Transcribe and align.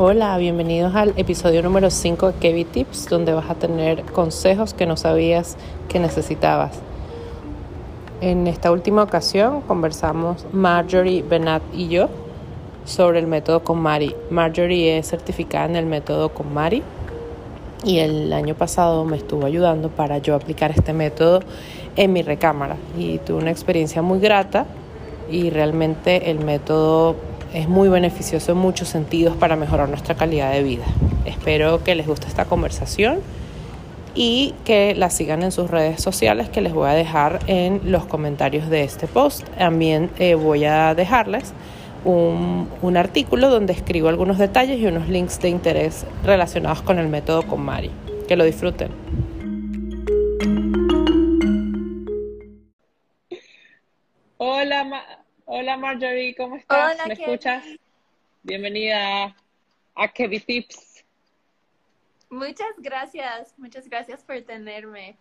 Hola, 0.00 0.38
bienvenidos 0.38 0.94
al 0.94 1.12
episodio 1.16 1.60
número 1.60 1.90
5 1.90 2.30
de 2.30 2.38
Kevin 2.38 2.68
Tips, 2.68 3.08
donde 3.08 3.32
vas 3.32 3.50
a 3.50 3.56
tener 3.56 4.04
consejos 4.04 4.72
que 4.72 4.86
no 4.86 4.96
sabías 4.96 5.56
que 5.88 5.98
necesitabas. 5.98 6.70
En 8.20 8.46
esta 8.46 8.70
última 8.70 9.02
ocasión 9.02 9.60
conversamos 9.62 10.46
Marjorie, 10.52 11.24
Benat 11.24 11.64
y 11.74 11.88
yo 11.88 12.10
sobre 12.84 13.18
el 13.18 13.26
método 13.26 13.64
KonMari. 13.64 14.14
Marjorie 14.30 14.98
es 14.98 15.08
certificada 15.08 15.64
en 15.64 15.74
el 15.74 15.86
método 15.86 16.28
KonMari 16.28 16.84
y 17.82 17.98
el 17.98 18.32
año 18.32 18.54
pasado 18.54 19.04
me 19.04 19.16
estuvo 19.16 19.46
ayudando 19.46 19.88
para 19.88 20.18
yo 20.18 20.36
aplicar 20.36 20.70
este 20.70 20.92
método 20.92 21.40
en 21.96 22.12
mi 22.12 22.22
recámara 22.22 22.76
y 22.96 23.18
tuve 23.18 23.38
una 23.38 23.50
experiencia 23.50 24.00
muy 24.00 24.20
grata 24.20 24.64
y 25.28 25.50
realmente 25.50 26.30
el 26.30 26.38
método 26.38 27.16
es 27.52 27.68
muy 27.68 27.88
beneficioso 27.88 28.52
en 28.52 28.58
muchos 28.58 28.88
sentidos 28.88 29.36
para 29.36 29.56
mejorar 29.56 29.88
nuestra 29.88 30.14
calidad 30.14 30.52
de 30.52 30.62
vida. 30.62 30.84
Espero 31.24 31.82
que 31.82 31.94
les 31.94 32.06
guste 32.06 32.26
esta 32.26 32.44
conversación 32.44 33.20
y 34.14 34.54
que 34.64 34.94
la 34.94 35.10
sigan 35.10 35.42
en 35.42 35.52
sus 35.52 35.70
redes 35.70 36.02
sociales 36.02 36.48
que 36.48 36.60
les 36.60 36.72
voy 36.72 36.88
a 36.88 36.92
dejar 36.92 37.40
en 37.46 37.80
los 37.84 38.04
comentarios 38.06 38.68
de 38.68 38.84
este 38.84 39.06
post. 39.06 39.46
También 39.56 40.10
eh, 40.18 40.34
voy 40.34 40.64
a 40.64 40.94
dejarles 40.94 41.52
un, 42.04 42.68
un, 42.82 42.96
artículo 42.96 43.50
donde 43.50 43.72
escribo 43.72 44.08
algunos 44.08 44.38
detalles 44.38 44.80
y 44.80 44.86
unos 44.86 45.08
links 45.08 45.40
de 45.40 45.48
interés 45.48 46.06
relacionados 46.24 46.82
con 46.82 46.98
el 46.98 47.08
método 47.08 47.42
con 47.42 47.60
Mari. 47.60 47.90
Que 48.26 48.36
lo 48.36 48.44
disfruten. 48.44 48.90
Marjorie, 55.78 56.34
¿cómo 56.34 56.56
estás? 56.56 57.06
¿Me 57.06 57.14
escuchas? 57.14 57.64
Bienvenida 58.42 59.34
a 59.94 60.08
Kevin 60.08 60.40
Tips. 60.40 61.04
Muchas 62.30 62.74
gracias, 62.78 63.54
muchas 63.58 63.88
gracias 63.88 64.22
por 64.24 64.40
tenerme. 64.42 65.16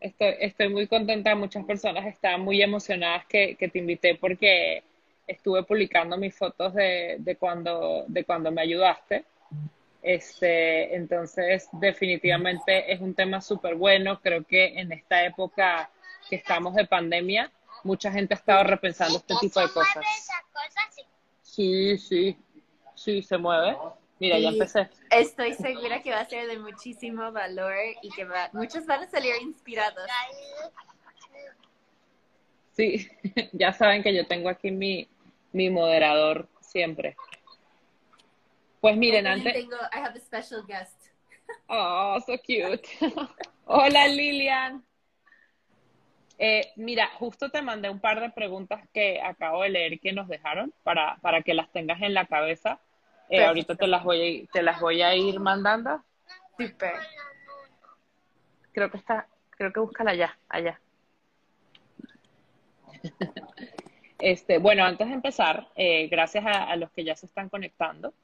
Estoy, 0.00 0.34
estoy 0.40 0.68
muy 0.68 0.86
contenta, 0.86 1.34
muchas 1.34 1.64
personas 1.64 2.06
están 2.06 2.40
muy 2.40 2.60
emocionadas 2.60 3.24
que, 3.26 3.54
que 3.54 3.68
te 3.68 3.78
invité 3.78 4.16
porque 4.16 4.82
estuve 5.26 5.62
publicando 5.62 6.18
mis 6.18 6.36
fotos 6.36 6.74
de, 6.74 7.16
de, 7.20 7.36
cuando, 7.36 8.04
de 8.08 8.24
cuando 8.24 8.50
me 8.50 8.62
ayudaste. 8.62 9.24
Este, 10.02 10.94
entonces, 10.94 11.68
definitivamente 11.72 12.92
es 12.92 13.00
un 13.00 13.14
tema 13.14 13.40
súper 13.40 13.76
bueno. 13.76 14.20
Creo 14.20 14.44
que 14.44 14.78
en 14.78 14.92
esta 14.92 15.24
época 15.24 15.88
que 16.28 16.36
estamos 16.36 16.74
de 16.74 16.84
pandemia, 16.84 17.50
mucha 17.84 18.10
gente 18.10 18.34
ha 18.34 18.36
estado 18.36 18.64
repensando 18.64 19.18
este 19.18 19.34
tipo 19.40 19.60
de 19.60 19.68
cosas. 19.68 20.04
Sí, 21.42 21.96
sí, 21.98 22.36
sí, 22.94 23.22
se 23.22 23.38
mueve. 23.38 23.76
Mira, 24.18 24.38
ya 24.38 24.48
empecé. 24.48 24.88
Estoy 25.10 25.54
segura 25.54 26.02
que 26.02 26.10
va 26.10 26.20
a 26.20 26.24
ser 26.24 26.48
de 26.48 26.58
muchísimo 26.58 27.30
valor 27.30 27.74
y 28.02 28.10
que 28.10 28.24
va, 28.24 28.48
muchos 28.52 28.86
van 28.86 29.02
a 29.02 29.06
salir 29.06 29.34
inspirados. 29.42 30.08
Sí, 32.72 33.08
ya 33.52 33.72
saben 33.72 34.02
que 34.02 34.14
yo 34.14 34.26
tengo 34.26 34.48
aquí 34.48 34.70
mi, 34.70 35.08
mi 35.52 35.70
moderador 35.70 36.48
siempre. 36.60 37.16
Pues 38.80 38.96
miren, 38.96 39.26
antes. 39.26 39.52
Tengo, 39.52 39.76
I 39.92 39.98
have 39.98 40.16
a 40.16 40.20
special 40.20 40.62
guest. 40.66 40.96
Oh, 41.68 42.18
so 42.26 42.36
cute. 42.38 42.86
Hola, 43.66 44.08
Lilian. 44.08 44.84
Eh, 46.38 46.72
mira, 46.76 47.08
justo 47.18 47.50
te 47.50 47.62
mandé 47.62 47.88
un 47.90 48.00
par 48.00 48.20
de 48.20 48.30
preguntas 48.30 48.80
que 48.92 49.20
acabo 49.20 49.62
de 49.62 49.68
leer 49.70 50.00
que 50.00 50.12
nos 50.12 50.28
dejaron 50.28 50.72
para, 50.82 51.16
para 51.20 51.42
que 51.42 51.54
las 51.54 51.70
tengas 51.70 52.02
en 52.02 52.14
la 52.14 52.26
cabeza. 52.26 52.80
Eh, 53.28 53.44
ahorita 53.44 53.76
te 53.76 53.86
las 53.86 54.04
voy 54.04 54.46
a, 54.48 54.52
te 54.52 54.62
las 54.62 54.80
voy 54.80 55.02
a 55.02 55.14
ir 55.14 55.38
mandando. 55.40 56.02
Creo 58.72 58.90
que 58.90 58.96
está, 58.96 59.28
creo 59.50 59.72
que 59.72 59.80
búscala 59.80 60.10
allá, 60.10 60.36
allá. 60.48 60.80
Este, 64.18 64.58
bueno, 64.58 64.84
antes 64.84 65.06
de 65.06 65.12
empezar, 65.12 65.68
eh, 65.76 66.08
gracias 66.08 66.44
a, 66.46 66.74
los 66.76 66.90
que 66.92 67.04
ya 67.04 67.14
se 67.14 67.26
están 67.26 67.50
conectando. 67.50 68.14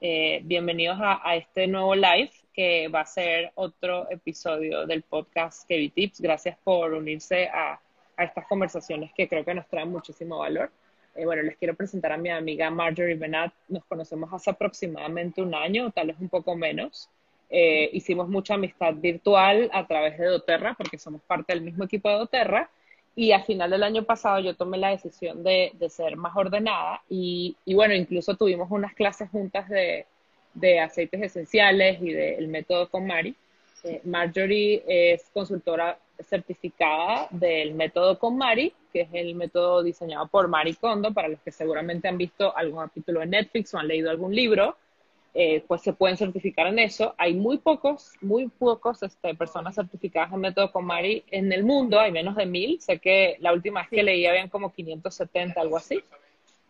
Eh, 0.00 0.40
bienvenidos 0.44 0.98
a, 1.00 1.20
a, 1.28 1.36
este 1.36 1.66
nuevo 1.66 1.94
live 1.94 2.32
que 2.52 2.88
va 2.88 3.00
a 3.00 3.06
ser 3.06 3.52
otro 3.54 4.10
episodio 4.10 4.86
del 4.86 5.02
podcast 5.02 5.66
Kevin 5.68 5.90
Tips. 5.90 6.20
Gracias 6.20 6.56
por 6.62 6.92
unirse 6.92 7.48
a, 7.48 7.80
a 8.16 8.24
estas 8.24 8.46
conversaciones 8.46 9.12
que 9.14 9.28
creo 9.28 9.44
que 9.44 9.54
nos 9.54 9.68
traen 9.68 9.90
muchísimo 9.90 10.38
valor. 10.38 10.70
Eh, 11.14 11.24
bueno, 11.24 11.42
les 11.42 11.56
quiero 11.56 11.74
presentar 11.74 12.12
a 12.12 12.16
mi 12.16 12.28
amiga 12.28 12.70
Marjorie 12.70 13.16
Benat. 13.16 13.52
Nos 13.68 13.84
conocemos 13.84 14.32
hace 14.32 14.50
aproximadamente 14.50 15.42
un 15.42 15.54
año, 15.54 15.90
tal 15.90 16.08
vez 16.08 16.16
un 16.20 16.28
poco 16.28 16.54
menos. 16.56 17.08
Eh, 17.48 17.90
hicimos 17.92 18.28
mucha 18.28 18.54
amistad 18.54 18.94
virtual 18.94 19.68
a 19.72 19.86
través 19.86 20.18
de 20.18 20.26
doTERRA, 20.26 20.74
porque 20.74 20.98
somos 20.98 21.20
parte 21.22 21.52
del 21.52 21.62
mismo 21.62 21.84
equipo 21.84 22.08
de 22.08 22.16
doTERRA. 22.16 22.70
Y 23.16 23.32
a 23.32 23.42
final 23.42 23.70
del 23.70 23.82
año 23.82 24.04
pasado 24.04 24.38
yo 24.38 24.54
tomé 24.54 24.78
la 24.78 24.90
decisión 24.90 25.42
de, 25.42 25.72
de 25.74 25.90
ser 25.90 26.16
más 26.16 26.34
ordenada 26.36 27.02
y, 27.08 27.56
y, 27.64 27.74
bueno, 27.74 27.92
incluso 27.92 28.36
tuvimos 28.36 28.70
unas 28.70 28.94
clases 28.94 29.28
juntas 29.30 29.68
de, 29.68 30.06
de 30.54 30.80
aceites 30.80 31.22
esenciales 31.22 32.00
y 32.02 32.12
del 32.12 32.48
método 32.48 32.88
con 32.88 33.06
Mari. 33.06 33.34
Eh, 33.84 34.00
Marjorie 34.04 34.82
es 34.86 35.30
consultora 35.32 35.98
certificada 36.22 37.28
del 37.30 37.74
método 37.74 38.18
con 38.18 38.36
Mari, 38.36 38.74
que 38.92 39.02
es 39.02 39.08
el 39.12 39.34
método 39.34 39.82
diseñado 39.82 40.26
por 40.28 40.48
Mari 40.48 40.74
Kondo, 40.74 41.12
para 41.12 41.28
los 41.28 41.40
que 41.40 41.50
seguramente 41.50 42.08
han 42.08 42.18
visto 42.18 42.54
algún 42.56 42.80
capítulo 42.80 43.20
de 43.20 43.26
Netflix 43.26 43.72
o 43.72 43.78
han 43.78 43.88
leído 43.88 44.10
algún 44.10 44.34
libro, 44.34 44.76
eh, 45.32 45.62
pues 45.66 45.82
se 45.82 45.92
pueden 45.92 46.16
certificar 46.16 46.66
en 46.66 46.80
eso. 46.80 47.14
Hay 47.16 47.34
muy 47.34 47.58
pocos, 47.58 48.12
muy 48.20 48.48
pocos 48.48 49.02
este, 49.02 49.34
personas 49.34 49.76
certificadas 49.76 50.32
en 50.32 50.40
método 50.40 50.72
con 50.72 50.84
Mari 50.84 51.24
en 51.30 51.52
el 51.52 51.64
mundo, 51.64 52.00
hay 52.00 52.10
menos 52.10 52.34
de 52.36 52.46
mil, 52.46 52.80
sé 52.80 52.98
que 52.98 53.36
la 53.40 53.52
última 53.52 53.80
vez 53.80 53.90
que 53.90 54.02
leí 54.02 54.26
habían 54.26 54.48
como 54.48 54.72
570, 54.72 55.60
algo 55.60 55.76
así. 55.76 56.02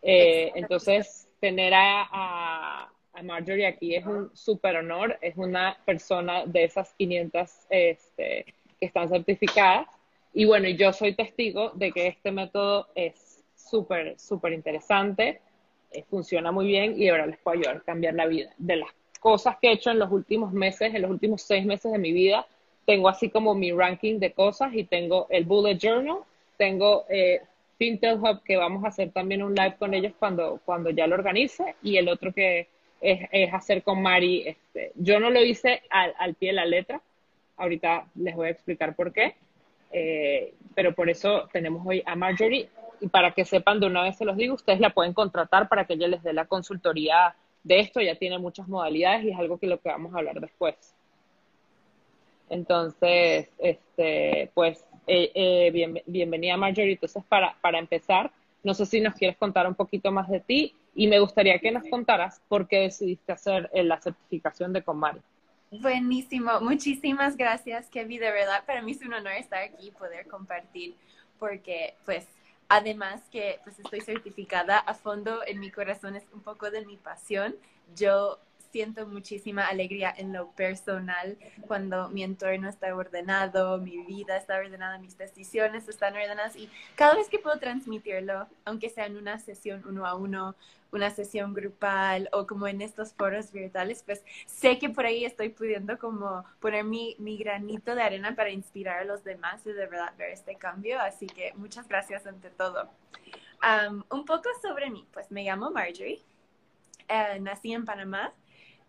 Eh, 0.02 0.52
entonces, 0.54 1.28
tener 1.40 1.74
a, 1.74 2.06
a, 2.10 2.89
a, 3.12 3.22
Marjorie 3.22 3.66
aquí 3.66 3.94
es 3.94 4.06
un 4.06 4.30
súper 4.34 4.76
honor, 4.76 5.18
es 5.20 5.36
una 5.36 5.76
persona 5.84 6.44
de 6.46 6.64
esas 6.64 6.92
500 6.94 7.50
este, 7.70 8.44
que 8.78 8.86
están 8.86 9.08
certificadas. 9.08 9.86
Y 10.32 10.44
bueno, 10.44 10.68
yo 10.68 10.92
soy 10.92 11.14
testigo 11.14 11.70
de 11.74 11.92
que 11.92 12.06
este 12.06 12.30
método 12.30 12.88
es 12.94 13.42
súper, 13.56 14.18
súper 14.18 14.52
interesante, 14.52 15.40
eh, 15.92 16.04
funciona 16.08 16.52
muy 16.52 16.66
bien 16.66 17.00
y 17.00 17.08
ahora 17.08 17.26
les 17.26 17.38
puedo 17.38 17.58
ayudar 17.58 17.76
a 17.78 17.80
cambiar 17.80 18.14
la 18.14 18.26
vida. 18.26 18.50
De 18.58 18.76
las 18.76 18.90
cosas 19.18 19.56
que 19.60 19.68
he 19.68 19.72
hecho 19.72 19.90
en 19.90 19.98
los 19.98 20.10
últimos 20.10 20.52
meses, 20.52 20.94
en 20.94 21.02
los 21.02 21.10
últimos 21.10 21.42
seis 21.42 21.64
meses 21.64 21.90
de 21.92 21.98
mi 21.98 22.12
vida, 22.12 22.46
tengo 22.86 23.08
así 23.08 23.28
como 23.28 23.54
mi 23.54 23.72
ranking 23.72 24.18
de 24.18 24.32
cosas 24.32 24.72
y 24.74 24.84
tengo 24.84 25.26
el 25.30 25.44
Bullet 25.44 25.78
Journal, 25.78 26.18
tengo 26.56 27.04
eh, 27.08 27.40
Hub, 27.80 28.42
que 28.44 28.56
vamos 28.56 28.84
a 28.84 28.88
hacer 28.88 29.10
también 29.10 29.42
un 29.42 29.54
live 29.54 29.76
con 29.78 29.94
ellos 29.94 30.12
cuando, 30.18 30.60
cuando 30.64 30.90
ya 30.90 31.06
lo 31.06 31.14
organice, 31.14 31.76
y 31.82 31.96
el 31.96 32.08
otro 32.08 32.32
que 32.32 32.68
es, 33.00 33.28
es 33.32 33.52
hacer 33.52 33.82
con 33.82 34.02
Mari. 34.02 34.48
Este, 34.48 34.92
yo 34.96 35.20
no 35.20 35.30
lo 35.30 35.42
hice 35.42 35.82
al, 35.90 36.14
al 36.18 36.34
pie 36.34 36.50
de 36.50 36.54
la 36.54 36.66
letra, 36.66 37.00
ahorita 37.56 38.06
les 38.16 38.34
voy 38.36 38.48
a 38.48 38.50
explicar 38.50 38.94
por 38.94 39.12
qué. 39.12 39.34
Eh, 39.92 40.54
pero 40.74 40.94
por 40.94 41.10
eso 41.10 41.48
tenemos 41.52 41.84
hoy 41.84 42.02
a 42.06 42.14
Marjorie 42.14 42.68
y 43.00 43.08
para 43.08 43.32
que 43.32 43.44
sepan 43.44 43.80
de 43.80 43.86
una 43.86 44.02
vez 44.02 44.16
se 44.16 44.24
los 44.24 44.36
digo, 44.36 44.54
ustedes 44.54 44.78
la 44.78 44.90
pueden 44.90 45.12
contratar 45.12 45.68
para 45.68 45.84
que 45.84 45.94
ella 45.94 46.06
les 46.06 46.22
dé 46.22 46.32
la 46.32 46.44
consultoría 46.44 47.34
de 47.64 47.80
esto, 47.80 48.00
ya 48.00 48.14
tiene 48.14 48.38
muchas 48.38 48.68
modalidades 48.68 49.24
y 49.24 49.30
es 49.30 49.38
algo 49.38 49.58
que 49.58 49.66
lo 49.66 49.80
que 49.80 49.88
vamos 49.88 50.14
a 50.14 50.18
hablar 50.18 50.40
después. 50.40 50.94
Entonces, 52.48 53.48
este, 53.58 54.50
pues, 54.54 54.84
eh, 55.06 55.30
eh, 55.34 55.70
bien, 55.72 56.00
bienvenida 56.06 56.56
Marjorie. 56.56 56.92
Entonces, 56.92 57.22
para, 57.28 57.56
para 57.60 57.78
empezar, 57.78 58.30
no 58.62 58.74
sé 58.74 58.86
si 58.86 59.00
nos 59.00 59.14
quieres 59.14 59.36
contar 59.36 59.66
un 59.66 59.74
poquito 59.74 60.10
más 60.12 60.28
de 60.28 60.40
ti 60.40 60.74
y 60.94 61.06
me 61.06 61.18
gustaría 61.18 61.58
que 61.58 61.70
nos 61.70 61.86
contaras 61.88 62.40
por 62.48 62.66
qué 62.68 62.80
decidiste 62.80 63.32
hacer 63.32 63.70
la 63.72 64.00
certificación 64.00 64.72
de 64.72 64.82
Comari. 64.82 65.20
Buenísimo, 65.70 66.60
muchísimas 66.60 67.36
gracias, 67.36 67.88
Kevin. 67.90 68.20
De 68.20 68.32
verdad, 68.32 68.64
para 68.66 68.82
mí 68.82 68.92
es 68.92 69.02
un 69.02 69.14
honor 69.14 69.34
estar 69.34 69.62
aquí 69.62 69.88
y 69.88 69.90
poder 69.92 70.26
compartir, 70.26 70.96
porque, 71.38 71.94
pues, 72.04 72.26
además 72.68 73.22
que 73.30 73.60
pues, 73.62 73.78
estoy 73.78 74.00
certificada 74.00 74.78
a 74.78 74.94
fondo, 74.94 75.40
en 75.46 75.60
mi 75.60 75.70
corazón 75.70 76.16
es 76.16 76.24
un 76.32 76.40
poco 76.40 76.70
de 76.70 76.84
mi 76.84 76.96
pasión. 76.96 77.54
Yo 77.94 78.40
siento 78.72 79.06
muchísima 79.06 79.66
alegría 79.66 80.12
en 80.16 80.32
lo 80.32 80.50
personal 80.52 81.38
cuando 81.66 82.08
mi 82.10 82.22
entorno 82.22 82.68
está 82.68 82.94
ordenado, 82.94 83.78
mi 83.78 83.98
vida 84.04 84.36
está 84.36 84.56
ordenada, 84.58 84.98
mis 84.98 85.16
decisiones 85.18 85.88
están 85.88 86.14
ordenadas 86.14 86.56
y 86.56 86.70
cada 86.94 87.14
vez 87.16 87.28
que 87.28 87.38
puedo 87.38 87.58
transmitirlo, 87.58 88.46
aunque 88.64 88.90
sea 88.90 89.06
en 89.06 89.16
una 89.16 89.38
sesión 89.38 89.82
uno 89.86 90.06
a 90.06 90.14
uno, 90.14 90.54
una 90.92 91.10
sesión 91.10 91.54
grupal 91.54 92.28
o 92.32 92.46
como 92.46 92.66
en 92.66 92.80
estos 92.82 93.12
foros 93.14 93.52
virtuales, 93.52 94.02
pues 94.04 94.24
sé 94.46 94.78
que 94.78 94.88
por 94.90 95.06
ahí 95.06 95.24
estoy 95.24 95.50
pudiendo 95.50 95.98
como 95.98 96.44
poner 96.60 96.84
mi, 96.84 97.16
mi 97.18 97.36
granito 97.38 97.94
de 97.94 98.02
arena 98.02 98.34
para 98.34 98.50
inspirar 98.50 99.00
a 99.00 99.04
los 99.04 99.22
demás 99.24 99.64
y 99.66 99.72
de 99.72 99.86
verdad 99.86 100.12
ver 100.18 100.30
este 100.30 100.56
cambio. 100.56 101.00
Así 101.00 101.26
que 101.26 101.52
muchas 101.54 101.88
gracias 101.88 102.26
ante 102.26 102.50
todo. 102.50 102.90
Um, 103.62 104.02
un 104.10 104.24
poco 104.24 104.48
sobre 104.62 104.90
mí, 104.90 105.06
pues 105.12 105.30
me 105.30 105.44
llamo 105.44 105.70
Marjorie. 105.70 106.22
eh, 107.08 107.38
nací 107.40 107.72
en 107.72 107.84
Panamá, 107.84 108.32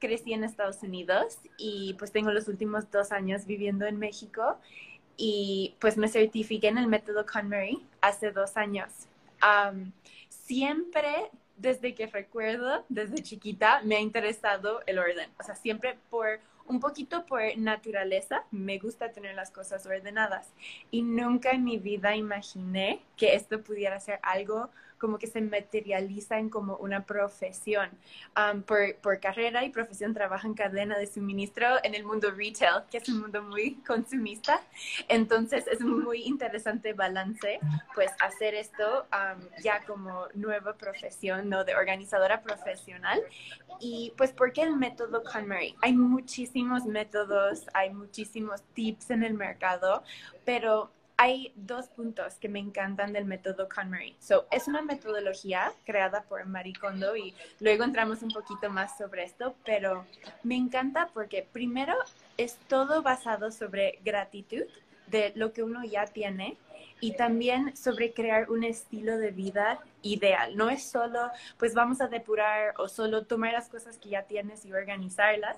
crecí 0.02 0.34
en 0.34 0.44
Estados 0.44 0.84
Unidos 0.84 1.38
y 1.58 1.94
pues 1.94 2.12
tengo 2.12 2.32
los 2.32 2.50
últimos 2.50 2.92
dos 2.92 3.14
años 3.14 3.46
viviendo 3.46 3.86
en 3.86 3.98
México 3.98 4.58
y 5.16 5.76
pues 5.80 5.96
me 5.96 6.10
certifiqué 6.10 6.68
en 6.68 6.80
el 6.80 6.88
método 6.88 7.26
KonMari 7.26 7.86
hace 8.02 8.32
dos 8.32 8.58
años. 8.58 8.92
siempre, 10.28 11.30
desde 11.56 11.94
que 11.94 12.08
recuerdo, 12.08 12.84
desde 12.90 13.24
chiquita, 13.24 13.82
me 13.84 13.96
ha 13.96 14.00
interesado 14.00 14.82
el 14.88 15.00
orden. 15.00 15.30
O 15.40 15.44
sea, 15.44 15.56
siempre 15.56 15.98
por 16.10 16.42
un 16.66 16.80
poquito 16.80 17.26
por 17.26 17.42
naturaleza, 17.58 18.44
me 18.52 18.80
gusta 18.80 19.12
tener 19.12 19.36
las 19.36 19.52
cosas 19.52 19.86
ordenadas. 19.86 20.50
Y 20.90 21.02
nunca 21.02 21.52
en 21.52 21.64
mi 21.64 21.78
vida 21.78 22.16
imaginé 22.16 23.02
que 23.18 23.36
esto 23.36 23.62
pudiera 23.62 24.00
ser 24.00 24.20
algo 24.24 24.70
como 25.02 25.18
que 25.18 25.26
se 25.26 25.42
materializan 25.42 26.50
como 26.50 26.76
una 26.78 27.04
profesión. 27.08 27.90
Um, 28.38 28.62
por, 28.62 28.96
por, 28.98 29.20
carrera 29.20 29.66
y 29.66 29.70
profesión 29.72 30.14
trabajo 30.14 30.46
en 30.46 30.54
cadena 30.54 30.96
de 30.98 31.08
suministro 31.08 31.66
en 31.84 31.96
el 31.96 32.04
mundo 32.04 32.30
retail, 32.30 32.84
que 32.90 33.00
es 33.00 33.10
un 33.10 33.20
mundo 33.20 33.42
muy 33.42 33.74
consumista. 33.88 34.62
Entonces 35.10 35.66
es 35.68 35.82
muy 35.82 36.22
interesante 36.22 36.94
balance, 36.94 37.60
pues 37.96 38.12
hacer 38.20 38.54
esto 38.54 39.08
um, 39.12 39.42
ya 39.64 39.84
como 39.86 40.28
nueva 40.36 40.74
profesión, 40.78 41.50
¿no? 41.50 41.64
De 41.64 41.74
organizadora 41.74 42.44
profesional. 42.44 43.20
Y 43.80 44.14
pues, 44.16 44.32
¿por 44.32 44.54
qué 44.54 44.62
el 44.62 44.78
método 44.78 45.24
KonMari? 45.24 45.76
Hay 45.82 45.94
muchísimos 46.52 46.86
métodos, 46.86 47.66
hay 47.74 47.92
muchísimos 47.94 48.62
tips 48.74 49.12
en 49.12 49.24
el 49.24 49.36
mercado, 49.36 50.04
pero 50.44 50.92
hay 51.16 51.54
dos 51.56 51.88
puntos 51.88 52.36
que 52.36 52.50
me 52.50 52.60
encantan 52.60 53.14
del 53.14 53.24
método 53.24 53.70
KonMari. 53.70 54.18
So, 54.20 54.48
es 54.52 54.68
una 54.68 54.82
metodología 54.82 55.72
creada 55.86 56.24
por 56.24 56.46
Marie 56.46 56.74
Kondo 56.74 57.16
y 57.16 57.34
luego 57.62 57.86
entramos 57.86 58.22
un 58.22 58.32
poquito 58.32 58.70
más 58.70 58.98
sobre 58.98 59.24
esto, 59.24 59.56
pero 59.64 60.06
me 60.44 60.58
encanta 60.58 61.10
porque 61.14 61.48
primero 61.54 61.94
es 62.38 62.58
todo 62.68 63.02
basado 63.02 63.50
sobre 63.52 64.00
gratitud 64.04 64.64
de 65.08 65.32
lo 65.36 65.54
que 65.54 65.64
uno 65.64 65.86
ya 65.86 66.06
tiene 66.06 66.58
y 67.02 67.14
también 67.14 67.76
sobre 67.76 68.14
crear 68.14 68.50
un 68.50 68.64
estilo 68.64 69.18
de 69.18 69.32
vida 69.32 69.80
ideal. 70.04 70.56
No 70.56 70.70
es 70.70 70.84
solo, 70.84 71.30
pues 71.58 71.74
vamos 71.74 72.00
a 72.00 72.08
depurar 72.08 72.76
o 72.78 72.88
solo 72.88 73.26
tomar 73.26 73.54
las 73.54 73.68
cosas 73.68 73.98
que 73.98 74.10
ya 74.10 74.24
tienes 74.24 74.66
y 74.66 74.72
organizarlas. 74.72 75.58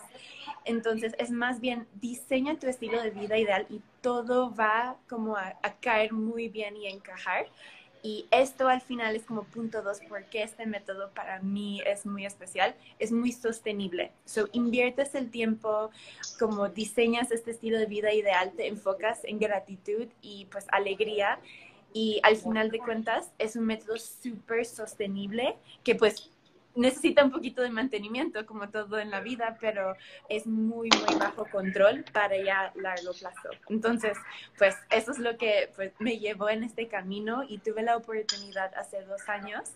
Entonces 0.66 1.13
es 1.19 1.30
más 1.30 1.60
bien 1.60 1.86
diseña 1.95 2.57
tu 2.57 2.68
estilo 2.68 3.01
de 3.04 3.12
vida 3.12 3.38
ideal 3.38 3.66
y 3.69 3.81
todo 4.01 4.56
va 4.56 4.95
como 5.07 5.36
a, 5.36 5.54
caer 5.81 6.13
muy 6.13 6.48
bien 6.48 6.78
y 6.78 6.88
encajar. 6.88 7.48
Y 8.05 8.27
esto 8.31 8.67
al 8.67 8.81
final 8.81 9.15
es 9.15 9.23
como 9.23 9.45
punto 9.45 9.81
dos, 9.81 10.01
porque 10.09 10.44
este 10.44 10.65
método 10.65 11.11
para 11.11 11.39
mí 11.39 11.81
es 11.85 12.05
muy 12.05 12.25
especial, 12.25 12.75
es 13.00 13.13
muy 13.13 13.31
sostenible. 13.31 14.11
So, 14.25 14.50
inviertes 14.51 15.15
el 15.15 15.31
tiempo, 15.31 15.89
como 16.38 16.67
diseñas 16.67 17.31
este 17.31 17.51
estilo 17.51 17.79
de 17.79 17.85
vida 17.85 18.13
ideal, 18.13 18.51
te 18.57 18.67
enfocas 18.67 19.21
en 19.23 19.39
gratitud 19.39 20.07
y 20.21 20.45
pues 20.51 20.65
alegría. 20.73 21.39
Y 21.94 22.19
al 22.23 22.35
final 22.35 22.71
de 22.71 22.79
cuentas 22.79 23.31
es 23.39 23.55
un 23.55 23.67
método 23.67 23.97
súper 23.97 24.65
sostenible 24.65 25.55
que 25.83 25.95
pues 25.95 26.29
necesita 26.75 27.24
un 27.24 27.31
poquito 27.31 27.62
de 27.62 27.70
mantenimiento, 27.70 28.46
como 28.46 28.70
todo 28.70 29.00
en 29.00 29.12
la 29.12 29.22
vida, 29.22 29.58
pero 29.60 29.96
es 30.30 30.48
muy, 30.48 30.90
muy 30.90 31.16
bajo 31.20 31.46
control 31.46 32.04
para 32.12 32.38
ya 32.38 32.72
largo 32.75 33.14
plazo. 33.14 33.50
Entonces, 33.70 34.18
pues 34.58 34.75
eso 34.90 35.12
es 35.12 35.20
lo 35.20 35.38
que 35.38 35.72
pues, 35.75 35.92
me 36.00 36.20
llevó 36.20 36.50
en 36.50 36.64
este 36.64 36.88
camino 36.88 37.44
y 37.48 37.60
tuve 37.60 37.84
la 37.84 37.98
oportunidad 37.98 38.74
hace 38.75 39.02
dos 39.04 39.28
años, 39.30 39.72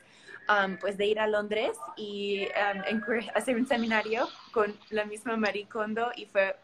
um, 0.50 0.78
pues 0.78 0.98
de 0.98 1.06
ir 1.06 1.20
a 1.20 1.28
Londres 1.28 1.78
y 1.96 2.48
um, 2.48 3.02
hacer 3.36 3.56
un 3.56 3.68
seminario 3.68 4.28
con 4.52 4.76
la 4.90 5.06
misma 5.06 5.38
Marie 5.38 5.68
Kondo 5.68 6.12
y 6.16 6.26
fue 6.26 6.56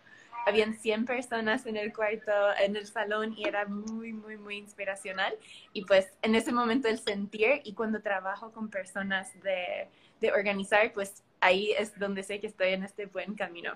habían 0.45 0.75
100 0.75 1.05
personas 1.05 1.65
en 1.65 1.77
el 1.77 1.93
cuarto, 1.93 2.31
en 2.61 2.75
el 2.75 2.85
salón 2.87 3.33
y 3.37 3.47
era 3.47 3.65
muy, 3.65 4.13
muy, 4.13 4.37
muy 4.37 4.57
inspiracional. 4.57 5.33
Y 5.73 5.85
pues 5.85 6.17
en 6.21 6.35
ese 6.35 6.51
momento 6.51 6.87
el 6.87 6.99
sentir 6.99 7.61
y 7.63 7.73
cuando 7.73 8.01
trabajo 8.01 8.51
con 8.51 8.69
personas 8.69 9.31
de, 9.41 9.87
de 10.19 10.31
organizar, 10.31 10.91
pues 10.93 11.23
ahí 11.39 11.71
es 11.77 11.97
donde 11.99 12.23
sé 12.23 12.39
que 12.39 12.47
estoy 12.47 12.69
en 12.69 12.83
este 12.83 13.05
buen 13.05 13.35
camino. 13.35 13.73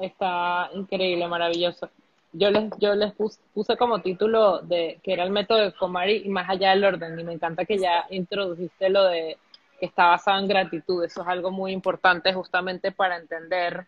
Está, 0.00 0.70
increíble, 0.72 1.28
maravilloso. 1.28 1.90
Yo 2.32 2.50
les, 2.50 2.70
yo 2.78 2.94
les 2.94 3.12
puse, 3.14 3.76
como 3.76 4.00
título 4.00 4.58
de 4.60 5.00
que 5.02 5.12
era 5.12 5.24
el 5.24 5.30
método 5.30 5.58
de 5.58 5.72
Comari 5.72 6.22
y 6.24 6.28
más 6.28 6.48
allá 6.48 6.70
del 6.70 6.84
orden. 6.84 7.18
Y 7.18 7.24
me 7.24 7.32
encanta 7.32 7.64
que 7.64 7.78
ya 7.78 8.06
introdujiste 8.10 8.88
lo 8.88 9.04
de 9.04 9.38
que 9.78 9.86
está 9.86 10.06
basado 10.06 10.38
en 10.38 10.48
gratitud. 10.48 11.04
Eso 11.04 11.22
es 11.22 11.28
algo 11.28 11.50
muy 11.50 11.72
importante 11.72 12.32
justamente 12.32 12.92
para 12.92 13.16
entender, 13.16 13.86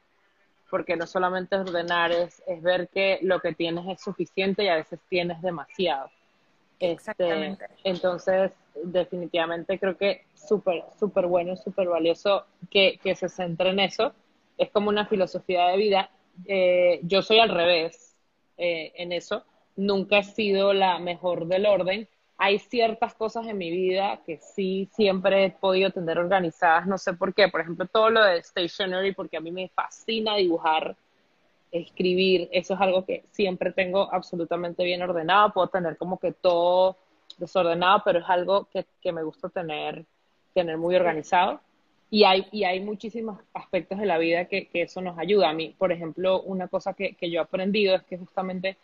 porque 0.71 0.97
no 0.97 1.07
solamente 1.07 1.57
ordenar, 1.57 2.13
es, 2.13 2.43
es 2.47 2.63
ver 2.63 2.89
que 2.89 3.19
lo 3.23 3.41
que 3.41 3.55
tienes 3.55 3.87
es 3.89 4.01
suficiente 4.01 4.65
y 4.65 4.69
a 4.69 4.77
veces 4.77 5.01
tienes 5.09 5.41
demasiado. 5.43 6.11
Este, 6.79 6.93
Exactamente. 6.93 7.67
entonces, 7.83 8.53
definitivamente 8.85 9.79
creo 9.79 9.97
que 9.97 10.23
súper, 10.35 10.85
súper 10.99 11.27
bueno, 11.27 11.57
súper 11.57 11.89
valioso 11.89 12.47
que, 12.71 13.01
que, 13.03 13.15
se 13.15 13.29
centre 13.29 13.71
en 13.71 13.81
eso. 13.81 14.13
Es 14.57 14.71
como 14.71 14.89
una 14.89 15.07
filosofía 15.07 15.69
de 15.69 15.77
vida. 15.77 16.11
Eh, 16.47 17.01
yo 17.03 17.23
soy 17.23 17.41
al 17.41 17.49
revés 17.49 18.15
eh, 18.59 18.93
en 18.97 19.13
eso. 19.13 19.45
Nunca 19.77 20.19
he 20.19 20.25
sido 20.25 20.73
la 20.73 20.99
mejor 20.99 21.47
del 21.47 21.67
orden. 21.67 22.09
Hay 22.39 22.61
ciertas 22.61 23.15
cosas 23.15 23.47
en 23.47 23.59
mi 23.59 23.71
vida 23.71 24.21
que 24.25 24.39
sí 24.39 24.89
siempre 24.95 25.45
he 25.45 25.51
podido 25.51 25.91
tener 25.91 26.19
organizadas, 26.19 26.87
no 26.87 26.97
sé 26.97 27.13
por 27.13 27.35
qué. 27.35 27.49
Por 27.49 27.61
ejemplo, 27.61 27.87
todo 27.87 28.11
lo 28.11 28.23
de 28.23 28.43
stationery, 28.43 29.13
porque 29.13 29.37
a 29.37 29.41
mí 29.41 29.51
me 29.51 29.69
fascina 29.69 30.37
dibujar, 30.37 30.97
escribir. 31.73 32.49
Eso 32.53 32.75
es 32.75 32.81
algo 32.81 33.05
que 33.05 33.25
siempre 33.33 33.73
tengo 33.73 34.13
absolutamente 34.13 34.85
bien 34.85 35.03
ordenado. 35.03 35.53
Puedo 35.53 35.67
tener 35.67 35.97
como 35.97 36.19
que 36.19 36.33
todo 36.33 36.97
desordenado, 37.39 38.03
pero 38.05 38.21
es 38.21 38.29
algo 38.29 38.69
que, 38.73 38.87
que 39.03 39.13
me 39.13 39.23
gusta 39.23 39.49
tener 39.49 40.05
tener 40.55 40.77
muy 40.77 40.97
organizado. 40.97 41.61
Y 42.11 42.25
hay, 42.25 42.47
y 42.51 42.65
hay 42.65 42.81
muchísimos 42.81 43.39
aspectos 43.53 43.99
de 43.99 44.07
la 44.07 44.19
vida 44.19 44.47
que, 44.47 44.67
que 44.69 44.83
eso 44.83 45.01
nos 45.01 45.19
ayuda. 45.19 45.51
A 45.51 45.53
mí, 45.53 45.75
por 45.77 45.93
ejemplo, 45.93 46.41
una 46.43 46.69
cosa 46.69 46.95
que, 46.95 47.15
que 47.15 47.31
yo 47.31 47.41
he 47.41 47.43
aprendido 47.43 47.95
es 47.95 48.03
que 48.05 48.17
justamente 48.17 48.77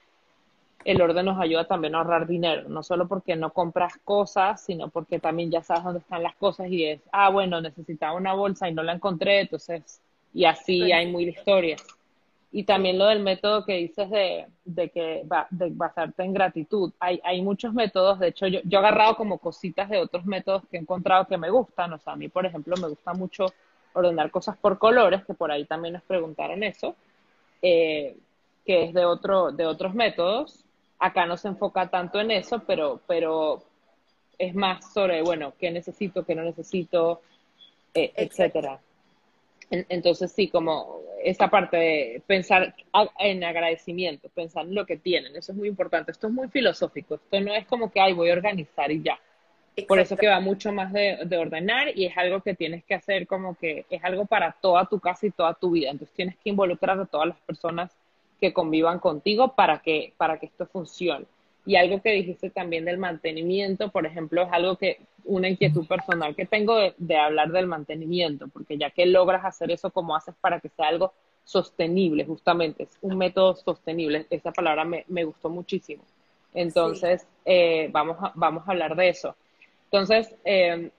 el 0.84 1.00
orden 1.00 1.26
nos 1.26 1.40
ayuda 1.40 1.64
también 1.66 1.94
a 1.94 1.98
ahorrar 1.98 2.26
dinero, 2.26 2.68
no 2.68 2.82
solo 2.82 3.08
porque 3.08 3.36
no 3.36 3.52
compras 3.52 3.98
cosas, 4.04 4.64
sino 4.64 4.88
porque 4.88 5.18
también 5.18 5.50
ya 5.50 5.62
sabes 5.62 5.84
dónde 5.84 6.00
están 6.00 6.22
las 6.22 6.34
cosas 6.36 6.68
y 6.68 6.84
es, 6.84 7.00
ah, 7.12 7.30
bueno, 7.30 7.60
necesitaba 7.60 8.14
una 8.14 8.34
bolsa 8.34 8.68
y 8.68 8.74
no 8.74 8.82
la 8.82 8.92
encontré, 8.92 9.40
entonces, 9.40 10.00
y 10.32 10.44
así 10.44 10.92
hay 10.92 11.12
mil 11.12 11.28
historias. 11.28 11.84
Y 12.52 12.62
también 12.62 12.98
lo 12.98 13.06
del 13.06 13.20
método 13.20 13.64
que 13.64 13.78
dices 13.78 14.08
de, 14.10 14.46
de 14.64 14.88
que 14.90 15.24
va, 15.24 15.48
de 15.50 15.70
basarte 15.70 16.22
en 16.22 16.32
gratitud. 16.32 16.92
Hay, 17.00 17.20
hay 17.24 17.42
muchos 17.42 17.74
métodos, 17.74 18.20
de 18.20 18.28
hecho 18.28 18.46
yo, 18.46 18.60
yo 18.62 18.78
he 18.78 18.80
agarrado 18.80 19.16
como 19.16 19.38
cositas 19.38 19.88
de 19.88 19.98
otros 19.98 20.24
métodos 20.24 20.62
que 20.70 20.76
he 20.76 20.80
encontrado 20.80 21.26
que 21.26 21.36
me 21.36 21.50
gustan. 21.50 21.92
O 21.94 21.98
sea, 21.98 22.12
a 22.12 22.16
mí, 22.16 22.28
por 22.28 22.46
ejemplo, 22.46 22.76
me 22.76 22.88
gusta 22.88 23.12
mucho 23.12 23.46
ordenar 23.92 24.30
cosas 24.30 24.56
por 24.56 24.78
colores, 24.78 25.24
que 25.24 25.34
por 25.34 25.50
ahí 25.50 25.64
también 25.64 25.94
nos 25.94 26.02
preguntaron 26.02 26.62
eso, 26.62 26.94
eh, 27.62 28.16
que 28.64 28.84
es 28.84 28.94
de, 28.94 29.04
otro, 29.04 29.50
de 29.50 29.66
otros 29.66 29.94
métodos. 29.94 30.63
Acá 30.98 31.26
no 31.26 31.36
se 31.36 31.48
enfoca 31.48 31.88
tanto 31.88 32.20
en 32.20 32.30
eso, 32.30 32.62
pero, 32.66 33.00
pero 33.06 33.62
es 34.38 34.54
más 34.54 34.92
sobre, 34.92 35.22
bueno, 35.22 35.54
qué 35.58 35.70
necesito, 35.70 36.24
qué 36.24 36.34
no 36.34 36.42
necesito, 36.42 37.20
eh, 37.92 38.12
etcétera. 38.16 38.80
Entonces 39.70 40.30
sí, 40.32 40.48
como 40.48 41.00
esa 41.22 41.48
parte 41.48 41.76
de 41.76 42.22
pensar 42.26 42.74
en 43.18 43.44
agradecimiento, 43.44 44.28
pensar 44.28 44.66
en 44.66 44.74
lo 44.74 44.86
que 44.86 44.98
tienen, 44.98 45.34
eso 45.36 45.52
es 45.52 45.58
muy 45.58 45.68
importante. 45.68 46.12
Esto 46.12 46.28
es 46.28 46.32
muy 46.32 46.48
filosófico, 46.48 47.14
esto 47.16 47.40
no 47.40 47.54
es 47.54 47.66
como 47.66 47.90
que, 47.90 48.00
ay, 48.00 48.12
voy 48.12 48.30
a 48.30 48.34
organizar 48.34 48.90
y 48.90 49.02
ya. 49.02 49.18
Por 49.88 49.98
eso 49.98 50.16
que 50.16 50.28
va 50.28 50.38
mucho 50.38 50.72
más 50.72 50.92
de, 50.92 51.36
ordenar 51.36 51.88
y 51.96 52.06
es 52.06 52.16
algo 52.16 52.40
que 52.42 52.54
tienes 52.54 52.84
que 52.84 52.94
hacer 52.94 53.26
como 53.26 53.56
que 53.56 53.86
es 53.90 54.04
algo 54.04 54.24
para 54.24 54.52
toda 54.52 54.86
tu 54.86 55.00
casa 55.00 55.26
y 55.26 55.30
toda 55.30 55.54
tu 55.54 55.72
vida. 55.72 55.90
Entonces 55.90 56.14
tienes 56.14 56.36
que 56.36 56.50
involucrar 56.50 57.00
a 57.00 57.06
todas 57.06 57.28
las 57.28 57.38
personas 57.40 57.90
que 58.44 58.52
convivan 58.52 58.98
contigo 58.98 59.54
para 59.54 59.78
que, 59.78 60.12
para 60.18 60.38
que 60.38 60.44
esto 60.44 60.66
funcione. 60.66 61.24
Y 61.64 61.76
algo 61.76 62.02
que 62.02 62.10
dijiste 62.10 62.50
también 62.50 62.84
del 62.84 62.98
mantenimiento, 62.98 63.90
por 63.90 64.04
ejemplo, 64.04 64.42
es 64.42 64.52
algo 64.52 64.76
que, 64.76 64.98
una 65.24 65.48
inquietud 65.48 65.86
personal 65.86 66.36
que 66.36 66.44
tengo 66.44 66.76
de, 66.98 67.16
hablar 67.16 67.52
del 67.52 67.66
mantenimiento, 67.66 68.48
porque 68.48 68.76
ya 68.76 68.90
que 68.90 69.06
logras 69.06 69.46
hacer 69.46 69.70
eso, 69.70 69.90
¿cómo 69.90 70.14
haces 70.14 70.34
para 70.42 70.60
que 70.60 70.68
sea 70.68 70.88
algo 70.88 71.14
sostenible, 71.42 72.26
justamente? 72.26 72.82
Es 72.82 72.98
un 73.00 73.16
método 73.16 73.56
sostenible, 73.56 74.26
esa 74.28 74.52
palabra 74.52 74.84
me, 74.84 75.06
me 75.08 75.24
gustó 75.24 75.48
muchísimo. 75.48 76.02
Entonces, 76.52 77.26
eh, 77.46 77.88
vamos, 77.92 78.18
a, 78.20 78.30
vamos 78.34 78.68
a 78.68 78.72
hablar 78.72 78.94
de 78.94 79.08
eso. 79.08 79.34
Entonces, 79.86 80.34
eh, 80.44 80.90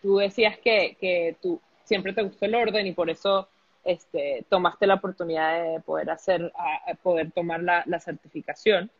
tú 0.00 0.18
decías 0.18 0.58
que, 0.58 0.96
que 1.00 1.34
tú 1.42 1.60
siempre 1.82 2.12
te 2.12 2.22
gustó 2.22 2.46
el 2.46 2.54
orden 2.54 2.86
y 2.86 2.92
por 2.92 3.10
eso 3.10 3.48
este, 3.84 4.44
tomaste 4.48 4.86
la 4.86 4.94
oportunidad 4.94 5.62
de 5.62 5.80
poder 5.80 6.10
hacer, 6.10 6.52
poder 7.02 7.30
tomar 7.32 7.62
la, 7.62 7.82
la 7.86 8.00
certificación. 8.00 8.90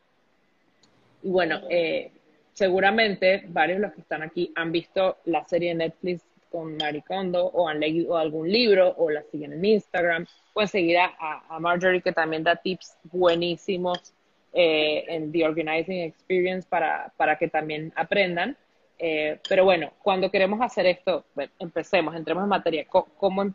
Y 1.22 1.30
bueno, 1.30 1.60
eh, 1.70 2.12
seguramente 2.52 3.44
varios 3.48 3.78
de 3.78 3.86
los 3.86 3.94
que 3.94 4.00
están 4.02 4.22
aquí 4.22 4.52
han 4.54 4.72
visto 4.72 5.18
la 5.24 5.44
serie 5.44 5.70
de 5.70 5.74
Netflix 5.76 6.22
con 6.50 6.76
Maricondo 6.76 7.46
o 7.46 7.68
han 7.68 7.80
leído 7.80 8.16
algún 8.16 8.50
libro 8.50 8.94
o 8.96 9.10
la 9.10 9.22
siguen 9.24 9.54
en 9.54 9.64
Instagram, 9.64 10.26
pueden 10.52 10.68
seguir 10.68 10.98
a, 10.98 11.42
a 11.48 11.58
Marjorie 11.58 12.00
que 12.00 12.12
también 12.12 12.44
da 12.44 12.54
tips 12.54 12.96
buenísimos 13.04 14.14
eh, 14.52 15.04
en 15.08 15.32
The 15.32 15.44
Organizing 15.44 16.02
Experience 16.02 16.68
para, 16.68 17.12
para 17.16 17.36
que 17.36 17.48
también 17.48 17.92
aprendan. 17.96 18.56
Eh, 19.00 19.40
pero 19.48 19.64
bueno, 19.64 19.92
cuando 20.00 20.30
queremos 20.30 20.60
hacer 20.60 20.86
esto, 20.86 21.24
empecemos, 21.58 22.14
entremos 22.14 22.44
en 22.44 22.50
materia. 22.50 22.86
¿Cómo, 22.88 23.08
¿Cómo 23.16 23.52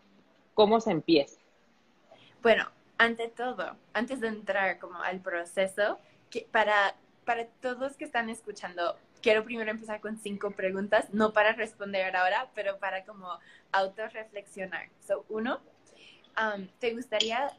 se 0.82 0.92
empieza? 0.92 1.40
Bueno, 2.42 2.70
ante 2.98 3.28
todo, 3.28 3.76
antes 3.94 4.20
de 4.20 4.28
entrar 4.28 4.80
como 4.80 5.02
al 5.02 5.20
proceso, 5.20 6.00
para, 6.52 6.96
para 7.26 7.46
todos 7.62 7.96
que 7.98 8.06
están 8.06 8.30
escuchando, 8.30 8.98
quiero 9.22 9.44
primero 9.44 9.72
empezar 9.72 10.00
con 10.00 10.18
cinco 10.18 10.52
preguntas, 10.52 11.10
no 11.14 11.34
para 11.34 11.54
responder 11.54 12.16
ahora, 12.16 12.50
pero 12.56 12.78
para 12.78 13.04
como 13.06 13.40
autorreflexionar. 13.72 14.90
So, 15.06 15.26
uno, 15.30 15.60
um, 16.38 16.68
¿te 16.80 16.94
gustaría 16.94 17.52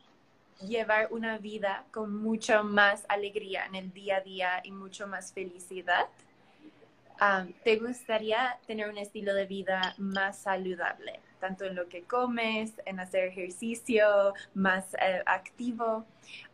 llevar 0.67 1.09
una 1.11 1.39
vida 1.39 1.85
con 1.91 2.15
mucho 2.15 2.63
más 2.65 3.05
alegría 3.09 3.67
en 3.67 3.75
el 3.75 3.93
día 3.93 4.19
a 4.19 4.21
día 4.21 4.61
y 4.65 4.73
mucho 4.73 5.07
más 5.07 5.33
felicidad? 5.33 6.07
¿Te 7.65 7.77
gustaría 7.77 8.59
tener 8.67 8.89
un 8.89 8.97
estilo 8.97 9.35
de 9.35 9.45
vida 9.45 9.95
más 9.99 10.39
saludable, 10.39 11.21
tanto 11.41 11.65
en 11.65 11.75
lo 11.75 11.89
que 11.89 12.03
comes, 12.03 12.75
en 12.85 13.01
hacer 13.01 13.25
ejercicio, 13.25 14.35
más 14.55 14.95
eh, 14.95 15.23
activo? 15.27 16.05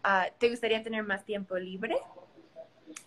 Ah, 0.02 0.28
¿Te 0.38 0.48
gustaría 0.48 0.82
tener 0.82 1.02
más 1.02 1.24
tiempo 1.24 1.56
libre? 1.58 1.96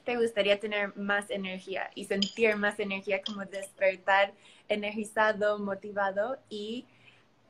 ¿Te 0.04 0.18
gustaría 0.18 0.60
tener 0.60 0.96
más 0.98 1.30
energía 1.30 1.90
y 1.96 2.06
sentir 2.06 2.56
más 2.56 2.80
energía, 2.80 3.22
como 3.24 3.46
despertar 3.46 4.34
energizado, 4.68 5.58
motivado 5.58 6.38
y 6.50 6.86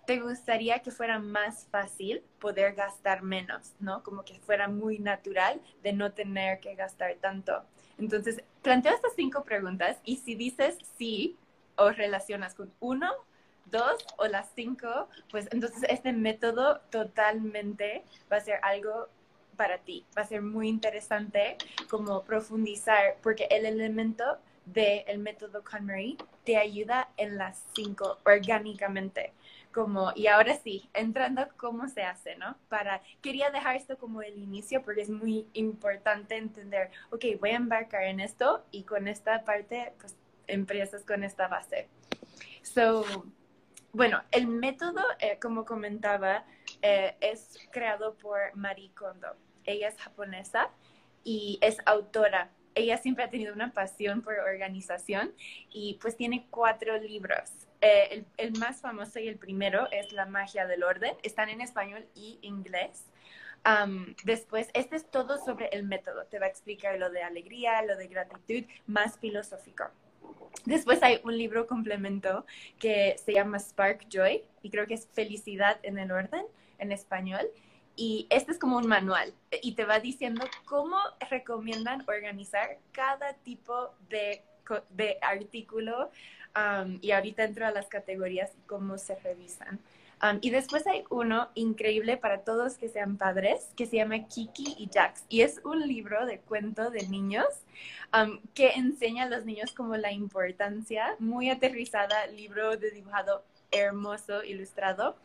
te 0.10 0.20
gustaría 0.20 0.80
que 0.80 0.90
fuera 0.90 1.20
más 1.20 1.68
fácil 1.70 2.24
poder 2.40 2.74
gastar 2.74 3.22
menos, 3.22 3.76
¿no? 3.80 4.02
Como 4.02 4.24
que 4.24 4.40
fuera 4.40 4.68
muy 4.68 4.98
natural 4.98 5.62
de 5.84 5.94
no 5.94 6.14
tener 6.14 6.60
que 6.60 6.74
gastar 6.74 7.16
tanto. 7.22 7.64
Entonces, 8.00 8.42
planteo 8.64 8.96
estas 8.96 9.14
cinco 9.16 9.44
preguntas 9.44 9.98
y 10.04 10.16
si 10.16 10.34
dices 10.34 10.80
sí 10.98 11.38
o 11.76 11.92
relacionas 11.92 12.56
con 12.56 12.74
uno, 12.80 13.12
dos 13.70 14.06
o 14.18 14.28
las 14.28 14.50
cinco, 14.56 15.10
pues 15.32 15.48
entonces 15.52 15.84
este 15.90 16.14
método 16.14 16.80
totalmente 16.90 18.04
va 18.32 18.38
a 18.38 18.42
ser 18.42 18.60
algo 18.64 19.08
para 19.58 19.80
ti. 19.80 20.06
Va 20.18 20.22
a 20.22 20.26
ser 20.26 20.42
muy 20.42 20.70
interesante 20.70 21.58
como 21.90 22.24
profundizar, 22.24 23.18
porque 23.22 23.48
el 23.50 23.66
elemento 23.66 24.38
del 24.66 25.20
método 25.20 25.64
KonMari 25.64 26.18
te 26.46 26.58
ayuda 26.58 27.10
en 27.18 27.38
las 27.38 27.64
cinco 27.74 28.20
orgánicamente 28.24 29.34
como, 29.72 30.12
y 30.16 30.28
ahora 30.28 30.56
sí, 30.56 30.90
entrando 30.94 31.48
cómo 31.58 31.88
se 31.88 32.04
hace, 32.04 32.36
¿no? 32.38 32.56
Para, 32.70 33.02
quería 33.22 33.52
dejar 33.52 33.76
esto 33.76 33.98
como 33.98 34.22
el 34.22 34.38
inicio 34.38 34.82
porque 34.82 35.02
es 35.02 35.10
muy 35.10 35.48
importante 35.54 36.38
entender, 36.38 36.90
ok, 37.12 37.26
voy 37.40 37.52
a 37.52 37.56
embarcar 37.58 38.04
en 38.04 38.20
esto 38.20 38.66
y 38.72 38.84
con 38.84 39.08
esta 39.08 39.44
parte, 39.46 39.94
pues, 40.00 40.16
empresas 40.48 41.04
con 41.04 41.24
esta 41.24 41.48
base. 41.48 41.88
So, 42.64 43.06
bueno, 43.92 44.22
el 44.32 44.48
método, 44.48 45.02
eh, 45.20 45.38
como 45.42 45.66
comentaba, 45.66 46.46
eh, 46.82 47.16
es 47.22 47.58
creado 47.72 48.16
por 48.16 48.56
Marie 48.56 48.92
Kondo. 48.94 49.36
Ella 49.66 49.88
es 49.90 49.98
japonesa 49.98 50.70
y 51.24 51.60
es 51.62 51.78
autora 51.86 52.52
ella 52.76 52.98
siempre 52.98 53.24
ha 53.24 53.30
tenido 53.30 53.54
una 53.54 53.74
pasión 53.74 54.22
por 54.22 54.34
organización 54.36 55.34
y 55.70 56.00
pues 56.02 56.16
tiene 56.16 56.48
cuatro 56.50 56.98
libros. 56.98 57.52
Eh, 57.82 58.26
el, 58.38 58.54
más 58.58 58.82
famoso 58.82 59.20
y 59.20 59.28
el 59.28 59.38
primero 59.38 59.90
es 59.92 60.12
La 60.12 60.26
magia 60.26 60.68
del 60.68 60.84
orden. 60.84 61.16
Están 61.24 61.50
en 61.50 61.62
español 61.62 62.08
y 62.16 62.40
inglés. 62.42 63.06
después, 64.24 64.70
este 64.74 64.96
es 64.96 65.10
todo 65.10 65.38
sobre 65.44 65.68
el 65.74 65.84
método. 65.84 66.26
Te 66.26 66.40
va 66.40 66.46
a 66.46 66.50
explicar 66.50 66.98
lo 66.98 67.10
de 67.10 67.24
alegría, 67.24 67.82
lo 67.82 67.98
de 67.98 68.08
gratitud, 68.08 68.64
más 68.88 69.20
filosófico. 69.20 69.86
Después 70.66 71.02
hay 71.04 71.20
un 71.24 71.38
libro 71.38 71.68
complemento 71.68 72.46
que 72.80 73.16
se 73.24 73.34
llama 73.34 73.60
Spark 73.60 74.08
Joy 74.10 74.44
y 74.62 74.70
creo 74.70 74.88
que 74.88 74.94
es 74.96 75.08
Felicidad 75.14 75.80
en 75.84 75.98
el 75.98 76.12
orden 76.12 76.46
en 76.78 76.92
español 76.92 77.50
y 77.96 78.28
este 78.30 78.54
es 78.54 78.60
como 78.60 78.78
un 78.78 78.88
manual 78.88 79.34
y 79.62 79.74
te 79.74 79.84
va 79.84 80.00
diciendo 80.00 80.46
cómo 80.66 80.98
recomiendan 81.30 82.04
organizar 82.08 82.78
cada 82.94 83.34
tipo 83.34 83.94
de, 84.10 84.42
artículo 85.22 86.10
y 87.02 87.12
ahorita 87.12 87.44
entro 87.44 87.68
a 87.68 87.72
las 87.72 87.88
categorías 87.88 88.52
y 88.58 88.62
cómo 88.68 88.98
se 88.98 89.16
revisan. 89.16 89.80
Um, 90.22 90.40
y 90.42 90.50
después 90.50 90.86
hay 90.86 91.04
uno 91.10 91.48
increíble 91.56 92.18
para 92.18 92.42
todos 92.42 92.78
que 92.78 92.90
sean 92.90 93.18
padres 93.18 93.72
que 93.78 93.86
se 93.86 93.96
llama 93.96 94.28
Kiki 94.28 94.76
y 94.78 94.90
Jax 94.94 95.24
y 95.30 95.42
es 95.42 95.62
un 95.64 95.88
libro 95.88 96.26
de 96.26 96.40
cuento 96.40 96.90
de 96.90 97.08
niños 97.08 97.46
que 98.54 98.72
enseña 98.72 99.24
a 99.24 99.30
los 99.30 99.46
niños 99.46 99.72
como 99.72 99.96
la 99.96 100.12
importancia, 100.12 101.16
muy 101.20 101.50
aterrizada, 101.50 102.26
libro 102.28 102.76
de 102.76 102.92
dibujado 102.92 103.44
hermoso 103.72 104.44
ilustrado, 104.44 105.16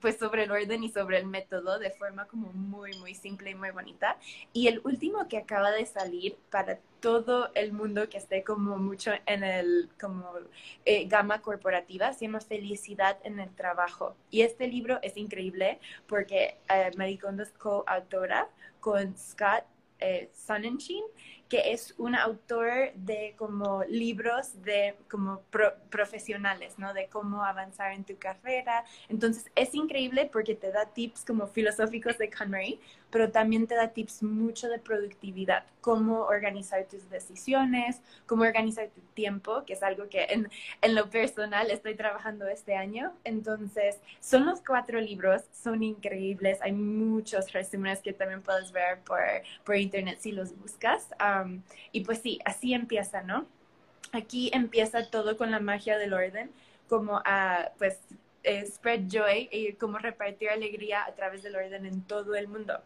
pues 0.00 0.18
sobre 0.18 0.44
el 0.44 0.50
orden 0.50 0.84
y 0.84 0.90
sobre 0.90 1.18
el 1.18 1.26
método 1.26 1.78
de 1.78 1.90
forma 1.90 2.26
como 2.26 2.52
muy, 2.52 2.92
muy 2.98 3.14
simple 3.14 3.50
y 3.50 3.54
muy 3.54 3.70
bonita. 3.70 4.18
Y 4.52 4.68
el 4.68 4.80
último 4.84 5.28
que 5.28 5.38
acaba 5.38 5.70
de 5.70 5.86
salir 5.86 6.36
para 6.50 6.78
todo 7.00 7.50
el 7.54 7.74
mundo 7.74 8.08
que 8.08 8.16
esté 8.16 8.42
como 8.44 8.78
mucho 8.78 9.12
en 9.26 9.44
el 9.44 9.90
como 10.00 10.26
eh, 10.86 11.06
gama 11.06 11.42
corporativa 11.42 12.14
se 12.14 12.24
llama 12.24 12.40
Felicidad 12.40 13.18
en 13.24 13.40
el 13.40 13.54
Trabajo. 13.54 14.16
Y 14.30 14.40
este 14.40 14.68
libro 14.68 14.98
es 15.02 15.18
increíble 15.18 15.80
porque 16.06 16.56
eh, 16.70 16.90
Marie 16.96 17.18
Kondo 17.18 17.42
es 17.42 17.52
coautora 17.52 18.48
con 18.80 19.16
Scott 19.18 19.64
eh, 19.98 20.30
que 21.54 21.72
es 21.72 21.94
un 21.98 22.16
autor 22.16 22.92
de 22.96 23.36
como 23.38 23.84
libros 23.84 24.60
de 24.64 24.96
como 25.08 25.40
profesionales, 25.88 26.74
¿no? 26.78 26.92
De 26.92 27.06
cómo 27.06 27.44
avanzar 27.44 27.92
en 27.92 28.02
tu 28.02 28.18
carrera. 28.18 28.84
Entonces 29.08 29.48
es 29.54 29.72
increíble 29.72 30.28
porque 30.32 30.56
te 30.56 30.72
da 30.72 30.86
tips 30.86 31.24
como 31.24 31.46
filosóficos 31.46 32.18
de 32.18 32.28
KonMari, 32.28 32.80
pero 33.14 33.30
también 33.30 33.68
te 33.68 33.76
da 33.76 33.90
tips 33.90 34.24
mucho 34.24 34.68
de 34.68 34.80
productividad, 34.80 35.62
cómo 35.80 36.22
organizar 36.22 36.84
tus 36.86 37.08
decisiones, 37.08 38.00
cómo 38.26 38.42
organizar 38.42 38.88
tu 38.88 39.02
tiempo, 39.14 39.64
que 39.64 39.74
es 39.74 39.84
algo 39.84 40.08
que 40.08 40.24
en, 40.30 40.50
en 40.82 40.94
lo 40.96 41.08
personal 41.10 41.70
estoy 41.70 41.94
trabajando 41.94 42.48
este 42.48 42.74
año. 42.74 43.12
Entonces 43.22 44.00
son 44.18 44.46
los 44.46 44.60
cuatro 44.62 45.00
libros, 45.00 45.42
son 45.52 45.84
increíbles, 45.84 46.58
hay 46.60 46.72
muchos 46.72 47.52
resúmenes 47.52 48.00
que 48.00 48.12
también 48.12 48.42
puedes 48.42 48.72
ver 48.72 48.98
por, 49.02 49.20
por 49.64 49.76
internet 49.76 50.18
si 50.18 50.32
los 50.32 50.58
buscas 50.58 51.06
y 51.92 52.00
pues 52.00 52.18
sí, 52.18 52.40
así 52.44 52.74
empieza, 52.74 53.22
¿no? 53.22 53.46
Aquí 54.10 54.50
empieza 54.52 55.08
todo 55.08 55.36
con 55.36 55.52
la 55.52 55.60
magia 55.60 55.98
del 55.98 56.14
orden, 56.14 56.50
como 56.88 57.22
a, 57.24 57.70
pues, 57.78 57.96
eh, 58.44 58.64
spread 58.66 59.08
joy 59.08 59.48
y 59.50 59.72
como 59.74 59.98
repartir 59.98 60.50
alegría 60.50 61.04
a 61.04 61.14
través 61.14 61.42
del 61.42 61.56
orden 61.56 61.86
en 61.86 62.02
todo 62.02 62.34
el 62.34 62.48
mundo. 62.48 62.80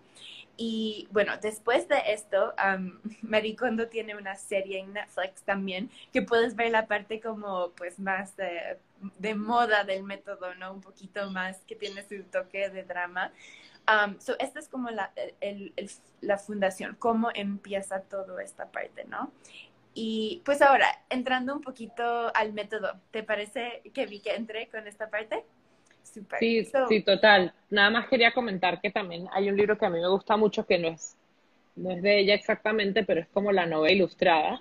Y 0.60 1.06
bueno, 1.12 1.34
después 1.40 1.86
de 1.86 2.02
esto, 2.08 2.52
um, 2.58 2.98
Marie 3.22 3.54
Kondo 3.54 3.88
tiene 3.88 4.16
una 4.16 4.34
serie 4.34 4.80
en 4.80 4.92
Netflix 4.92 5.42
también, 5.42 5.88
que 6.12 6.20
puedes 6.22 6.56
ver 6.56 6.72
la 6.72 6.86
parte 6.86 7.20
como 7.20 7.70
pues 7.76 8.00
más 8.00 8.36
de, 8.36 8.78
de 9.18 9.34
moda 9.36 9.84
del 9.84 10.02
método, 10.02 10.54
¿no? 10.56 10.72
Un 10.72 10.80
poquito 10.80 11.30
más 11.30 11.58
que 11.60 11.76
tiene 11.76 12.02
su 12.02 12.24
toque 12.24 12.70
de 12.70 12.82
drama. 12.82 13.32
Um, 13.86 14.18
so 14.20 14.34
esta 14.40 14.58
es 14.58 14.68
como 14.68 14.90
la, 14.90 15.12
la 16.20 16.38
fundación, 16.38 16.96
cómo 16.98 17.30
empieza 17.32 18.00
toda 18.00 18.42
esta 18.42 18.66
parte, 18.66 19.04
¿no? 19.04 19.32
Y 20.00 20.42
pues 20.44 20.62
ahora, 20.62 20.86
entrando 21.10 21.52
un 21.52 21.60
poquito 21.60 22.30
al 22.32 22.52
método, 22.52 23.00
¿te 23.10 23.24
parece 23.24 23.82
que 23.92 24.06
vi 24.06 24.20
que 24.20 24.32
entré 24.32 24.68
con 24.68 24.86
esta 24.86 25.10
parte? 25.10 25.44
Super. 26.04 26.38
Sí, 26.38 26.64
sí, 26.88 27.02
total. 27.02 27.52
Nada 27.68 27.90
más 27.90 28.06
quería 28.06 28.32
comentar 28.32 28.80
que 28.80 28.92
también 28.92 29.26
hay 29.32 29.48
un 29.48 29.56
libro 29.56 29.76
que 29.76 29.86
a 29.86 29.90
mí 29.90 29.98
me 29.98 30.06
gusta 30.06 30.36
mucho, 30.36 30.64
que 30.64 30.78
no 30.78 30.86
es, 30.86 31.16
no 31.74 31.90
es 31.90 32.00
de 32.00 32.20
ella 32.20 32.34
exactamente, 32.34 33.02
pero 33.02 33.22
es 33.22 33.26
como 33.30 33.50
la 33.50 33.66
novela 33.66 33.92
ilustrada, 33.92 34.60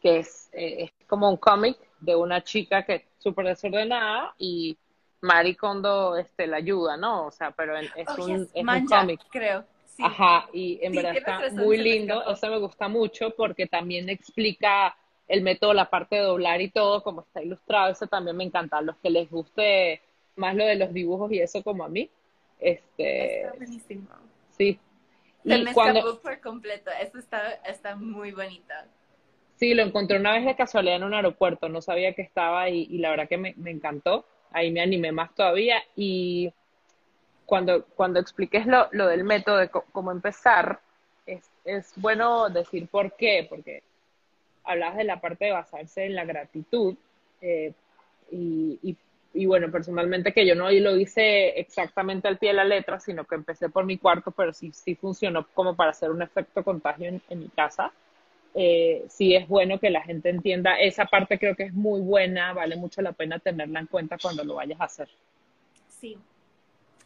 que 0.00 0.20
es, 0.20 0.50
eh, 0.52 0.84
es 0.84 1.06
como 1.08 1.28
un 1.30 1.36
cómic 1.36 1.76
de 1.98 2.14
una 2.14 2.44
chica 2.44 2.84
que 2.84 2.94
es 2.94 3.02
súper 3.18 3.46
desordenada 3.46 4.36
y 4.38 4.78
Marie 5.20 5.56
Kondo 5.56 6.16
este, 6.16 6.46
la 6.46 6.58
ayuda, 6.58 6.96
¿no? 6.96 7.26
O 7.26 7.32
sea, 7.32 7.50
pero 7.50 7.76
es, 7.76 7.90
oh, 8.06 8.24
un, 8.24 8.48
es 8.54 8.64
un 8.64 8.86
cómic. 8.86 9.20
creo. 9.32 9.64
Ajá, 9.98 10.48
y 10.52 10.78
en 10.82 10.92
verdad 10.92 11.16
está 11.16 11.40
muy 11.52 11.78
lindo, 11.78 12.22
eso 12.30 12.48
me 12.48 12.58
gusta 12.58 12.88
mucho 12.88 13.30
porque 13.36 13.66
también 13.66 14.08
explica 14.08 14.96
el 15.28 15.42
método, 15.42 15.74
la 15.74 15.90
parte 15.90 16.16
de 16.16 16.22
doblar 16.22 16.60
y 16.60 16.70
todo, 16.70 17.02
como 17.02 17.22
está 17.22 17.42
ilustrado, 17.42 17.90
eso 17.90 18.06
también 18.06 18.36
me 18.36 18.44
encanta. 18.44 18.78
A 18.78 18.82
los 18.82 18.96
que 18.98 19.10
les 19.10 19.30
guste 19.30 20.00
más 20.36 20.54
lo 20.54 20.64
de 20.64 20.76
los 20.76 20.92
dibujos 20.92 21.32
y 21.32 21.40
eso 21.40 21.62
como 21.62 21.84
a 21.84 21.88
mí, 21.88 22.08
este... 22.60 23.42
Está 23.42 23.56
buenísimo. 23.56 24.08
Sí. 24.50 24.78
Se 25.44 25.58
me 25.58 25.72
cuando... 25.72 26.00
escapó 26.00 26.20
por 26.20 26.40
completo, 26.40 26.90
eso 27.00 27.18
está, 27.18 27.52
está 27.66 27.96
muy 27.96 28.32
bonito. 28.32 28.74
Sí, 29.56 29.74
lo 29.74 29.82
encontré 29.82 30.18
una 30.18 30.32
vez 30.32 30.44
de 30.44 30.54
casualidad 30.54 30.96
en 30.96 31.04
un 31.04 31.14
aeropuerto, 31.14 31.68
no 31.68 31.80
sabía 31.80 32.12
que 32.12 32.22
estaba 32.22 32.62
ahí 32.62 32.86
y 32.90 32.98
la 32.98 33.10
verdad 33.10 33.28
que 33.28 33.38
me, 33.38 33.54
me 33.56 33.70
encantó. 33.70 34.26
Ahí 34.52 34.70
me 34.70 34.80
animé 34.80 35.12
más 35.12 35.34
todavía 35.34 35.82
y 35.96 36.52
cuando, 37.46 37.84
cuando 37.84 38.20
expliques 38.20 38.66
lo, 38.66 38.88
lo 38.92 39.06
del 39.06 39.24
método 39.24 39.56
de 39.58 39.70
cómo 39.70 40.10
empezar, 40.10 40.80
es, 41.24 41.48
es 41.64 41.92
bueno 41.96 42.48
decir 42.50 42.88
por 42.88 43.14
qué, 43.16 43.46
porque 43.48 43.82
hablabas 44.64 44.96
de 44.96 45.04
la 45.04 45.20
parte 45.20 45.46
de 45.46 45.52
basarse 45.52 46.04
en 46.04 46.14
la 46.14 46.24
gratitud 46.24 46.94
eh, 47.40 47.72
y, 48.30 48.78
y, 48.82 48.96
y, 49.34 49.46
bueno, 49.46 49.70
personalmente 49.70 50.32
que 50.32 50.46
yo 50.46 50.54
no 50.54 50.70
lo 50.70 50.96
hice 50.96 51.58
exactamente 51.60 52.26
al 52.26 52.38
pie 52.38 52.50
de 52.50 52.56
la 52.56 52.64
letra, 52.64 52.98
sino 52.98 53.24
que 53.24 53.36
empecé 53.36 53.68
por 53.68 53.84
mi 53.84 53.98
cuarto, 53.98 54.32
pero 54.32 54.52
sí, 54.52 54.72
sí 54.72 54.94
funcionó 54.94 55.46
como 55.54 55.76
para 55.76 55.90
hacer 55.90 56.10
un 56.10 56.22
efecto 56.22 56.64
contagio 56.64 57.08
en, 57.08 57.22
en 57.28 57.40
mi 57.40 57.48
casa. 57.48 57.92
Eh, 58.58 59.04
sí 59.08 59.36
es 59.36 59.46
bueno 59.46 59.78
que 59.78 59.90
la 59.90 60.02
gente 60.02 60.30
entienda 60.30 60.80
esa 60.80 61.04
parte 61.04 61.38
creo 61.38 61.54
que 61.54 61.64
es 61.64 61.74
muy 61.74 62.00
buena, 62.00 62.54
vale 62.54 62.74
mucho 62.76 63.02
la 63.02 63.12
pena 63.12 63.38
tenerla 63.38 63.80
en 63.80 63.86
cuenta 63.86 64.16
cuando 64.20 64.44
lo 64.44 64.54
vayas 64.54 64.80
a 64.80 64.84
hacer. 64.84 65.08
Sí, 65.88 66.16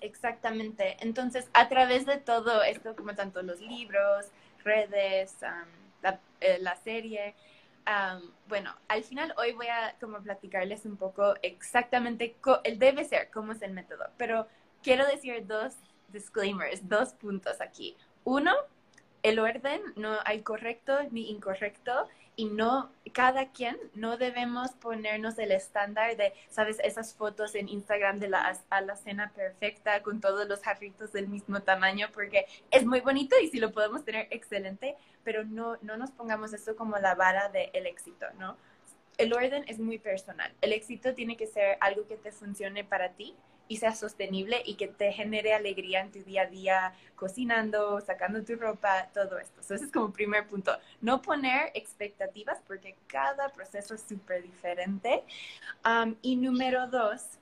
exactamente. 0.00 0.96
Entonces, 1.00 1.48
a 1.52 1.68
través 1.68 2.06
de 2.06 2.18
todo 2.18 2.62
esto, 2.62 2.96
como 2.96 3.14
tanto 3.14 3.42
los 3.42 3.60
libros, 3.60 4.26
redes, 4.64 5.36
um, 5.42 6.10
la, 6.60 6.76
serie, 6.76 7.34
um, 7.86 8.30
bueno, 8.48 8.74
al 8.88 9.04
final 9.04 9.34
hoy 9.36 9.52
voy 9.52 9.66
a 9.66 9.94
como 10.00 10.20
platicarles 10.20 10.84
un 10.86 10.96
poco 10.96 11.34
exactamente 11.42 12.36
el 12.64 12.78
debe 12.78 13.04
ser, 13.04 13.30
cómo 13.30 13.52
es 13.52 13.62
el 13.62 13.72
método, 13.72 14.06
pero 14.16 14.46
quiero 14.82 15.06
decir 15.06 15.46
dos 15.46 15.74
disclaimers, 16.08 16.88
dos 16.88 17.10
puntos 17.14 17.60
aquí. 17.60 17.96
Uno, 18.24 18.52
el 19.22 19.38
orden, 19.38 19.80
no 19.96 20.16
hay 20.24 20.42
correcto 20.42 20.98
ni 21.10 21.30
incorrecto 21.30 22.08
y 22.40 22.46
no, 22.46 22.90
cada 23.12 23.52
quien 23.52 23.76
no 23.92 24.16
debemos 24.16 24.70
ponernos 24.70 25.38
el 25.38 25.52
estándar 25.52 26.16
de, 26.16 26.32
sabes, 26.48 26.78
esas 26.82 27.12
fotos 27.12 27.54
en 27.54 27.68
Instagram 27.68 28.18
de 28.18 28.28
la, 28.28 28.58
a 28.70 28.80
la 28.80 28.96
cena 28.96 29.30
perfecta 29.36 30.02
con 30.02 30.22
todos 30.22 30.48
los 30.48 30.62
jarritos 30.62 31.12
del 31.12 31.28
mismo 31.28 31.60
tamaño 31.60 32.08
porque 32.14 32.46
es 32.70 32.86
muy 32.86 33.00
bonito 33.00 33.36
y 33.42 33.48
si 33.48 33.60
lo 33.60 33.72
podemos 33.72 34.06
tener 34.06 34.26
excelente, 34.30 34.96
pero 35.22 35.44
no, 35.44 35.76
no 35.82 35.98
nos 35.98 36.12
pongamos 36.12 36.54
eso 36.54 36.76
como 36.76 36.96
la 36.96 37.14
vara 37.14 37.50
del 37.50 37.86
éxito, 37.86 38.24
¿no? 38.38 38.56
El 39.18 39.34
orden 39.34 39.66
es 39.68 39.78
muy 39.78 39.98
personal. 39.98 40.50
El 40.62 40.72
éxito 40.72 41.12
tiene 41.12 41.36
que 41.36 41.46
ser 41.46 41.76
algo 41.82 42.08
que 42.08 42.16
te 42.16 42.32
funcione 42.32 42.84
para 42.84 43.10
ti 43.10 43.36
y 43.70 43.76
sea 43.76 43.94
sostenible 43.94 44.60
y 44.66 44.74
que 44.74 44.88
te 44.88 45.12
genere 45.12 45.54
alegría 45.54 46.00
en 46.00 46.10
tu 46.10 46.18
día 46.24 46.42
a 46.42 46.46
día, 46.46 46.92
cocinando, 47.14 48.00
sacando 48.00 48.42
tu 48.42 48.56
ropa, 48.56 49.06
todo 49.14 49.38
esto. 49.38 49.60
ese 49.60 49.84
es 49.84 49.92
como 49.92 50.12
primer 50.12 50.48
punto. 50.48 50.76
No 51.00 51.22
poner 51.22 51.70
expectativas 51.74 52.58
porque 52.66 52.96
cada 53.06 53.48
proceso 53.50 53.94
es 53.94 54.02
súper 54.02 54.42
diferente. 54.42 55.22
Um, 55.84 56.16
y 56.20 56.34
número 56.34 56.88
dos, 56.88 57.38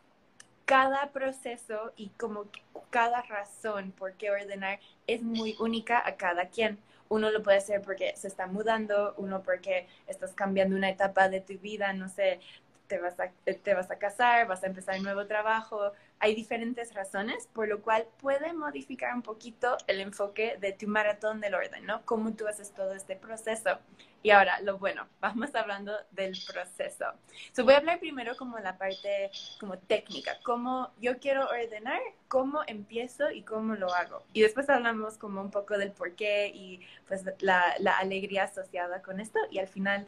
cada 0.67 1.13
proceso 1.13 1.95
y 1.97 2.11
como 2.11 2.45
cada 2.91 3.23
razón 3.23 3.93
por 3.93 4.13
qué 4.13 4.31
ordenar 4.31 4.81
es 5.07 5.23
muy 5.23 5.57
única 5.59 6.07
a 6.07 6.17
cada 6.17 6.51
quien. 6.51 6.79
Uno 7.09 7.31
lo 7.31 7.43
puede 7.43 7.57
hacer 7.57 7.81
porque 7.81 8.15
se 8.17 8.29
está 8.29 8.47
mudando, 8.47 9.15
uno 9.17 9.43
porque 9.43 9.89
estás 10.07 10.35
cambiando 10.35 10.77
una 10.77 10.91
etapa 10.91 11.31
de 11.31 11.41
tu 11.41 11.59
vida, 11.59 11.95
no 11.95 12.11
sé, 12.11 12.39
te 12.87 12.99
vas 12.99 13.19
a, 13.21 13.31
te 13.45 13.75
vas 13.75 13.91
a 13.91 13.99
casar, 13.99 14.47
vas 14.49 14.65
a 14.65 14.67
empezar 14.67 14.97
un 14.97 15.05
nuevo 15.05 15.27
trabajo, 15.27 15.93
hay 16.21 16.35
diferentes 16.35 16.95
razones, 16.95 17.49
por 17.53 17.69
lo 17.69 17.81
cual 17.81 18.07
puede 18.21 18.53
modificar 18.53 19.15
un 19.15 19.23
poquito 19.23 19.77
el 19.87 20.01
enfoque 20.01 20.57
de 20.61 20.73
tu 20.73 20.89
maratón 20.89 21.41
del 21.41 21.55
orden, 21.55 21.87
¿no? 21.87 22.05
Cómo 22.05 22.33
tú 22.35 22.47
haces 22.47 22.73
todo 22.73 22.95
este 22.95 23.17
proceso. 23.17 23.79
Y 24.23 24.31
ahora, 24.31 24.61
lo 24.63 24.79
bueno, 24.79 25.07
vamos 25.21 25.55
hablando 25.55 25.93
del 26.11 26.37
proceso. 26.47 27.07
So, 27.53 27.65
voy 27.65 27.75
a 27.75 27.79
hablar 27.79 28.01
primero 28.01 28.37
como 28.37 28.59
la 28.59 28.77
parte 28.77 29.31
como 29.61 29.79
técnica, 29.79 30.39
cómo 30.43 30.91
yo 31.01 31.19
quiero 31.19 31.47
ordenar, 31.49 32.01
cómo 32.27 32.63
empiezo 32.67 33.31
y 33.31 33.43
cómo 33.43 33.77
lo 33.77 33.93
hago. 33.95 34.25
Y 34.33 34.43
después 34.43 34.69
hablamos 34.69 35.19
como 35.19 35.41
un 35.41 35.51
poco 35.51 35.79
del 35.79 35.93
por 35.93 36.15
qué 36.15 36.49
y 36.49 36.81
pues 37.07 37.25
la, 37.41 37.77
alegría 37.99 38.45
asociada 38.45 39.03
con 39.03 39.21
esto 39.21 39.39
y 39.51 39.59
al 39.59 39.69
final 39.69 40.07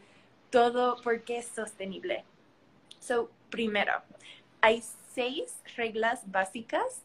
todo 0.51 1.01
por 1.03 1.23
qué 1.23 1.39
es 1.39 1.47
sostenible. 1.47 2.25
So, 2.99 3.31
primero, 3.49 3.93
hay 4.61 4.83
seis 5.15 5.57
reglas 5.77 6.31
básicas 6.31 7.03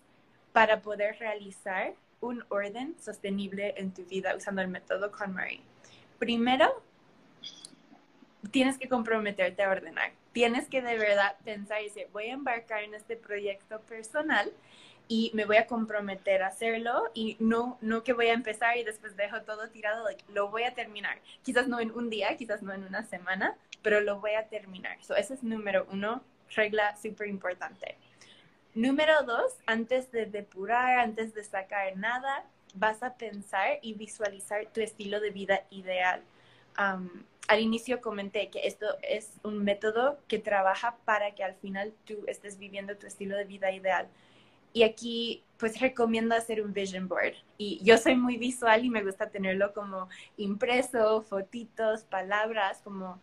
para 0.53 0.81
poder 0.81 1.17
realizar 1.19 1.93
un 2.21 2.43
orden 2.49 2.95
sostenible 2.99 3.73
en 3.77 3.93
tu 3.93 4.05
vida 4.05 4.35
usando 4.35 4.61
el 4.61 4.67
método 4.67 5.11
KonMari. 5.11 5.61
Primero, 6.17 6.81
tienes 8.51 8.77
que 8.77 8.87
comprometerte 8.87 9.63
a 9.63 9.69
ordenar. 9.69 10.11
Tienes 10.31 10.67
que 10.67 10.81
de 10.81 10.97
verdad 10.97 11.35
pensar 11.43 11.81
y 11.81 11.85
decir, 11.85 12.07
voy 12.11 12.25
a 12.25 12.33
embarcar 12.33 12.83
en 12.83 12.93
este 12.93 13.15
proyecto 13.15 13.79
personal 13.81 14.51
y 15.07 15.31
me 15.33 15.45
voy 15.45 15.57
a 15.57 15.67
comprometer 15.67 16.41
a 16.41 16.47
hacerlo 16.47 17.11
y 17.13 17.37
no, 17.39 17.77
no 17.81 18.03
que 18.03 18.13
voy 18.13 18.27
a 18.27 18.33
empezar 18.33 18.77
y 18.77 18.83
después 18.83 19.15
dejo 19.15 19.41
todo 19.41 19.69
tirado, 19.69 20.05
lo 20.33 20.49
voy 20.49 20.63
a 20.63 20.73
terminar. 20.73 21.19
Quizás 21.43 21.67
no 21.67 21.79
en 21.79 21.91
un 21.91 22.09
día, 22.09 22.35
quizás 22.37 22.63
no 22.63 22.73
en 22.73 22.83
una 22.83 23.03
semana, 23.03 23.55
pero 23.81 24.01
lo 24.01 24.19
voy 24.19 24.33
a 24.33 24.47
terminar. 24.47 24.97
So, 25.03 25.15
es 25.15 25.43
número 25.43 25.85
uno, 25.91 26.23
regla 26.55 26.95
súper 26.95 27.27
importante. 27.27 27.97
Número 28.73 29.23
dos, 29.23 29.53
antes 29.65 30.11
de 30.11 30.25
depurar, 30.25 30.99
antes 30.99 31.33
de 31.33 31.43
sacar 31.43 31.95
nada, 31.95 32.45
vas 32.73 33.03
a 33.03 33.15
pensar 33.15 33.79
y 33.81 33.93
visualizar 33.93 34.65
tu 34.73 34.81
estilo 34.81 35.19
de 35.19 35.29
vida 35.29 35.61
ideal. 35.69 36.21
Al 36.75 37.59
inicio 37.59 38.01
comenté 38.01 38.49
que 38.49 38.67
esto 38.67 38.85
es 39.01 39.31
un 39.43 39.63
método 39.63 40.19
que 40.27 40.39
trabaja 40.39 40.97
para 41.05 41.35
que 41.35 41.43
al 41.43 41.55
final 41.55 41.93
tú 42.05 42.23
estés 42.27 42.57
viviendo 42.57 42.97
tu 42.97 43.07
estilo 43.07 43.37
de 43.37 43.45
vida 43.45 43.71
ideal. 43.71 44.07
Y 44.73 44.83
aquí 44.83 45.43
pues 45.57 45.79
recomiendo 45.79 46.35
hacer 46.35 46.61
un 46.61 46.73
vision 46.73 47.07
board. 47.07 47.35
Y 47.57 47.79
yo 47.81 47.97
soy 47.97 48.15
muy 48.15 48.35
visual 48.35 48.83
y 48.83 48.89
me 48.89 49.03
gusta 49.03 49.29
tenerlo 49.29 49.73
como 49.73 50.09
impreso, 50.35 51.21
fotitos, 51.21 52.03
palabras, 52.03 52.81
como 52.83 53.21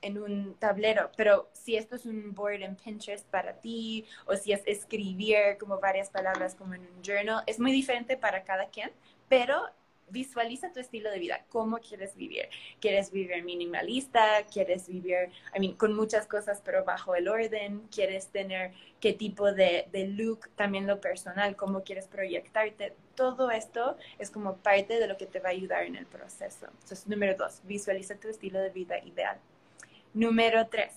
en 0.00 0.18
un 0.18 0.54
tablero, 0.54 1.10
pero 1.16 1.50
si 1.52 1.76
esto 1.76 1.96
es 1.96 2.06
un 2.06 2.34
board 2.34 2.62
en 2.62 2.76
Pinterest 2.76 3.26
para 3.28 3.60
ti 3.60 4.06
o 4.26 4.36
si 4.36 4.52
es 4.52 4.62
escribir 4.66 5.58
como 5.58 5.78
varias 5.78 6.10
palabras 6.10 6.54
como 6.54 6.74
en 6.74 6.82
un 6.82 7.02
journal, 7.02 7.42
es 7.46 7.58
muy 7.58 7.72
diferente 7.72 8.16
para 8.16 8.44
cada 8.44 8.68
quien, 8.68 8.90
pero 9.28 9.68
visualiza 10.12 10.72
tu 10.72 10.80
estilo 10.80 11.10
de 11.10 11.18
vida, 11.18 11.44
cómo 11.48 11.78
quieres 11.78 12.14
vivir. 12.14 12.48
¿Quieres 12.80 13.10
vivir 13.10 13.42
minimalista? 13.44 14.44
¿Quieres 14.52 14.86
vivir, 14.86 15.30
I 15.56 15.60
mean, 15.60 15.74
con 15.74 15.94
muchas 15.94 16.26
cosas 16.26 16.60
pero 16.64 16.84
bajo 16.84 17.14
el 17.14 17.28
orden? 17.28 17.88
¿Quieres 17.90 18.28
tener 18.28 18.72
qué 19.00 19.14
tipo 19.14 19.52
de, 19.52 19.88
de 19.90 20.08
look, 20.08 20.50
también 20.54 20.86
lo 20.86 21.00
personal, 21.00 21.56
cómo 21.56 21.82
quieres 21.82 22.08
proyectarte? 22.08 22.94
Todo 23.14 23.50
esto 23.50 23.96
es 24.18 24.30
como 24.30 24.56
parte 24.56 24.98
de 24.98 25.06
lo 25.06 25.16
que 25.16 25.26
te 25.26 25.40
va 25.40 25.50
a 25.50 25.52
ayudar 25.52 25.84
en 25.84 25.96
el 25.96 26.06
proceso. 26.06 26.66
Entonces, 26.66 27.06
número 27.06 27.36
dos, 27.36 27.60
visualiza 27.64 28.16
tu 28.16 28.28
estilo 28.28 28.58
de 28.60 28.70
vida 28.70 28.98
ideal. 29.04 29.38
Número 30.14 30.66
tres, 30.68 30.92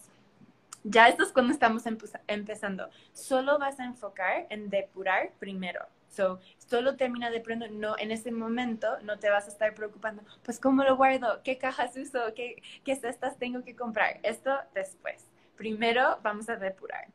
ya 0.83 1.07
esto 1.09 1.23
es 1.23 1.31
cuando 1.31 1.51
estamos 1.51 1.83
empezando. 2.27 2.89
Solo 3.13 3.57
vas 3.57 3.79
a 3.79 3.85
enfocar 3.85 4.45
en 4.49 4.69
depurar 4.69 5.31
primero. 5.39 5.85
So, 6.09 6.39
solo 6.57 6.95
termina 6.95 7.29
de 7.29 7.41
pronto, 7.41 7.67
no, 7.67 7.97
en 7.97 8.11
ese 8.11 8.31
momento 8.31 8.99
no 9.01 9.19
te 9.19 9.29
vas 9.29 9.47
a 9.47 9.49
estar 9.49 9.73
preocupando, 9.73 10.23
pues 10.43 10.59
cómo 10.59 10.83
lo 10.83 10.95
guardo, 10.95 11.41
qué 11.43 11.57
cajas 11.57 11.97
uso, 11.97 12.33
qué, 12.33 12.61
qué 12.85 12.95
cestas 12.95 13.37
tengo 13.37 13.63
que 13.63 13.75
comprar. 13.75 14.19
Esto 14.23 14.55
después. 14.73 15.25
Primero 15.57 16.19
vamos 16.21 16.47
a 16.49 16.55
depurar. 16.55 17.07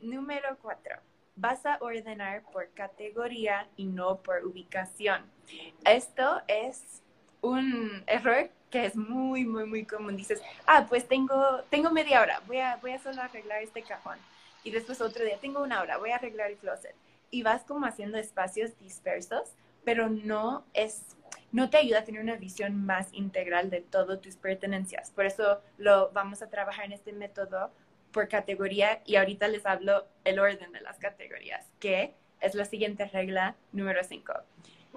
número 0.00 0.56
cuatro, 0.60 0.96
vas 1.36 1.64
a 1.66 1.78
ordenar 1.80 2.42
por 2.50 2.68
categoría 2.70 3.68
y 3.76 3.84
no 3.84 4.16
por 4.22 4.44
ubicación. 4.44 5.22
Esto 5.84 6.40
es 6.48 7.02
un 7.42 8.02
error 8.06 8.50
que 8.70 8.86
es 8.86 8.96
muy, 8.96 9.44
muy, 9.44 9.64
muy 9.64 9.84
común. 9.84 10.16
Dices, 10.16 10.42
ah, 10.66 10.86
pues 10.88 11.06
tengo, 11.06 11.62
tengo 11.70 11.90
media 11.90 12.20
hora, 12.20 12.40
voy 12.46 12.58
a, 12.58 12.76
voy 12.76 12.92
a 12.92 12.98
solo 12.98 13.22
arreglar 13.22 13.62
este 13.62 13.82
cajón. 13.82 14.18
Y 14.64 14.70
después 14.70 15.00
otro 15.00 15.24
día, 15.24 15.38
tengo 15.38 15.62
una 15.62 15.80
hora, 15.80 15.98
voy 15.98 16.10
a 16.10 16.16
arreglar 16.16 16.50
el 16.50 16.56
closet 16.56 16.94
y 17.30 17.42
vas 17.42 17.62
como 17.64 17.86
haciendo 17.86 18.18
espacios 18.18 18.76
dispersos, 18.78 19.52
pero 19.84 20.08
no 20.08 20.64
es 20.74 21.02
no 21.52 21.70
te 21.70 21.78
ayuda 21.78 22.00
a 22.00 22.04
tener 22.04 22.20
una 22.20 22.36
visión 22.36 22.84
más 22.84 23.08
integral 23.12 23.70
de 23.70 23.80
todas 23.80 24.20
tus 24.20 24.36
pertenencias. 24.36 25.10
Por 25.10 25.24
eso 25.26 25.60
lo 25.78 26.10
vamos 26.12 26.42
a 26.42 26.50
trabajar 26.50 26.86
en 26.86 26.92
este 26.92 27.12
método 27.12 27.70
por 28.16 28.28
categoría 28.28 29.02
y 29.04 29.16
ahorita 29.16 29.46
les 29.46 29.66
hablo 29.66 30.06
el 30.24 30.38
orden 30.38 30.72
de 30.72 30.80
las 30.80 30.96
categorías, 30.96 31.70
que 31.78 32.14
es 32.40 32.54
la 32.54 32.64
siguiente 32.64 33.04
regla 33.04 33.56
número 33.72 34.02
5. 34.02 34.32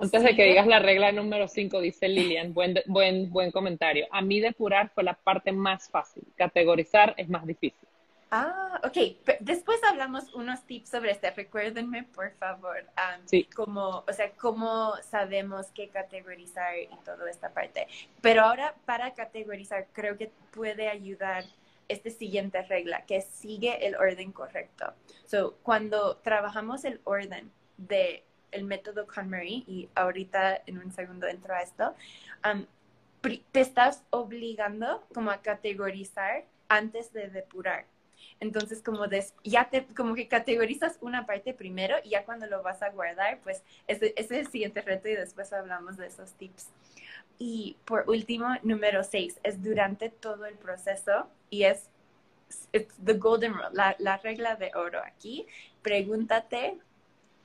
Antes 0.01 0.23
de 0.23 0.35
que 0.37 0.45
digas 0.45 0.65
la 0.67 0.79
regla 0.79 1.11
número 1.11 1.49
5, 1.49 1.81
dice 1.81 2.07
Lilian, 2.07 2.53
buen, 2.53 2.75
buen, 2.85 3.29
buen 3.29 3.51
comentario. 3.51 4.07
A 4.11 4.21
mí 4.21 4.39
depurar 4.39 4.89
fue 4.95 5.03
la 5.03 5.15
parte 5.15 5.51
más 5.51 5.89
fácil, 5.89 6.23
categorizar 6.37 7.13
es 7.17 7.27
más 7.27 7.45
difícil. 7.45 7.89
Ah, 8.31 8.79
ok. 8.85 8.97
Después 9.41 9.83
hablamos 9.83 10.33
unos 10.33 10.63
tips 10.65 10.89
sobre 10.89 11.11
este. 11.11 11.31
Recuérdenme, 11.31 12.03
por 12.03 12.31
favor. 12.35 12.85
sí. 13.25 13.43
Como, 13.53 14.05
o 14.07 14.13
sea, 14.13 14.31
cómo 14.33 14.93
sabemos 15.01 15.65
qué 15.73 15.89
categorizar 15.89 16.77
y 16.77 16.95
toda 17.03 17.29
esta 17.29 17.49
parte. 17.49 17.87
Pero 18.21 18.43
ahora, 18.43 18.75
para 18.85 19.13
categorizar, 19.13 19.87
creo 19.91 20.15
que 20.15 20.31
puede 20.51 20.87
ayudar 20.87 21.43
esta 21.89 22.09
siguiente 22.09 22.61
regla, 22.61 23.05
que 23.05 23.21
sigue 23.21 23.85
el 23.85 23.95
orden 23.95 24.31
correcto. 24.31 24.93
So, 25.25 25.57
cuando 25.63 26.17
trabajamos 26.17 26.85
el 26.85 27.01
orden 27.03 27.51
de 27.77 28.23
el 28.51 28.63
método 28.63 29.05
KonMari, 29.05 29.63
y 29.67 29.89
ahorita 29.95 30.61
en 30.65 30.77
un 30.79 30.91
segundo 30.91 31.27
entro 31.27 31.53
a 31.53 31.61
esto, 31.61 31.93
te 33.51 33.59
estás 33.59 34.03
obligando 34.09 35.05
como 35.13 35.31
a 35.31 35.41
categorizar 35.41 36.45
antes 36.67 37.11
de 37.13 37.29
depurar. 37.29 37.85
Entonces, 38.39 38.81
como 38.81 39.05
ya 39.43 39.69
te, 39.69 39.85
como 39.87 40.15
que 40.15 40.27
categorizas 40.27 40.97
una 41.01 41.25
parte 41.25 41.53
primero 41.53 41.97
y 42.03 42.11
ya 42.11 42.25
cuando 42.25 42.47
lo 42.47 42.63
vas 42.63 42.81
a 42.81 42.89
guardar, 42.89 43.39
pues 43.43 43.63
ese, 43.87 44.13
ese 44.15 44.39
es 44.39 44.47
el 44.47 44.47
siguiente 44.47 44.81
reto 44.81 45.09
y 45.09 45.15
después 45.15 45.51
hablamos 45.51 45.97
de 45.97 46.07
esos 46.07 46.31
tips. 46.33 46.67
Y 47.41 47.77
por 47.85 48.09
último, 48.09 48.47
número 48.63 49.03
seis, 49.03 49.39
es 49.43 49.63
durante 49.63 50.09
todo 50.09 50.45
el 50.45 50.55
proceso 50.55 51.27
y 51.49 51.63
es 51.63 51.89
the 52.71 53.13
golden 53.13 53.53
rule, 53.53 53.69
la, 53.71 53.95
la 53.97 54.17
regla 54.17 54.55
de 54.55 54.71
oro 54.75 55.01
aquí. 55.01 55.47
Pregúntate, 55.81 56.77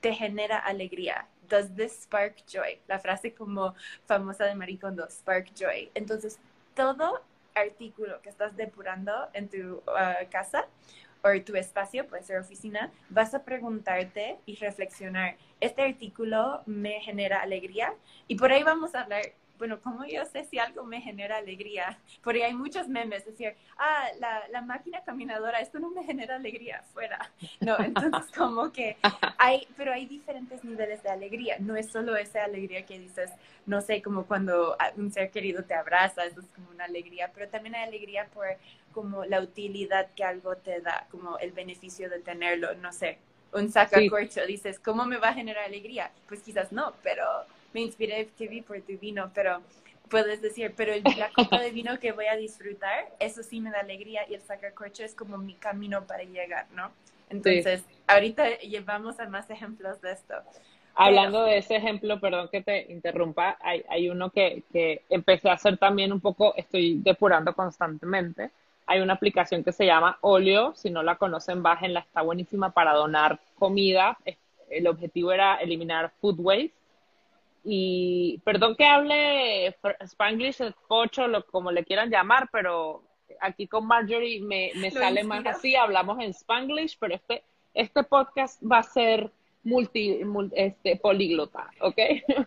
¿te 0.01 0.13
genera 0.13 0.59
alegría? 0.59 1.27
Does 1.47 1.73
this 1.75 2.03
spark 2.03 2.45
joy? 2.45 2.79
La 2.87 2.99
frase 2.99 3.33
como 3.33 3.73
famosa 4.05 4.45
de 4.45 4.55
Marie 4.55 4.77
Kondo, 4.77 5.07
spark 5.09 5.53
joy. 5.55 5.89
Entonces, 5.93 6.39
todo 6.73 7.21
artículo 7.53 8.21
que 8.21 8.29
estás 8.29 8.57
depurando 8.57 9.29
en 9.31 9.47
tu 9.47 9.75
uh, 9.75 10.29
casa 10.29 10.67
o 11.23 11.41
tu 11.41 11.55
espacio, 11.55 12.05
puede 12.05 12.23
ser 12.23 12.37
oficina, 12.37 12.91
vas 13.09 13.33
a 13.33 13.43
preguntarte 13.43 14.37
y 14.45 14.55
reflexionar, 14.57 15.37
¿este 15.59 15.81
artículo 15.81 16.61
me 16.65 16.99
genera 17.01 17.41
alegría? 17.41 17.93
Y 18.27 18.35
por 18.35 18.51
ahí 18.51 18.61
vamos 18.61 18.93
a 18.93 19.01
hablar 19.01 19.23
bueno, 19.57 19.79
¿cómo 19.81 20.05
yo 20.05 20.25
sé 20.25 20.43
si 20.45 20.59
algo 20.59 20.83
me 20.83 21.01
genera 21.01 21.37
alegría? 21.37 21.97
Porque 22.23 22.43
hay 22.43 22.53
muchos 22.53 22.87
memes, 22.87 23.25
decir, 23.25 23.55
ah, 23.77 24.07
la, 24.19 24.47
la, 24.49 24.61
máquina 24.61 25.01
caminadora, 25.03 25.59
esto 25.59 25.79
no 25.79 25.89
me 25.91 26.03
genera 26.03 26.35
alegría, 26.35 26.83
fuera. 26.93 27.31
No, 27.59 27.77
entonces 27.79 28.31
como 28.35 28.71
que 28.71 28.97
hay, 29.37 29.67
pero 29.77 29.91
hay 29.91 30.05
diferentes 30.05 30.63
niveles 30.63 31.03
de 31.03 31.09
alegría, 31.09 31.57
no 31.59 31.75
es 31.75 31.89
solo 31.91 32.15
esa 32.15 32.43
alegría 32.43 32.85
que 32.85 32.99
dices, 32.99 33.31
no 33.65 33.81
sé, 33.81 34.01
como 34.01 34.25
cuando 34.25 34.77
un 34.97 35.11
ser 35.11 35.31
querido 35.31 35.63
te 35.63 35.73
abraza, 35.73 36.25
eso 36.25 36.39
es 36.41 36.47
como 36.47 36.69
una 36.71 36.85
alegría, 36.85 37.31
pero 37.33 37.49
también 37.49 37.75
hay 37.75 37.83
alegría 37.83 38.27
por 38.33 38.45
como 38.91 39.25
la 39.25 39.41
utilidad 39.41 40.09
que 40.15 40.23
algo 40.23 40.55
te 40.55 40.79
da, 40.81 41.07
como 41.11 41.37
el 41.39 41.51
beneficio 41.51 42.09
de 42.09 42.19
tenerlo, 42.19 42.73
no 42.75 42.93
sé, 42.93 43.17
un 43.51 43.71
sacacorcho, 43.71 44.45
dices, 44.45 44.79
¿cómo 44.79 45.05
me 45.05 45.17
va 45.17 45.29
a 45.29 45.33
generar 45.33 45.65
alegría? 45.65 46.11
Pues 46.27 46.41
quizás 46.41 46.71
no, 46.71 46.93
pero 47.03 47.23
me 47.75 47.81
inspiré 47.81 48.23
TV 48.37 48.63
por 48.65 48.79
tu 48.83 48.97
vino, 48.97 49.29
pero 49.33 49.61
puedes 50.09 50.41
decir, 50.41 50.73
pero 50.77 50.93
la 51.17 51.29
copa 51.31 51.59
de 51.59 51.71
vino 51.71 51.99
que 51.99 52.13
voy 52.13 52.27
a 52.27 52.37
disfrutar, 52.37 53.11
eso 53.19 53.43
sí 53.43 53.59
me 53.59 53.69
da 53.69 53.81
alegría 53.81 54.21
y 54.29 54.33
el 54.33 54.41
sacacorcho 54.41 55.03
es 55.03 55.13
como 55.13 55.37
mi 55.37 55.55
camino 55.55 56.07
para 56.07 56.23
llegar, 56.23 56.67
¿no? 56.73 56.89
Entonces, 57.29 57.83
ahorita 58.07 58.59
llevamos 58.59 59.19
a 59.19 59.27
más 59.27 59.49
ejemplos 59.49 59.99
de 59.99 60.13
esto. 60.13 60.35
Hablando 60.93 61.43
de 61.43 61.57
ese 61.57 61.75
ejemplo, 61.75 62.17
perdón 62.21 62.47
que 62.49 62.61
te 62.61 62.89
interrumpa, 62.89 63.57
hay, 63.59 63.83
hay 63.89 64.07
uno 64.07 64.29
que, 64.29 64.63
que, 64.71 65.01
empecé 65.09 65.49
a 65.49 65.53
hacer 65.53 65.77
también 65.77 66.13
un 66.13 66.21
poco, 66.21 66.55
estoy 66.55 67.01
depurando 67.03 67.53
constantemente. 67.53 68.51
Hay 68.85 69.01
una 69.01 69.13
aplicación 69.13 69.65
que 69.65 69.73
se 69.73 69.85
llama 69.85 70.17
Olio, 70.21 70.73
si 70.75 70.89
no 70.89 71.03
la 71.03 71.17
conocen, 71.17 71.61
bájenla, 71.61 71.99
está 71.99 72.21
buenísima 72.21 72.69
para 72.69 72.93
donar 72.93 73.37
comida. 73.59 74.17
El 74.69 74.87
objetivo 74.87 75.33
era 75.33 75.57
eliminar 75.57 76.13
food 76.21 76.39
waste 76.39 76.84
y 77.65 78.39
perdón 78.45 78.75
que 78.75 78.85
hable 78.85 79.75
Spanglish, 80.01 80.57
pocho, 80.87 81.27
lo, 81.27 81.45
como 81.47 81.71
le 81.71 81.83
quieran 81.83 82.11
llamar, 82.11 82.47
pero 82.51 83.03
aquí 83.41 83.67
con 83.67 83.87
Marjorie 83.87 84.39
me, 84.39 84.71
me 84.75 84.91
sale 84.91 85.23
más 85.23 85.45
así, 85.47 85.75
hablamos 85.75 86.19
en 86.19 86.29
Spanglish, 86.29 86.97
pero 86.99 87.15
este, 87.15 87.43
este 87.73 88.03
podcast 88.03 88.61
va 88.63 88.77
a 88.77 88.83
ser 88.83 89.31
multi, 89.63 90.21
este, 90.53 90.95
políglota, 90.97 91.71
¿ok? 91.81 91.97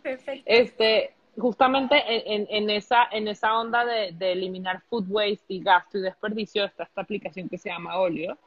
Perfecto. 0.02 0.42
Este, 0.46 1.14
justamente 1.36 1.96
en, 2.06 2.46
en, 2.48 2.70
esa, 2.70 3.08
en 3.10 3.26
esa 3.26 3.58
onda 3.58 3.84
de, 3.84 4.12
de, 4.12 4.32
eliminar 4.32 4.82
food 4.88 5.06
waste 5.08 5.44
y 5.48 5.60
gasto 5.60 5.98
y 5.98 6.02
desperdicio 6.02 6.64
está 6.64 6.84
esta 6.84 7.00
aplicación 7.00 7.48
que 7.48 7.58
se 7.58 7.70
llama 7.70 7.98
Olio 7.98 8.38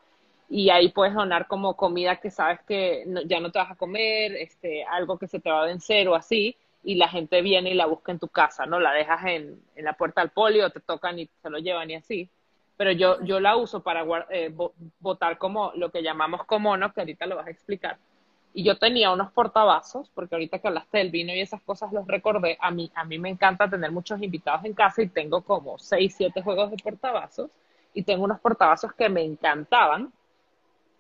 y 0.51 0.69
ahí 0.69 0.89
puedes 0.89 1.13
donar 1.13 1.47
como 1.47 1.77
comida 1.77 2.17
que 2.17 2.29
sabes 2.29 2.59
que 2.67 3.05
ya 3.25 3.39
no 3.39 3.51
te 3.51 3.59
vas 3.59 3.71
a 3.71 3.75
comer, 3.75 4.33
este, 4.33 4.83
algo 4.83 5.17
que 5.17 5.27
se 5.27 5.39
te 5.39 5.49
va 5.49 5.63
a 5.63 5.65
vencer 5.65 6.09
o 6.09 6.15
así, 6.15 6.57
y 6.83 6.95
la 6.95 7.07
gente 7.07 7.41
viene 7.41 7.71
y 7.71 7.73
la 7.75 7.85
busca 7.85 8.11
en 8.11 8.19
tu 8.19 8.27
casa, 8.27 8.65
¿no? 8.65 8.79
La 8.79 8.91
dejas 8.91 9.23
en, 9.25 9.61
en 9.75 9.85
la 9.85 9.93
puerta 9.93 10.21
del 10.21 10.31
polio, 10.31 10.69
te 10.69 10.79
tocan 10.79 11.19
y 11.19 11.29
se 11.41 11.49
lo 11.49 11.59
llevan 11.59 11.89
y 11.91 11.95
así. 11.95 12.29
Pero 12.77 12.91
yo, 12.93 13.21
yo 13.23 13.39
la 13.39 13.57
uso 13.57 13.83
para 13.83 14.03
eh, 14.31 14.51
votar 14.99 15.37
como 15.37 15.71
lo 15.75 15.91
que 15.91 16.01
llamamos 16.01 16.45
comono, 16.45 16.91
que 16.91 17.01
ahorita 17.01 17.27
lo 17.27 17.35
vas 17.35 17.47
a 17.47 17.51
explicar. 17.51 17.97
Y 18.53 18.63
yo 18.63 18.77
tenía 18.77 19.11
unos 19.11 19.31
portavasos, 19.31 20.09
porque 20.15 20.35
ahorita 20.35 20.59
que 20.59 20.67
hablaste 20.67 20.97
del 20.97 21.11
vino 21.11 21.33
y 21.33 21.39
esas 21.39 21.61
cosas 21.61 21.93
los 21.93 22.07
recordé, 22.07 22.57
a 22.59 22.71
mí, 22.71 22.91
a 22.95 23.05
mí 23.05 23.19
me 23.19 23.29
encanta 23.29 23.69
tener 23.69 23.91
muchos 23.91 24.21
invitados 24.21 24.65
en 24.65 24.73
casa 24.73 25.03
y 25.03 25.07
tengo 25.07 25.43
como 25.43 25.77
seis, 25.77 26.15
siete 26.17 26.41
juegos 26.41 26.71
de 26.71 26.77
portavasos 26.77 27.51
y 27.93 28.03
tengo 28.03 28.23
unos 28.23 28.39
portavasos 28.39 28.93
que 28.93 29.09
me 29.09 29.23
encantaban, 29.23 30.11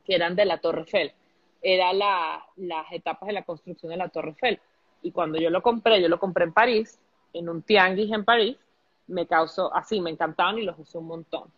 que 0.05 0.15
eran 0.15 0.35
de 0.35 0.45
la 0.45 0.59
Torre 0.59 0.81
Eiffel. 0.81 1.13
Era 1.61 1.93
la, 1.93 2.45
las 2.57 2.91
etapas 2.91 3.27
de 3.27 3.33
la 3.33 3.43
construcción 3.43 3.89
de 3.89 3.97
la 3.97 4.09
Torre 4.09 4.29
Eiffel. 4.29 4.59
Y 5.01 5.11
cuando 5.11 5.39
yo 5.39 5.49
lo 5.49 5.61
compré, 5.61 6.01
yo 6.01 6.09
lo 6.09 6.19
compré 6.19 6.45
en 6.45 6.53
París, 6.53 6.99
en 7.33 7.49
un 7.49 7.61
tianguis 7.61 8.11
en 8.11 8.25
París, 8.25 8.57
me 9.07 9.25
causó 9.25 9.73
así, 9.73 9.99
me 9.99 10.09
encantaban 10.09 10.57
y 10.57 10.63
los 10.63 10.77
usé 10.79 10.97
un 10.97 11.07
montón. 11.07 11.49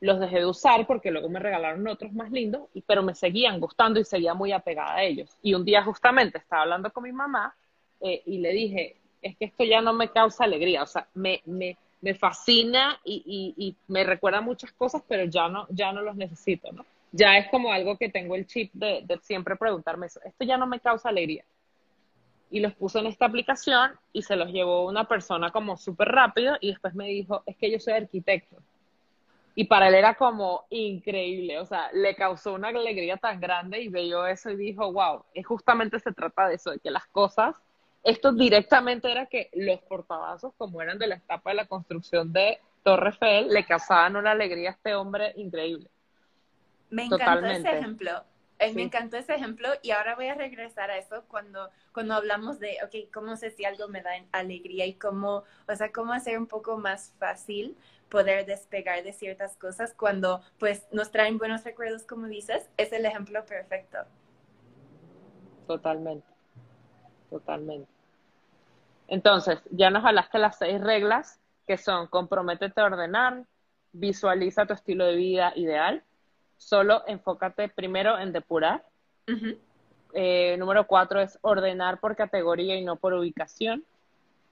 Los 0.00 0.20
dejé 0.20 0.40
de 0.40 0.46
usar 0.46 0.86
porque 0.86 1.10
luego 1.10 1.28
me 1.28 1.40
regalaron 1.40 1.86
otros 1.88 2.12
más 2.12 2.30
lindos, 2.30 2.62
pero 2.86 3.02
me 3.02 3.14
seguían 3.14 3.60
gustando 3.60 3.98
y 3.98 4.04
seguía 4.04 4.34
muy 4.34 4.52
apegada 4.52 4.94
a 4.94 5.02
ellos. 5.02 5.30
Y 5.42 5.54
un 5.54 5.64
día 5.64 5.82
justamente 5.82 6.38
estaba 6.38 6.62
hablando 6.62 6.90
con 6.92 7.04
mi 7.04 7.12
mamá 7.12 7.54
eh, 8.00 8.22
y 8.26 8.38
le 8.38 8.50
dije, 8.50 8.96
es 9.22 9.36
que 9.36 9.46
esto 9.46 9.64
ya 9.64 9.80
no 9.80 9.92
me 9.92 10.10
causa 10.10 10.44
alegría, 10.44 10.82
o 10.82 10.86
sea, 10.86 11.08
me, 11.14 11.42
me, 11.46 11.76
me 12.00 12.14
fascina 12.14 13.00
y, 13.04 13.54
y, 13.56 13.76
me 13.88 14.04
recuerda 14.04 14.40
muchas 14.40 14.72
cosas, 14.72 15.02
pero 15.08 15.24
ya 15.24 15.48
no, 15.48 15.66
ya 15.70 15.92
no 15.92 16.02
los 16.02 16.14
necesito, 16.16 16.70
¿no? 16.72 16.84
ya 17.16 17.38
es 17.38 17.48
como 17.48 17.72
algo 17.72 17.96
que 17.96 18.08
tengo 18.08 18.34
el 18.34 18.46
chip 18.46 18.72
de, 18.74 19.04
siempre 19.22 19.56
preguntarme 19.56 20.06
eso. 20.06 20.20
Esto 20.24 20.44
ya 20.44 20.56
no 20.56 20.66
me 20.66 20.80
causa 20.80 21.08
alegría. 21.08 21.44
Y 22.50 22.60
los 22.60 22.74
puse 22.74 23.00
en 23.00 23.06
esta 23.06 23.26
aplicación 23.26 23.92
y 24.12 24.22
se 24.22 24.36
los 24.36 24.52
llevó 24.52 24.86
una 24.86 25.04
persona 25.04 25.50
como 25.50 25.76
súper 25.76 26.08
rápido 26.08 26.56
y 26.60 26.70
después 26.70 26.94
me 26.94 27.06
dijo, 27.06 27.42
es 27.46 27.56
que 27.56 27.70
yo 27.70 27.80
soy 27.80 27.94
arquitecto. 27.94 28.56
Y 29.58 29.64
para 29.64 29.88
él 29.88 29.94
era 29.94 30.14
como 30.14 30.66
increíble, 30.68 31.58
o 31.58 31.64
sea, 31.64 31.90
le 31.92 32.14
causó 32.14 32.52
una 32.52 32.68
alegría 32.68 33.16
tan 33.16 33.40
grande 33.40 33.80
y 33.80 33.88
veo 33.88 34.26
eso 34.26 34.50
y 34.50 34.56
dijo, 34.56 34.92
wow, 34.92 35.24
es 35.32 35.46
justamente 35.46 35.98
se 35.98 36.12
trata 36.12 36.46
de 36.46 36.56
eso, 36.56 36.72
de 36.72 36.78
que 36.78 36.90
las 36.90 37.06
cosas, 37.06 37.56
esto 38.04 38.32
directamente 38.32 39.10
era 39.10 39.26
que 39.26 39.48
los 39.54 39.80
portavasos, 39.80 40.52
como 40.58 40.82
eran 40.82 40.98
de 40.98 41.06
la 41.06 41.16
etapa 41.16 41.50
de 41.50 41.56
la 41.56 41.66
construcción 41.66 42.32
de 42.32 42.60
Torre 42.82 43.08
Eiffel, 43.08 43.48
le 43.48 43.64
causaban 43.64 44.14
una 44.14 44.32
alegría 44.32 44.70
a 44.70 44.72
este 44.74 44.94
hombre 44.94 45.32
increíble. 45.36 45.88
Me 46.90 47.06
encantó 47.06 47.46
ese 47.46 47.78
ejemplo. 47.78 48.10
Me 48.58 48.82
encantó 48.82 49.16
ese 49.18 49.34
ejemplo 49.34 49.68
y 49.82 49.90
ahora 49.90 50.14
voy 50.14 50.28
a 50.28 50.34
regresar 50.34 50.90
a 50.90 50.96
eso 50.96 51.24
cuando, 51.28 51.70
cuando 51.92 52.14
hablamos 52.14 52.58
de, 52.58 52.78
ok, 52.84 53.12
cómo 53.12 53.36
sé 53.36 53.50
si 53.50 53.64
algo 53.64 53.88
me 53.88 54.00
da 54.02 54.10
alegría 54.32 54.86
y 54.86 54.94
cómo, 54.94 55.44
o 55.68 55.76
sea, 55.76 55.92
cómo 55.92 56.14
hacer 56.14 56.38
un 56.38 56.46
poco 56.46 56.78
más 56.78 57.12
fácil 57.18 57.76
poder 58.08 58.46
despegar 58.46 59.02
de 59.02 59.12
ciertas 59.12 59.56
cosas 59.56 59.92
cuando 59.92 60.40
pues 60.58 60.86
nos 60.90 61.10
traen 61.10 61.38
buenos 61.38 61.64
recuerdos, 61.64 62.04
como 62.04 62.26
dices, 62.26 62.68
es 62.76 62.92
el 62.92 63.04
ejemplo 63.04 63.44
perfecto. 63.44 63.98
Totalmente, 65.66 66.26
totalmente. 67.28 67.90
Entonces, 69.08 69.60
ya 69.70 69.90
nos 69.90 70.04
hablaste 70.04 70.38
las 70.38 70.56
seis 70.56 70.80
reglas 70.80 71.40
que 71.66 71.76
son 71.76 72.06
comprométete 72.06 72.80
a 72.80 72.84
ordenar, 72.84 73.44
visualiza 73.92 74.66
tu 74.66 74.74
estilo 74.74 75.04
de 75.04 75.16
vida 75.16 75.52
ideal, 75.56 76.04
solo 76.56 77.02
enfócate 77.06 77.68
primero 77.68 78.18
en 78.18 78.32
depurar. 78.32 78.84
Eh, 80.12 80.56
número 80.58 80.86
cuatro 80.86 81.20
es 81.20 81.38
ordenar 81.42 82.00
por 82.00 82.16
categoría 82.16 82.76
y 82.76 82.84
no 82.84 82.96
por 82.96 83.12
ubicación. 83.12 83.84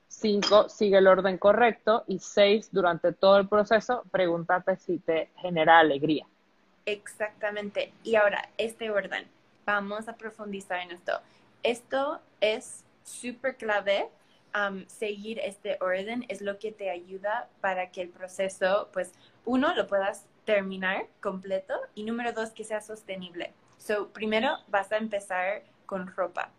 Cinco, 0.08 0.68
sigue 0.68 0.98
el 0.98 1.06
orden 1.06 1.38
correcto. 1.38 2.04
Y 2.06 2.18
seis, 2.18 2.68
durante 2.70 3.12
todo 3.12 3.38
el 3.38 3.48
proceso, 3.48 4.04
pregúntate 4.10 4.76
si 4.76 4.98
te 4.98 5.30
genera 5.36 5.78
alegría. 5.78 6.26
Exactamente. 6.86 7.92
Y 8.02 8.16
ahora, 8.16 8.48
este 8.58 8.90
orden, 8.90 9.26
vamos 9.64 10.08
a 10.08 10.16
profundizar 10.16 10.80
en 10.80 10.92
esto. 10.92 11.20
Esto 11.62 12.20
es 12.40 12.84
súper 13.02 13.56
clave. 13.56 14.08
seguir 14.86 15.40
este 15.40 15.78
orden 15.80 16.24
es 16.28 16.40
lo 16.40 16.58
que 16.60 16.70
te 16.70 16.90
ayuda 16.90 17.48
para 17.60 17.90
que 17.90 18.02
el 18.02 18.10
proceso, 18.10 18.88
pues, 18.92 19.12
uno, 19.44 19.74
lo 19.74 19.88
puedas 19.88 20.26
terminar 20.44 21.06
completo 21.20 21.74
y 21.94 22.04
número 22.04 22.32
dos, 22.32 22.50
que 22.50 22.64
sea 22.64 22.80
sostenible. 22.80 23.52
So, 23.78 24.08
primero 24.12 24.58
vas 24.68 24.92
a 24.92 24.96
empezar 24.96 25.62
con 25.86 26.06
ropa, 26.06 26.50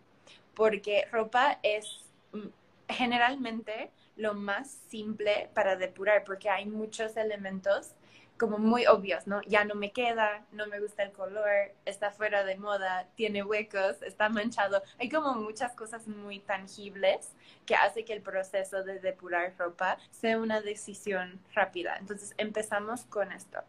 porque 0.54 1.08
ropa 1.12 1.60
es 1.64 2.06
mm, 2.34 2.48
generalmente 2.90 3.92
lo 4.16 4.34
más 4.34 4.80
simple 4.90 5.50
para 5.54 5.76
depurar, 5.76 6.24
porque 6.24 6.50
hay 6.50 6.66
muchos 6.66 7.18
elementos 7.18 7.96
como 8.38 8.58
muy 8.58 8.86
obvios, 8.86 9.28
¿no? 9.28 9.42
Ya 9.44 9.64
no 9.64 9.76
me 9.76 9.92
queda, 9.92 10.46
no 10.52 10.68
me 10.68 10.80
gusta 10.80 11.04
el 11.04 11.12
color, 11.12 11.74
está 11.86 12.12
fuera 12.12 12.44
de 12.44 12.58
moda, 12.58 13.08
tiene 13.16 13.44
huecos, 13.44 14.02
está 14.02 14.30
manchado. 14.30 14.84
Hay 15.00 15.10
como 15.10 15.36
muchas 15.36 15.74
cosas 15.74 16.08
muy 16.08 16.40
tangibles 16.40 17.32
que 17.66 17.76
hace 17.76 18.04
que 18.04 18.14
el 18.14 18.22
proceso 18.22 18.84
de 18.84 19.00
depurar 19.00 19.54
ropa 19.58 19.98
sea 20.12 20.38
una 20.38 20.62
decisión 20.62 21.40
rápida. 21.54 21.96
Entonces 21.98 22.34
empezamos 22.38 23.06
con 23.06 23.32
esto. 23.32 23.64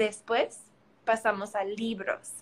Después 0.00 0.60
pasamos 1.04 1.54
a 1.54 1.62
libros 1.62 2.32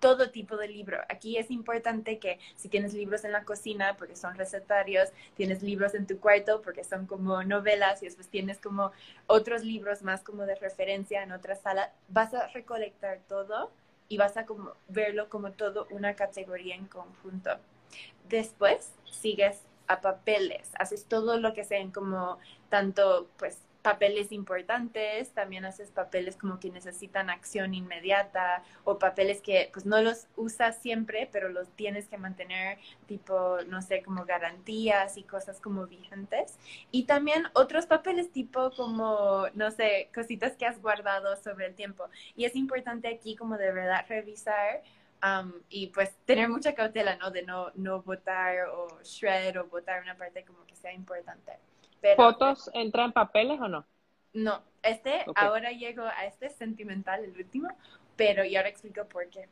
todo 0.00 0.30
tipo 0.30 0.56
de 0.56 0.66
libro. 0.66 0.98
Aquí 1.10 1.36
es 1.36 1.50
importante 1.50 2.18
que 2.18 2.38
si 2.56 2.70
tienes 2.70 2.94
libros 2.94 3.24
en 3.24 3.32
la 3.32 3.44
cocina, 3.44 3.96
porque 3.98 4.16
son 4.16 4.34
recetarios, 4.34 5.10
tienes 5.34 5.62
libros 5.62 5.94
en 5.94 6.06
tu 6.06 6.18
cuarto, 6.18 6.62
porque 6.62 6.84
son 6.84 7.06
como 7.06 7.42
novelas, 7.42 8.02
y 8.02 8.06
después 8.06 8.28
tienes 8.28 8.58
como 8.58 8.92
otros 9.26 9.62
libros 9.62 10.02
más 10.02 10.22
como 10.22 10.46
de 10.46 10.54
referencia 10.54 11.22
en 11.22 11.32
otra 11.32 11.54
sala, 11.54 11.92
vas 12.08 12.32
a 12.32 12.48
recolectar 12.48 13.20
todo 13.28 13.70
y 14.08 14.16
vas 14.16 14.38
a 14.38 14.46
como 14.46 14.72
verlo 14.88 15.28
como 15.28 15.52
todo 15.52 15.86
una 15.90 16.14
categoría 16.14 16.76
en 16.76 16.86
conjunto. 16.86 17.50
Después 18.26 18.90
sigues 19.04 19.60
a 19.86 20.00
papeles, 20.00 20.70
haces 20.78 21.04
todo 21.04 21.38
lo 21.38 21.52
que 21.52 21.64
sean 21.64 21.90
como 21.90 22.38
tanto 22.70 23.28
pues 23.36 23.65
papeles 23.86 24.32
importantes, 24.32 25.30
también 25.30 25.64
haces 25.64 25.92
papeles 25.92 26.34
como 26.34 26.58
que 26.58 26.70
necesitan 26.70 27.30
acción 27.30 27.72
inmediata 27.72 28.64
o 28.82 28.98
papeles 28.98 29.40
que 29.40 29.70
pues 29.72 29.86
no 29.86 30.02
los 30.02 30.26
usas 30.34 30.82
siempre, 30.82 31.28
pero 31.30 31.50
los 31.50 31.68
tienes 31.76 32.08
que 32.08 32.18
mantener 32.18 32.78
tipo, 33.06 33.58
no 33.68 33.82
sé, 33.82 34.02
como 34.02 34.24
garantías 34.24 35.16
y 35.16 35.22
cosas 35.22 35.60
como 35.60 35.86
vigentes. 35.86 36.58
Y 36.90 37.04
también 37.04 37.44
otros 37.54 37.86
papeles 37.86 38.32
tipo 38.32 38.72
como, 38.72 39.46
no 39.54 39.70
sé, 39.70 40.10
cositas 40.12 40.56
que 40.56 40.66
has 40.66 40.82
guardado 40.82 41.36
sobre 41.36 41.66
el 41.66 41.76
tiempo. 41.76 42.08
Y 42.34 42.44
es 42.44 42.56
importante 42.56 43.06
aquí 43.06 43.36
como 43.36 43.56
de 43.56 43.70
verdad 43.70 44.04
revisar 44.08 44.82
y 45.68 45.86
pues 45.88 46.10
tener 46.24 46.48
mucha 46.48 46.74
cautela, 46.74 47.14
¿no? 47.14 47.30
De 47.30 47.42
no, 47.42 47.70
no 47.76 48.02
votar 48.02 48.66
o 48.66 49.00
shred 49.04 49.56
o 49.60 49.66
votar 49.66 50.02
una 50.02 50.16
parte 50.16 50.44
como 50.44 50.66
que 50.66 50.74
sea 50.74 50.92
importante. 50.92 51.52
¿Fotos 52.14 52.70
entran 52.74 53.06
en 53.06 53.12
papeles 53.12 53.60
o 53.60 53.68
no? 53.68 53.86
No, 54.32 54.62
este, 54.82 55.24
ahora 55.34 55.72
llego 55.72 56.02
a 56.02 56.26
este 56.26 56.50
sentimental, 56.50 57.24
el 57.24 57.36
último, 57.36 57.68
pero 58.16 58.44
y 58.44 58.54
ahora 58.56 58.68
explico 58.68 59.04
por 59.06 59.28
qué. 59.28 59.48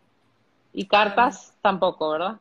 Y 0.73 0.87
cartas 0.87 1.53
um, 1.55 1.61
tampoco, 1.63 2.11
¿verdad? 2.11 2.41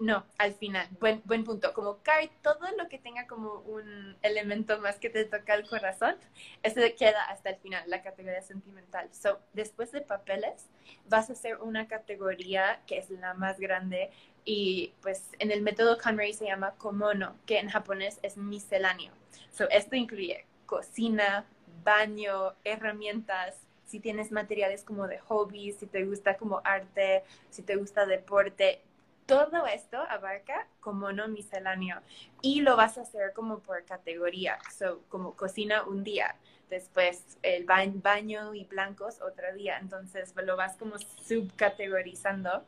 no, 0.00 0.24
al 0.38 0.54
final, 0.54 0.88
buen, 1.00 1.22
buen 1.24 1.44
punto. 1.44 1.72
Como 1.74 1.98
card, 2.02 2.28
todo 2.42 2.66
lo 2.78 2.88
que 2.88 2.98
tenga 2.98 3.26
como 3.26 3.60
un 3.60 4.16
elemento 4.22 4.78
más 4.80 4.98
que 4.98 5.10
te 5.10 5.24
toca 5.24 5.54
el 5.54 5.68
corazón, 5.68 6.16
eso 6.62 6.80
queda 6.98 7.22
hasta 7.24 7.50
el 7.50 7.56
final, 7.56 7.82
la 7.88 8.02
categoría 8.02 8.42
sentimental. 8.42 9.08
So, 9.12 9.38
después 9.52 9.92
de 9.92 10.00
papeles, 10.00 10.66
vas 11.08 11.30
a 11.30 11.34
hacer 11.34 11.58
una 11.58 11.88
categoría 11.88 12.80
que 12.86 12.98
es 12.98 13.10
la 13.10 13.34
más 13.34 13.58
grande 13.58 14.10
y 14.46 14.94
pues 15.02 15.28
en 15.40 15.50
el 15.50 15.60
método 15.60 15.98
KonMari 15.98 16.32
se 16.32 16.46
llama 16.46 16.70
komono, 16.78 17.34
que 17.44 17.58
en 17.58 17.68
japonés 17.68 18.20
es 18.22 18.36
misceláneo. 18.36 19.12
So, 19.50 19.68
esto 19.70 19.96
incluye 19.96 20.46
cocina, 20.64 21.44
baño, 21.84 22.54
herramientas, 22.64 23.56
si 23.84 24.00
tienes 24.00 24.30
materiales 24.30 24.84
como 24.84 25.08
de 25.08 25.18
hobby, 25.18 25.72
si 25.72 25.86
te 25.86 26.04
gusta 26.04 26.36
como 26.36 26.62
arte, 26.64 27.24
si 27.50 27.62
te 27.62 27.76
gusta 27.76 28.06
deporte, 28.06 28.80
todo 29.26 29.66
esto 29.66 29.98
abarca 30.08 30.68
komono 30.78 31.26
misceláneo 31.26 32.00
y 32.40 32.60
lo 32.60 32.76
vas 32.76 32.98
a 32.98 33.02
hacer 33.02 33.32
como 33.32 33.58
por 33.58 33.84
categoría, 33.84 34.58
so, 34.76 35.02
como 35.08 35.34
cocina 35.34 35.82
un 35.82 36.04
día, 36.04 36.36
después 36.70 37.36
el 37.42 37.64
baño 37.64 38.54
y 38.54 38.64
blancos 38.64 39.20
otro 39.20 39.52
día, 39.54 39.78
entonces 39.78 40.32
lo 40.36 40.56
vas 40.56 40.76
como 40.76 40.98
subcategorizando 40.98 42.64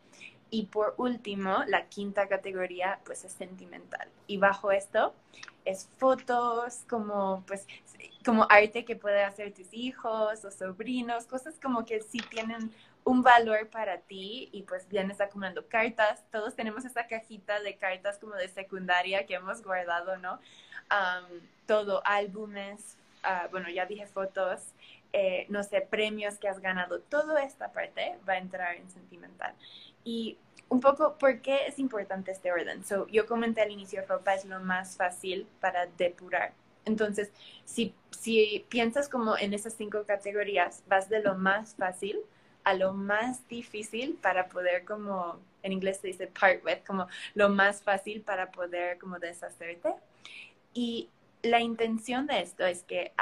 y 0.51 0.67
por 0.67 0.95
último, 0.97 1.65
la 1.67 1.87
quinta 1.87 2.29
categoría, 2.29 3.01
pues 3.05 3.25
es 3.25 3.33
sentimental. 3.33 4.09
Y 4.27 4.39
bajo 4.39 4.73
esto 4.73 5.15
es 5.65 5.89
fotos, 5.99 6.85
como 6.89 7.45
pues 7.47 7.67
como 8.25 8.47
arte 8.49 8.85
que 8.85 8.97
puede 8.97 9.23
hacer 9.23 9.53
tus 9.53 9.73
hijos 9.73 10.45
o 10.45 10.51
sobrinos, 10.51 11.27
cosas 11.27 11.55
como 11.63 11.85
que 11.85 12.01
sí 12.01 12.19
tienen 12.31 12.73
un 13.05 13.23
valor 13.23 13.69
para 13.69 13.99
ti 13.99 14.49
y 14.53 14.63
pues 14.63 14.89
vienes 14.89 15.21
acumulando 15.21 15.67
cartas. 15.67 16.25
Todos 16.31 16.55
tenemos 16.55 16.85
esa 16.85 17.07
cajita 17.07 17.61
de 17.61 17.77
cartas 17.77 18.19
como 18.19 18.35
de 18.35 18.49
secundaria 18.49 19.27
que 19.27 19.35
hemos 19.35 19.63
guardado, 19.63 20.17
¿no? 20.19 20.41
todo, 21.67 22.01
álbumes, 22.07 22.97
ah, 23.23 23.49
bueno, 23.51 23.69
ya 23.69 23.85
dije 23.85 24.07
fotos, 24.07 24.73
eh, 25.13 25.45
no 25.51 25.63
sé, 25.63 25.83
premios 25.83 26.39
que 26.39 26.49
has 26.49 26.61
ganado. 26.61 27.01
Toda 27.01 27.43
esta 27.45 27.73
parte 27.73 28.19
va 28.27 28.35
a 28.35 28.39
entrar 28.39 28.77
en 28.77 28.89
sentimental. 28.91 29.55
Y 30.09 30.39
un 30.71 30.81
poco, 30.81 31.19
¿por 31.19 31.43
qué 31.43 31.67
es 31.67 31.79
importante 31.79 32.31
este 32.31 32.51
orden? 32.51 32.83
So, 32.83 33.07
yo 33.09 33.27
comenté 33.27 33.61
al 33.61 33.71
inicio, 33.71 34.03
ropa 34.09 34.35
es 34.35 34.47
lo 34.47 34.59
más 34.59 34.97
fácil 34.97 35.47
para 35.61 35.85
depurar. 35.85 36.55
Entonces, 36.87 37.31
si, 37.67 37.95
si 38.19 38.65
piensas 38.71 39.11
como 39.11 39.37
en 39.37 39.53
esas 39.53 39.75
cinco 39.75 40.05
categorías, 40.07 40.83
vas 40.89 41.11
de 41.11 41.21
lo 41.21 41.35
más 41.35 41.75
fácil 41.75 42.21
a 42.65 42.73
lo 42.73 42.95
más 42.95 43.47
difícil 43.49 44.19
para 44.23 44.49
poder 44.49 44.87
como, 44.87 45.41
en 45.63 45.73
inglés 45.73 45.99
se 45.99 46.07
dice 46.07 46.27
part 46.27 46.65
with, 46.65 46.79
como 46.87 47.07
lo 47.35 47.51
más 47.51 47.83
fácil 47.83 48.23
para 48.23 48.51
poder 48.51 48.97
como 48.97 49.19
deshacerte. 49.19 49.93
Y 50.73 51.11
la 51.43 51.61
intención 51.61 52.27
de 52.27 52.41
esto 52.41 52.65
es 52.65 52.83
que 52.83 53.13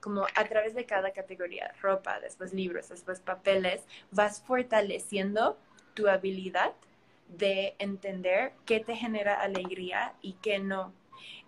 como 0.00 0.26
a 0.34 0.44
través 0.44 0.74
de 0.74 0.86
cada 0.86 1.12
categoría, 1.12 1.74
ropa, 1.82 2.18
después 2.20 2.54
libros, 2.54 2.88
después 2.88 3.20
papeles, 3.20 3.82
vas 4.10 4.40
fortaleciendo 4.40 5.58
tu 6.00 6.08
habilidad 6.08 6.72
de 7.28 7.74
entender 7.78 8.52
qué 8.64 8.80
te 8.80 8.96
genera 8.96 9.40
alegría 9.40 10.14
y 10.22 10.32
qué 10.42 10.58
no. 10.58 10.92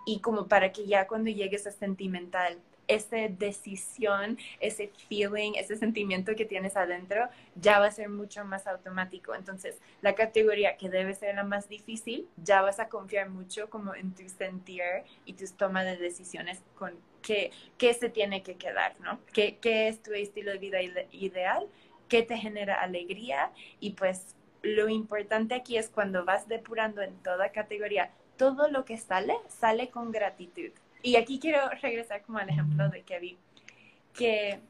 Y 0.05 0.21
como 0.21 0.47
para 0.47 0.73
que 0.73 0.87
ya 0.87 1.07
cuando 1.07 1.31
llegues 1.31 1.67
a 1.67 1.71
sentimental, 1.71 2.59
esa 2.89 3.17
decisión, 3.17 4.37
ese 4.61 4.91
feeling, 5.09 5.53
ese 5.57 5.77
sentimiento 5.77 6.35
que 6.35 6.45
tienes 6.45 6.77
adentro, 6.77 7.29
ya 7.55 7.79
va 7.79 7.87
a 7.87 7.91
ser 7.91 8.11
mucho 8.11 8.45
más 8.45 8.67
automático. 8.67 9.35
Entonces, 9.35 9.79
la 10.03 10.15
categoría 10.15 10.77
que 10.77 10.91
debe 10.91 11.15
ser 11.15 11.37
la 11.37 11.45
más 11.45 11.69
difícil, 11.69 12.29
ya 12.37 12.61
vas 12.61 12.81
a 12.81 12.89
confiar 12.89 13.31
mucho 13.31 13.71
como 13.71 13.95
en 13.95 14.13
tu 14.13 14.29
sentir 14.29 14.83
y 15.25 15.35
tus 15.35 15.53
tomas 15.55 15.87
de 15.87 15.97
decisiones 15.97 16.61
con 16.77 16.93
qué, 17.23 17.53
qué 17.79 17.95
se 17.95 18.11
tiene 18.11 18.43
que 18.43 18.57
quedar, 18.57 18.95
¿no? 19.01 19.21
¿Qué, 19.33 19.57
¿Qué 19.59 19.89
es 19.89 20.03
tu 20.03 20.13
estilo 20.13 20.53
de 20.53 20.59
vida 20.59 20.83
ideal? 21.13 21.67
¿Qué 22.09 22.23
te 22.23 22.37
genera 22.37 22.83
alegría? 22.83 23.53
Y 23.81 23.93
pues 23.93 24.35
lo 24.63 24.89
importante 24.89 25.55
aquí 25.55 25.77
es 25.77 25.89
cuando 25.89 26.25
vas 26.25 26.49
depurando 26.49 27.03
en 27.03 27.15
toda 27.17 27.53
categoría, 27.53 28.11
todo 28.37 28.69
lo 28.69 28.85
que 28.85 28.99
sale, 28.99 29.35
sale 29.49 29.91
con 29.91 30.13
gratitud. 30.13 30.71
Y 31.03 31.17
aquí 31.17 31.39
quiero 31.39 31.69
regresar 31.81 32.23
como 32.23 32.39
al 32.39 32.49
ejemplo 32.49 32.89
de 32.89 33.03
Kevin, 33.03 33.37
que 34.15 34.61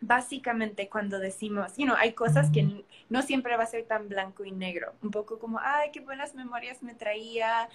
básicamente 0.00 0.88
cuando 0.88 1.18
decimos, 1.18 1.72
you 1.76 1.92
hay 1.96 2.12
cosas 2.12 2.50
que 2.50 2.84
no 3.08 3.22
siempre 3.22 3.56
va 3.56 3.64
a 3.64 3.66
ser 3.66 3.84
tan 3.84 4.08
blanco 4.08 4.44
y 4.44 4.52
negro, 4.52 4.92
un 5.02 5.10
poco 5.10 5.38
como, 5.38 5.58
ay, 5.60 5.90
qué 5.92 6.00
buenas 6.00 6.34
memorias 6.34 6.82
me 6.82 6.94
traía, 6.94 7.68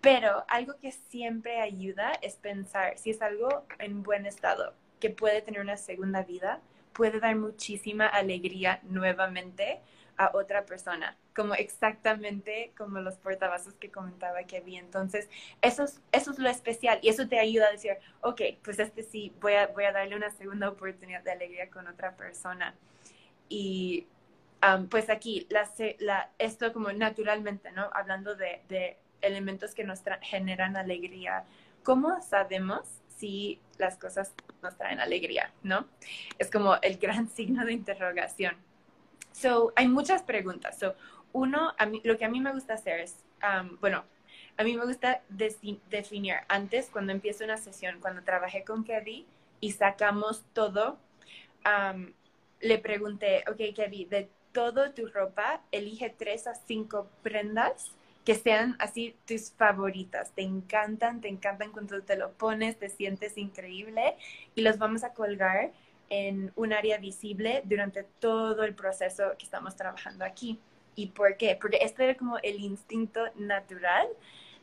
pero 0.00 0.44
algo 0.48 0.74
que 0.80 0.92
siempre 0.92 1.60
ayuda 1.60 2.12
es 2.22 2.36
pensar 2.36 2.98
si 2.98 3.10
es 3.10 3.22
algo 3.22 3.64
en 3.78 4.02
buen 4.02 4.26
estado, 4.26 4.74
que 5.00 5.10
puede 5.10 5.42
tener 5.42 5.60
una 5.60 5.76
segunda 5.76 6.22
vida, 6.22 6.60
puede 6.92 7.20
dar 7.20 7.36
muchísima 7.36 8.06
alegría 8.06 8.80
nuevamente, 8.84 9.80
a 10.18 10.30
otra 10.34 10.64
persona, 10.64 11.16
como 11.34 11.54
exactamente 11.54 12.72
como 12.76 13.00
los 13.00 13.16
portavasos 13.16 13.74
que 13.74 13.90
comentaba 13.90 14.44
que 14.44 14.60
vi. 14.60 14.76
Entonces, 14.76 15.28
eso 15.62 15.84
es, 15.84 16.00
eso 16.12 16.30
es 16.30 16.38
lo 16.38 16.48
especial 16.48 16.98
y 17.02 17.08
eso 17.08 17.28
te 17.28 17.38
ayuda 17.38 17.68
a 17.68 17.72
decir, 17.72 17.96
ok, 18.22 18.40
pues 18.62 18.78
este 18.78 19.02
sí, 19.02 19.32
voy 19.40 19.54
a, 19.54 19.68
voy 19.68 19.84
a 19.84 19.92
darle 19.92 20.16
una 20.16 20.30
segunda 20.30 20.68
oportunidad 20.68 21.22
de 21.22 21.32
alegría 21.32 21.70
con 21.70 21.86
otra 21.86 22.16
persona. 22.16 22.74
Y 23.48 24.06
pues 24.90 25.10
aquí, 25.10 25.46
la, 25.50 25.68
la, 25.98 26.30
esto 26.38 26.72
como 26.72 26.90
naturalmente, 26.92 27.70
¿no? 27.72 27.88
Hablando 27.92 28.34
de, 28.34 28.62
de 28.68 28.96
elementos 29.20 29.74
que 29.74 29.84
nos 29.84 30.02
generan 30.22 30.76
alegría, 30.76 31.44
¿cómo 31.84 32.20
sabemos 32.22 32.82
si 33.16 33.60
las 33.78 33.96
cosas 33.96 34.32
nos 34.62 34.76
traen 34.76 35.00
alegría, 35.00 35.52
¿no? 35.62 35.86
Es 36.38 36.50
como 36.50 36.76
el 36.82 36.98
gran 36.98 37.28
signo 37.36 37.64
de 37.64 37.72
interrogación. 37.72 38.56
So, 39.36 39.74
hay 39.76 39.86
muchas 39.86 40.22
preguntas. 40.22 40.78
So, 40.78 40.94
uno, 41.34 41.74
a 41.76 41.84
mí, 41.84 42.00
lo 42.04 42.16
que 42.16 42.24
a 42.24 42.30
mí 42.30 42.40
me 42.40 42.52
gusta 42.52 42.72
hacer 42.72 43.00
es, 43.00 43.16
um, 43.42 43.76
bueno, 43.80 44.02
a 44.56 44.64
mí 44.64 44.74
me 44.74 44.86
gusta 44.86 45.20
definir 45.28 46.36
antes, 46.48 46.88
cuando 46.90 47.12
empiezo 47.12 47.44
una 47.44 47.58
sesión, 47.58 48.00
cuando 48.00 48.22
trabajé 48.22 48.64
con 48.64 48.82
Kevin 48.82 49.26
y 49.60 49.72
sacamos 49.72 50.42
todo, 50.54 50.98
le 52.60 52.78
pregunté, 52.78 53.44
ok, 53.46 53.74
Kevin, 53.74 54.08
de 54.08 54.30
todo 54.52 54.92
tu 54.92 55.08
ropa, 55.08 55.60
elige 55.70 56.08
tres 56.08 56.46
a 56.46 56.54
cinco 56.54 57.06
prendas 57.22 57.92
que 58.24 58.34
sean 58.34 58.74
así 58.78 59.14
tus 59.26 59.52
favoritas, 59.52 60.32
te 60.32 60.42
encantan, 60.42 61.20
te 61.20 61.28
encantan 61.28 61.70
cuando 61.72 62.02
te 62.02 62.16
lo 62.16 62.32
pones, 62.32 62.78
te 62.78 62.88
sientes 62.88 63.36
increíble 63.36 64.16
y 64.54 64.62
los 64.62 64.78
vamos 64.78 65.04
a 65.04 65.12
colgar 65.12 65.72
en 66.08 66.52
un 66.56 66.72
área 66.72 66.98
visible 66.98 67.62
durante 67.64 68.04
todo 68.04 68.64
el 68.64 68.74
proceso 68.74 69.32
que 69.38 69.44
estamos 69.44 69.76
trabajando 69.76 70.24
aquí. 70.24 70.58
¿Y 70.94 71.08
por 71.08 71.36
qué? 71.36 71.58
Porque 71.60 71.78
este 71.82 72.04
era 72.04 72.14
como 72.14 72.38
el 72.38 72.60
instinto 72.60 73.20
natural 73.36 74.08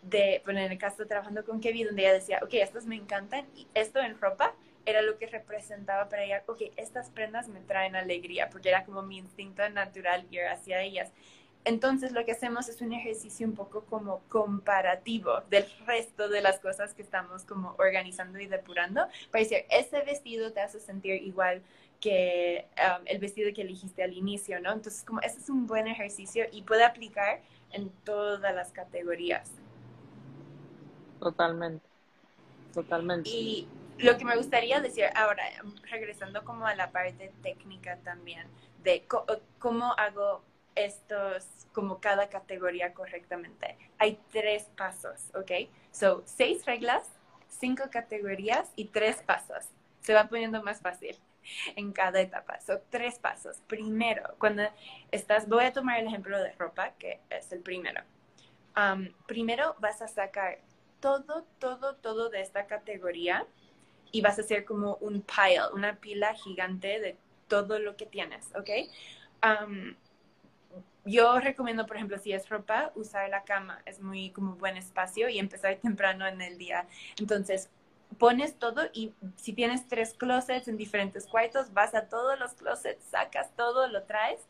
de, 0.02 0.42
bueno, 0.46 0.60
en 0.60 0.72
el 0.72 0.78
caso 0.78 1.06
trabajando 1.06 1.46
con 1.46 1.62
Kevin, 1.62 1.88
donde 1.88 2.04
ella 2.04 2.14
decía, 2.14 2.40
ok, 2.44 2.54
estos 2.56 2.86
me 2.86 2.96
encantan 2.96 3.46
y 3.56 3.68
esto 3.74 4.00
en 4.00 4.20
ropa 4.20 4.54
era 4.86 5.02
lo 5.02 5.18
que 5.18 5.28
representaba 5.28 6.10
para 6.10 6.24
ella, 6.24 6.44
ok, 6.46 6.64
estas 6.76 7.10
prendas 7.10 7.48
me 7.48 7.62
traen 7.62 7.96
alegría, 7.96 8.50
porque 8.50 8.70
era 8.70 8.84
como 8.84 9.02
mi 9.02 9.18
instinto 9.18 9.68
natural 9.70 10.28
ir 10.30 10.42
hacia 10.46 10.82
ellas. 10.82 11.12
Entonces 11.66 12.12
lo 12.12 12.26
que 12.26 12.34
hacemos 12.34 12.68
es 12.68 12.82
un 12.82 12.92
ejercicio 12.92 13.48
un 13.48 13.56
poco 13.56 13.86
como 13.86 14.22
comparativo 14.30 15.42
del 15.50 15.66
resto 15.86 16.28
de 16.28 16.42
las 16.42 16.60
cosas 16.60 16.94
que 16.94 17.02
estamos 17.02 17.44
como 17.44 17.76
organizando 17.78 18.40
y 18.40 18.48
depurando 18.48 19.08
para 19.32 19.44
decir, 19.44 19.66
ese 19.70 20.02
vestido 20.02 20.52
te 20.52 20.60
hace 20.60 20.80
sentir 20.80 21.22
igual 21.24 21.62
que 22.02 22.68
um, 22.78 23.04
el 23.06 23.20
vestido 23.20 23.54
que 23.54 23.62
elegiste 23.62 24.04
al 24.04 24.12
inicio, 24.12 24.60
¿no? 24.60 24.74
Entonces 24.74 25.04
como 25.04 25.22
ese 25.22 25.40
es 25.40 25.50
un 25.50 25.66
buen 25.66 25.88
ejercicio 25.88 26.46
y 26.52 26.64
puede 26.64 26.84
aplicar 26.84 27.42
en 27.72 27.90
todas 28.04 28.54
las 28.54 28.74
categorías. 28.74 29.50
Totalmente, 31.22 31.86
totalmente. 32.74 33.30
Y 33.30 33.70
lo 34.00 34.18
que 34.18 34.26
me 34.26 34.36
gustaría 34.36 34.82
decir 34.82 35.06
ahora, 35.16 35.44
regresando 35.90 36.44
como 36.44 36.68
a 36.68 36.76
la 36.76 36.92
parte 36.92 37.32
técnica 37.42 37.98
también, 38.04 38.48
de 38.84 39.06
cómo 39.60 39.94
hago 39.94 40.44
estos, 40.76 41.48
como 41.74 42.00
cada 42.00 42.30
categoría 42.30 42.94
correctamente. 42.94 43.78
Hay 43.98 44.20
tres 44.32 44.70
pasos, 44.76 45.30
¿ok? 45.36 45.70
So, 45.92 46.24
seis 46.26 46.66
reglas, 46.66 47.10
cinco 47.48 47.84
categorías 47.92 48.72
y 48.76 48.86
tres 48.86 49.22
pasos. 49.22 49.66
Se 50.02 50.14
va 50.14 50.28
poniendo 50.28 50.62
más 50.64 50.82
fácil 50.82 51.18
en 51.76 51.92
cada 51.92 52.22
etapa. 52.22 52.60
Son 52.62 52.80
tres 52.90 53.20
pasos. 53.20 53.58
Primero, 53.68 54.36
cuando 54.40 54.64
estás, 55.12 55.48
voy 55.48 55.66
a 55.66 55.74
tomar 55.74 56.00
el 56.00 56.08
ejemplo 56.08 56.38
de 56.40 56.52
ropa, 56.54 56.92
que 57.00 57.20
es 57.30 57.52
el 57.52 57.60
primero. 57.60 58.02
Um, 58.76 59.10
primero 59.28 59.76
vas 59.80 60.02
a 60.02 60.08
sacar 60.08 60.60
todo, 61.00 61.46
todo, 61.60 61.96
todo 61.96 62.30
de 62.30 62.42
esta 62.42 62.66
categoría 62.66 63.46
y 64.12 64.22
vas 64.22 64.38
a 64.38 64.42
hacer 64.42 64.66
como 64.66 64.96
un 64.96 65.22
pile, 65.22 65.62
una 65.74 65.96
pila 65.98 66.34
gigante 66.34 67.00
de 67.00 67.18
todo 67.48 67.80
lo 67.80 67.98
que 67.98 68.06
tienes, 68.06 68.48
¿ok? 68.56 68.70
Um, 69.44 69.96
yo 71.06 71.40
recomiendo, 71.40 71.86
por 71.86 71.98
ejemplo, 71.98 72.18
si 72.18 72.32
es 72.32 72.50
ropa, 72.50 72.92
usar 72.96 73.30
la 73.30 73.44
cama. 73.44 73.82
Es 73.86 74.00
muy 74.00 74.32
como 74.32 74.56
buen 74.56 74.78
espacio 74.78 75.30
y 75.30 75.40
empezar 75.40 75.76
temprano 75.76 76.26
en 76.28 76.42
el 76.42 76.58
día. 76.58 76.88
Entonces, 77.18 77.70
pones 78.18 78.56
todo 78.56 78.84
y 78.94 79.14
si 79.36 79.54
tienes 79.54 79.88
tres 79.88 80.14
closets 80.14 80.68
en 80.68 80.78
diferentes 80.78 81.28
cuartos, 81.28 81.74
vas 81.74 81.94
a 81.96 82.08
todos 82.08 82.40
los 82.40 82.54
closets, 82.54 83.04
sacas 83.06 83.56
todo, 83.56 83.88
lo 83.88 84.04
traes 84.04 84.42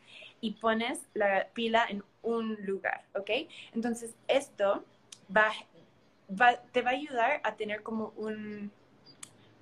y 0.41 0.51
pones 0.51 0.99
la 1.13 1.47
pila 1.53 1.85
en 1.89 2.03
un 2.21 2.57
lugar, 2.65 3.05
¿ok? 3.15 3.29
Entonces, 3.73 4.15
esto 4.27 4.83
va, 5.35 5.51
te 6.71 6.81
va 6.81 6.91
a 6.91 6.93
ayudar 6.93 7.41
a 7.43 7.55
tener 7.55 7.83
como 7.83 8.13
un, 8.15 8.71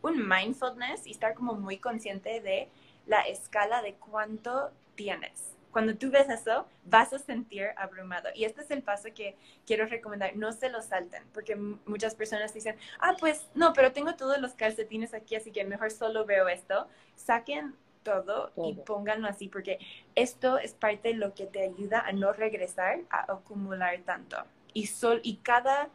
un 0.02 0.28
mindfulness 0.28 1.08
y 1.08 1.12
estar 1.12 1.34
como 1.34 1.54
muy 1.54 1.78
consciente 1.78 2.42
de 2.42 2.70
la 3.06 3.22
escala 3.22 3.82
de 3.82 3.94
cuánto 3.94 4.72
tienes. 4.96 5.51
Cuando 5.72 5.96
tú 5.96 6.12
ves 6.12 6.30
eso, 6.30 6.68
vas 6.86 7.14
a 7.14 7.20
sentir 7.20 7.68
abrumado. 7.78 8.30
Y 8.36 8.46
este 8.46 8.62
es 8.62 8.72
el 8.72 8.84
paso 8.84 9.10
que 9.14 9.36
quiero 9.66 9.86
recomendar. 9.86 10.36
No 10.36 10.52
se 10.52 10.70
lo 10.70 10.82
salten, 10.82 11.24
porque 11.34 11.56
muchas 11.56 12.16
personas 12.16 12.54
dicen, 12.54 12.76
ah, 13.00 13.16
pues 13.20 13.48
no, 13.56 13.74
pero 13.74 13.92
tengo 13.92 14.16
todos 14.16 14.40
los 14.40 14.54
calcetines 14.54 15.14
aquí, 15.14 15.36
así 15.36 15.52
que 15.52 15.64
mejor 15.64 15.92
solo 15.92 16.26
veo 16.26 16.48
esto. 16.48 16.88
Saquen 17.16 17.76
todo, 18.04 18.52
y 18.56 18.74
pónganlo 18.74 19.28
así, 19.28 19.48
porque 19.48 19.80
esto 20.16 20.58
es 20.58 20.74
parte 20.74 21.10
de 21.10 21.16
lo 21.16 21.34
que 21.34 21.46
te 21.46 21.62
ayuda 21.62 22.00
a 22.00 22.12
no 22.12 22.34
regresar 22.34 23.00
a 23.10 23.32
acumular 23.32 24.00
tanto. 24.06 24.38
Y, 24.74 24.88
sol, 24.88 25.20
y 25.24 25.38
cada 25.38 25.90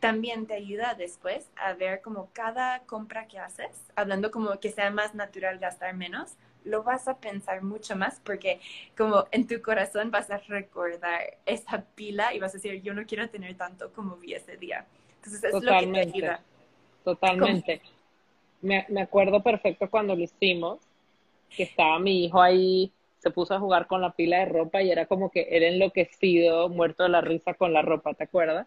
también 0.00 0.46
te 0.46 0.54
ayuda 0.54 0.94
después 0.94 1.50
a 1.56 1.72
ver 1.72 2.02
como 2.02 2.30
cada 2.32 2.80
compra 2.80 3.26
que 3.26 3.38
haces, 3.38 3.70
hablando 3.94 4.30
como 4.30 4.58
que 4.60 4.70
sea 4.70 4.90
más 4.90 5.14
natural 5.14 5.58
gastar 5.58 5.94
menos, 5.94 6.36
lo 6.66 6.82
vas 6.82 7.08
a 7.08 7.18
pensar 7.18 7.62
mucho 7.62 7.96
más 7.96 8.20
porque 8.24 8.60
como 8.96 9.24
en 9.30 9.46
tu 9.46 9.62
corazón 9.62 10.10
vas 10.10 10.30
a 10.30 10.38
recordar 10.38 11.38
esa 11.46 11.84
pila 11.94 12.34
y 12.34 12.40
vas 12.40 12.52
a 12.52 12.58
decir, 12.58 12.82
yo 12.82 12.92
no 12.92 13.06
quiero 13.06 13.28
tener 13.30 13.56
tanto 13.56 13.92
como 13.92 14.16
vi 14.16 14.34
ese 14.34 14.56
día. 14.56 14.84
Entonces 15.16 15.44
es 15.44 15.52
Totalmente. 15.52 15.98
lo 15.98 16.04
que 16.04 16.10
te 16.12 16.16
ayuda. 16.18 16.40
Totalmente. 17.04 17.82
Me, 18.60 18.84
me 18.88 19.02
acuerdo 19.02 19.42
perfecto 19.42 19.88
cuando 19.88 20.16
lo 20.16 20.22
hicimos, 20.22 20.80
que 21.48 21.62
estaba 21.62 21.98
mi 21.98 22.24
hijo 22.24 22.42
ahí, 22.42 22.92
se 23.18 23.30
puso 23.30 23.54
a 23.54 23.60
jugar 23.60 23.86
con 23.86 24.00
la 24.00 24.12
pila 24.12 24.38
de 24.38 24.46
ropa 24.46 24.82
y 24.82 24.90
era 24.90 25.06
como 25.06 25.30
que 25.30 25.46
era 25.50 25.68
enloquecido, 25.68 26.68
muerto 26.68 27.04
de 27.04 27.08
la 27.10 27.20
risa 27.20 27.54
con 27.54 27.72
la 27.72 27.82
ropa, 27.82 28.14
¿te 28.14 28.24
acuerdas? 28.24 28.66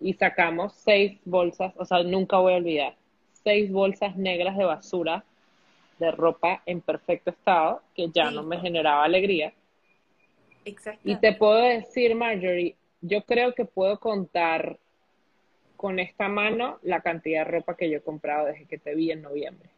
Y 0.00 0.14
sacamos 0.14 0.72
seis 0.74 1.20
bolsas, 1.24 1.74
o 1.76 1.84
sea, 1.84 2.02
nunca 2.02 2.38
voy 2.38 2.54
a 2.54 2.56
olvidar, 2.56 2.96
seis 3.44 3.70
bolsas 3.70 4.16
negras 4.16 4.56
de 4.56 4.64
basura 4.64 5.24
de 6.02 6.10
ropa 6.10 6.62
en 6.66 6.80
perfecto 6.80 7.30
estado 7.30 7.80
que 7.94 8.10
ya 8.10 8.30
no 8.30 8.42
me 8.42 8.58
generaba 8.58 9.04
alegría. 9.04 9.52
Exacto. 10.64 11.00
Y 11.04 11.16
te 11.16 11.32
puedo 11.32 11.56
decir, 11.56 12.14
Marjorie, 12.14 12.76
yo 13.00 13.22
creo 13.22 13.54
que 13.54 13.64
puedo 13.64 13.98
contar 13.98 14.78
con 15.76 15.98
esta 15.98 16.28
mano 16.28 16.78
la 16.82 17.00
cantidad 17.00 17.44
de 17.44 17.50
ropa 17.50 17.76
que 17.76 17.90
yo 17.90 17.98
he 17.98 18.02
comprado 18.02 18.46
desde 18.46 18.66
que 18.66 18.78
te 18.78 18.94
vi 18.94 19.10
en 19.10 19.22
noviembre. 19.22 19.68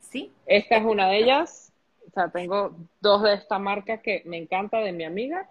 Sí. 0.00 0.32
Esta 0.46 0.76
es 0.76 0.84
una 0.84 1.08
de 1.08 1.18
ellas. 1.18 1.72
O 2.06 2.10
sea, 2.10 2.28
tengo 2.30 2.76
dos 3.00 3.22
de 3.22 3.34
esta 3.34 3.58
marca 3.58 4.02
que 4.02 4.22
me 4.26 4.36
encanta 4.36 4.78
de 4.78 4.92
mi 4.92 5.04
amiga. 5.04 5.48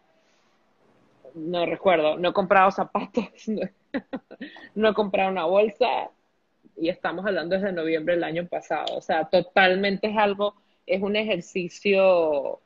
No 1.34 1.66
recuerdo, 1.66 2.18
no 2.18 2.30
he 2.30 2.34
comprado 2.34 2.72
zapatos, 2.72 3.26
no 4.76 4.90
he 4.90 4.94
comprado 4.94 5.32
una 5.32 5.46
bolsa, 5.46 6.10
y 6.82 6.90
estamos 6.90 7.24
hablando 7.26 7.56
desde 7.56 7.72
noviembre 7.72 8.16
del 8.16 8.24
año 8.24 8.48
pasado. 8.48 8.98
O 8.98 9.02
sea, 9.02 9.26
totalmente 9.26 10.08
es 10.08 10.18
algo, 10.18 10.56
es 10.88 11.00
un 11.02 11.16
ejercicio 11.16 12.60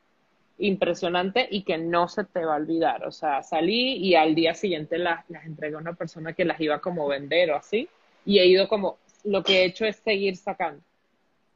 impresionante 0.57 1.45
y 1.51 1.63
que 1.63 1.77
no 1.77 2.07
se 2.07 2.23
te 2.23 2.45
va 2.45 2.53
a 2.53 2.57
olvidar. 2.57 3.05
O 3.05 3.11
sea, 3.11 3.43
salí 3.43 3.97
y 3.97 4.15
al 4.15 4.33
día 4.33 4.53
siguiente 4.53 4.97
las, 4.97 5.29
las 5.29 5.45
entregué 5.45 5.75
a 5.75 5.79
una 5.79 5.93
persona 5.93 6.31
que 6.31 6.45
las 6.45 6.61
iba 6.61 6.79
como 6.79 7.09
vender 7.09 7.51
o 7.51 7.57
así. 7.57 7.89
Y 8.25 8.39
he 8.39 8.47
ido 8.47 8.69
como, 8.69 8.97
lo 9.25 9.43
que 9.43 9.61
he 9.61 9.65
hecho 9.65 9.83
es 9.85 9.97
seguir 9.97 10.37
sacando. 10.37 10.81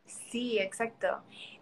Sí, 0.06 0.60
exacto. 0.60 1.08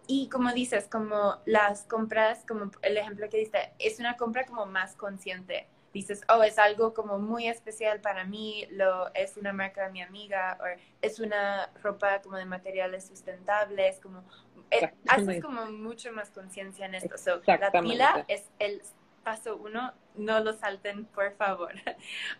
Y 0.08 0.28
como 0.28 0.52
dices, 0.52 0.88
como 0.88 1.36
las 1.46 1.84
compras, 1.84 2.44
como 2.48 2.72
el 2.82 2.96
ejemplo 2.96 3.28
que 3.28 3.38
diste, 3.38 3.70
es 3.78 4.00
una 4.00 4.16
compra 4.16 4.46
como 4.46 4.66
más 4.66 4.96
consciente 4.96 5.68
dices, 5.92 6.22
oh, 6.28 6.42
es 6.42 6.58
algo 6.58 6.94
como 6.94 7.18
muy 7.18 7.48
especial 7.48 8.00
para 8.00 8.24
mí, 8.24 8.66
lo, 8.70 9.12
es 9.14 9.36
una 9.36 9.52
marca 9.52 9.84
de 9.86 9.92
mi 9.92 10.02
amiga, 10.02 10.58
o 10.60 10.64
es 11.02 11.18
una 11.18 11.70
ropa 11.82 12.20
como 12.20 12.36
de 12.36 12.44
materiales 12.44 13.06
sustentables, 13.06 14.00
como, 14.00 14.24
eh, 14.70 14.92
haces 15.08 15.42
como 15.42 15.66
mucho 15.66 16.12
más 16.12 16.30
conciencia 16.30 16.86
en 16.86 16.94
esto. 16.94 17.16
So, 17.16 17.40
la 17.46 17.70
pila 17.72 18.24
es 18.28 18.44
el 18.58 18.82
paso 19.28 19.56
uno, 19.56 19.92
no 20.14 20.40
lo 20.40 20.52
salten, 20.54 21.04
por 21.06 21.34
favor. 21.36 21.74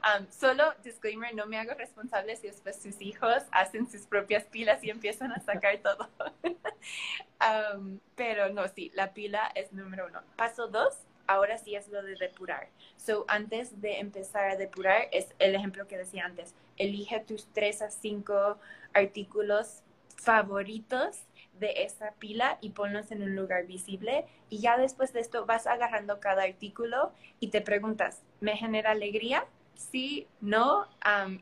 Um, 0.08 0.26
solo, 0.30 0.72
disclaimer, 0.82 1.34
no 1.34 1.44
me 1.46 1.58
hago 1.58 1.74
responsable 1.74 2.36
si 2.36 2.46
después 2.46 2.80
sus 2.80 3.00
hijos 3.00 3.42
hacen 3.50 3.90
sus 3.90 4.06
propias 4.06 4.44
pilas 4.44 4.82
y 4.84 4.90
empiezan 4.90 5.32
a 5.32 5.40
sacar 5.40 5.76
todo. 5.82 6.08
um, 7.74 7.98
pero 8.14 8.48
no, 8.50 8.66
sí, 8.68 8.90
la 8.94 9.12
pila 9.12 9.50
es 9.54 9.72
número 9.72 10.06
uno. 10.06 10.22
Paso 10.36 10.68
dos, 10.68 10.94
ahora 11.28 11.58
sí 11.58 11.76
es 11.76 11.86
lo 11.88 12.02
de 12.02 12.16
depurar. 12.16 12.68
So, 12.96 13.24
antes 13.28 13.80
de 13.80 14.00
empezar 14.00 14.50
a 14.50 14.56
depurar, 14.56 15.08
es 15.12 15.34
el 15.38 15.54
ejemplo 15.54 15.86
que 15.86 15.96
decía 15.96 16.24
antes, 16.24 16.54
elige 16.76 17.20
tus 17.20 17.46
tres 17.52 17.80
a 17.82 17.90
cinco 17.90 18.58
artículos 18.92 19.82
favoritos 20.16 21.22
de 21.60 21.84
esa 21.84 22.12
pila 22.12 22.58
y 22.60 22.70
ponlos 22.70 23.10
en 23.10 23.22
un 23.22 23.36
lugar 23.36 23.66
visible 23.66 24.24
y 24.48 24.58
ya 24.58 24.76
después 24.76 25.12
de 25.12 25.20
esto 25.20 25.46
vas 25.46 25.66
agarrando 25.66 26.20
cada 26.20 26.42
artículo 26.42 27.12
y 27.40 27.48
te 27.48 27.60
preguntas, 27.60 28.22
¿me 28.40 28.56
genera 28.56 28.90
alegría? 28.90 29.44
Sí, 29.74 30.26
no, 30.40 30.88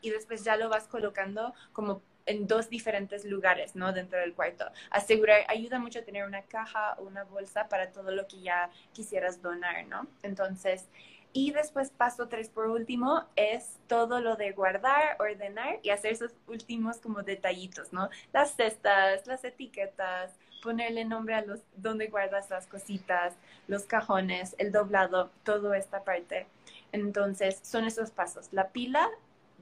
y 0.02 0.10
después 0.10 0.44
ya 0.44 0.56
lo 0.56 0.68
vas 0.68 0.88
colocando 0.88 1.54
como 1.72 2.02
en 2.26 2.46
dos 2.46 2.68
diferentes 2.68 3.24
lugares, 3.24 3.76
¿no? 3.76 3.92
Dentro 3.92 4.18
del 4.18 4.34
cuarto. 4.34 4.66
Asegurar, 4.90 5.44
ayuda 5.48 5.78
mucho 5.78 6.04
tener 6.04 6.26
una 6.26 6.42
caja 6.42 6.94
o 6.98 7.04
una 7.04 7.24
bolsa 7.24 7.68
para 7.68 7.92
todo 7.92 8.10
lo 8.10 8.26
que 8.26 8.40
ya 8.40 8.70
quisieras 8.92 9.40
donar, 9.42 9.86
¿no? 9.86 10.06
Entonces, 10.22 10.88
Y 11.32 11.52
después 11.52 11.90
paso 11.90 12.28
tres 12.28 12.48
por 12.48 12.68
último 12.68 13.24
es 13.36 13.78
todo 13.88 14.20
lo 14.20 14.36
de 14.36 14.52
guardar, 14.52 15.16
ordenar 15.18 15.80
y 15.82 15.90
hacer 15.90 16.12
esos 16.12 16.32
últimos 16.46 16.98
como 16.98 17.22
detallitos, 17.22 17.92
¿no? 17.92 18.08
Las 18.32 18.56
cestas, 18.56 19.26
las 19.26 19.44
etiquetas, 19.44 20.32
ponerle 20.62 21.04
nombre 21.04 21.34
a 21.34 21.42
los 21.42 21.60
donde 21.76 22.08
guardas 22.08 22.48
las 22.50 22.66
cositas, 22.66 23.34
los 23.66 23.84
cajones, 23.84 24.54
el 24.58 24.72
doblado, 24.72 25.30
toda 25.44 25.76
esta 25.76 26.04
parte. 26.04 26.46
Entonces, 26.92 27.60
son 27.62 27.84
esos 27.84 28.10
pasos. 28.10 28.48
La 28.52 28.70
pila, 28.70 29.08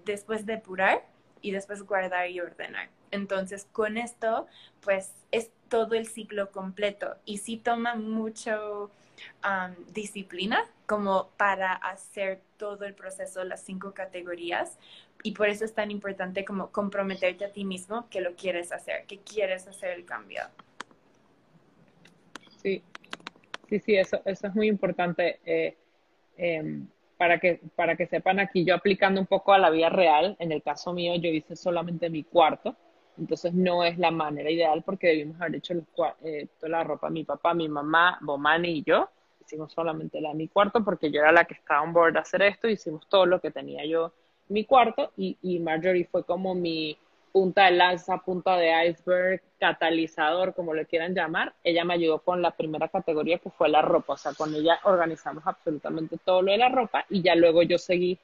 después 0.05 0.47
depurar 0.47 1.05
y 1.45 1.51
después 1.51 1.83
guardar 1.83 2.31
y 2.31 2.41
ordenar. 2.41 2.89
Entonces, 3.11 3.69
con 3.71 3.99
esto, 3.99 4.47
pues 4.81 5.13
es 5.31 5.51
todo 5.69 5.95
el 5.95 6.07
ciclo 6.07 6.51
completo 6.51 7.17
y 7.27 7.37
sí 7.39 7.59
toma 7.59 7.97
mucho 7.97 8.91
disciplina 9.93 10.65
como 10.87 11.29
para 11.37 11.75
hacer 11.75 12.41
todo 12.57 12.87
el 12.87 12.95
proceso, 12.95 13.45
las 13.45 13.63
cinco 13.63 13.93
categorías. 13.93 14.79
Y 15.23 15.33
por 15.33 15.49
eso 15.49 15.67
es 15.67 15.75
tan 15.75 15.91
importante 15.91 16.47
como 16.47 16.71
comprometerte 16.71 17.45
a 17.45 17.53
ti 17.53 17.65
mismo 17.65 18.09
que 18.09 18.23
lo 18.23 18.35
quieres 18.37 18.73
hacer, 18.73 19.05
que 19.05 19.19
quieres 19.19 19.69
hacer 19.69 19.91
el 19.91 20.07
cambio. 20.07 20.43
Sí, 22.63 22.83
sí, 23.69 23.81
sí, 23.81 23.97
eso, 23.97 24.23
eso 24.25 24.47
es 24.47 24.55
muy 24.55 24.69
importante. 24.69 25.41
Eh, 25.45 25.77
em, 26.39 26.89
para 27.17 27.39
que, 27.39 27.61
para 27.77 27.97
que 27.97 28.07
sepan 28.07 28.41
aquí, 28.41 28.65
yo 28.65 28.75
aplicando 28.75 29.21
un 29.21 29.27
poco 29.27 29.53
a 29.53 29.59
la 29.59 29.71
vida 29.71 29.89
real, 29.89 30.37
en 30.39 30.53
el 30.53 30.63
caso 30.63 30.93
mío 30.93 31.15
yo 31.17 31.29
hice 31.29 31.57
solamente 31.57 32.11
mi 32.11 32.25
cuarto, 32.25 32.77
entonces 33.17 33.55
no 33.55 33.85
es 33.85 33.99
la 33.99 34.11
manera 34.11 34.51
ideal 34.51 34.83
porque 34.83 35.09
debimos 35.09 35.41
haber 35.41 35.57
hecho 35.57 35.75
eh, 36.23 36.49
toda 36.59 36.71
la 36.71 36.85
ropa, 36.85 37.11
mi 37.11 37.25
papá, 37.25 37.55
mi 37.55 37.69
mamá, 37.69 38.19
Bomani 38.21 38.79
y 38.79 38.83
yo, 38.83 39.09
hicimos 39.41 39.73
solamente 39.73 40.21
la 40.21 40.31
de 40.31 40.35
mi 40.35 40.49
cuarto 40.49 40.83
porque 40.83 41.11
yo 41.11 41.21
era 41.21 41.31
la 41.33 41.45
que 41.45 41.55
estaba 41.55 41.83
on 41.83 41.93
board 41.93 42.17
hacer 42.17 42.43
esto, 42.43 42.69
hicimos 42.69 43.09
todo 43.09 43.27
lo 43.27 43.41
que 43.41 43.51
tenía 43.51 43.85
yo 43.87 44.13
en 44.49 44.55
mi 44.55 44.65
cuarto 44.65 45.13
y, 45.17 45.39
y 45.43 45.61
Marjorie 45.61 46.09
fue 46.11 46.25
como 46.25 46.55
mi 46.55 46.99
punta 47.35 47.65
de 47.65 47.73
lanza, 47.73 48.19
punta 48.19 48.57
de 48.57 48.91
iceberg, 48.91 49.43
catalizador, 49.59 50.55
como 50.55 50.73
le 50.73 50.87
quieran 50.87 51.17
llamar. 51.17 51.53
Ella 51.65 51.85
me 51.85 51.95
ayudó 51.95 52.21
con 52.21 52.41
la 52.41 52.53
primera 52.53 52.87
categoría 52.87 53.39
que 53.39 53.51
fue 53.51 53.69
la 53.69 53.83
ropa, 53.83 54.13
o 54.13 54.17
sea, 54.17 54.35
con 54.35 54.55
ella 54.55 54.79
organizamos 54.85 55.45
absolutamente 55.45 56.17
todo 56.25 56.43
lo 56.43 56.53
de 56.53 56.59
la 56.59 56.69
ropa 56.69 57.05
y 57.11 57.23
ya 57.23 57.35
luego 57.35 57.65
yo 57.65 57.77
seguí. 57.77 58.17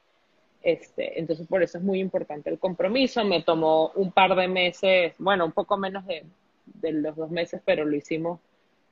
Este, 0.61 1.19
entonces 1.19 1.45
por 1.45 1.61
eso 1.61 1.77
es 1.77 1.83
muy 1.83 1.99
importante 1.99 2.49
el 2.49 2.57
compromiso. 2.57 3.25
Me 3.25 3.43
tomó 3.43 3.91
un 3.95 4.13
par 4.13 4.33
de 4.33 4.47
meses, 4.47 5.13
bueno, 5.17 5.43
un 5.43 5.51
poco 5.51 5.75
menos 5.75 6.05
de, 6.05 6.23
de 6.65 6.93
los 6.93 7.17
dos 7.17 7.29
meses, 7.29 7.61
pero 7.65 7.83
lo 7.83 7.97
hicimos 7.97 8.39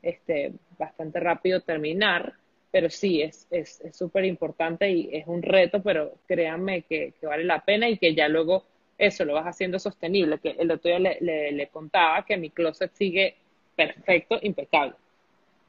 este, 0.02 0.52
bastante 0.78 1.22
rápido 1.22 1.62
terminar. 1.62 2.34
Pero 2.72 2.90
sí, 2.90 3.22
es 3.22 3.48
súper 3.94 4.26
es, 4.26 4.30
importante 4.30 4.92
y 4.92 5.10
es 5.14 5.28
un 5.28 5.42
reto, 5.42 5.82
pero 5.82 6.16
créanme 6.28 6.82
que, 6.82 7.14
que 7.22 7.26
vale 7.26 7.46
la 7.46 7.64
pena 7.64 7.88
y 7.88 7.98
que 7.98 8.14
ya 8.14 8.28
luego 8.28 8.66
eso 9.00 9.24
lo 9.24 9.34
vas 9.34 9.46
haciendo 9.46 9.80
sostenible, 9.80 10.40
que 10.40 10.52
el 10.52 10.70
otro 10.70 10.90
día 10.90 11.00
le, 11.00 11.52
le, 11.54 11.68
contaba 11.70 12.26
que 12.26 12.38
mi 12.38 12.50
closet 12.50 12.92
sigue 12.94 13.38
perfecto, 13.76 14.38
impecable. 14.42 14.94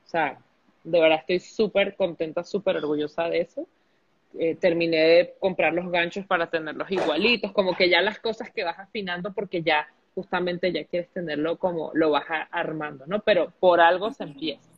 O 0.05 0.09
sea, 0.09 0.39
de 0.83 1.01
verdad 1.01 1.21
estoy 1.21 1.39
súper 1.39 1.95
contenta, 1.95 2.43
súper 2.43 2.77
orgullosa 2.79 3.29
de 3.29 3.41
eso. 3.41 3.67
Eh, 4.39 4.57
terminé 4.57 4.97
de 4.97 5.35
comprar 5.39 5.73
los 5.73 5.91
ganchos 5.91 6.27
para 6.27 6.51
tenerlos 6.51 6.91
igualitos, 6.91 7.53
como 7.53 7.77
que 7.77 7.89
ya 7.89 8.03
las 8.03 8.19
cosas 8.19 8.51
que 8.51 8.65
vas 8.65 8.79
afinando 8.79 9.33
porque 9.33 9.63
ya 9.63 9.89
justamente 10.15 10.73
ya 10.73 10.85
quieres 10.85 11.09
tenerlo 11.11 11.57
como 11.57 11.93
lo 11.95 12.11
vas 12.11 12.25
armando, 12.51 13.07
¿no? 13.07 13.21
Pero 13.21 13.53
por 13.61 13.81
algo 13.81 14.13
se 14.13 14.25
empieza. 14.25 14.69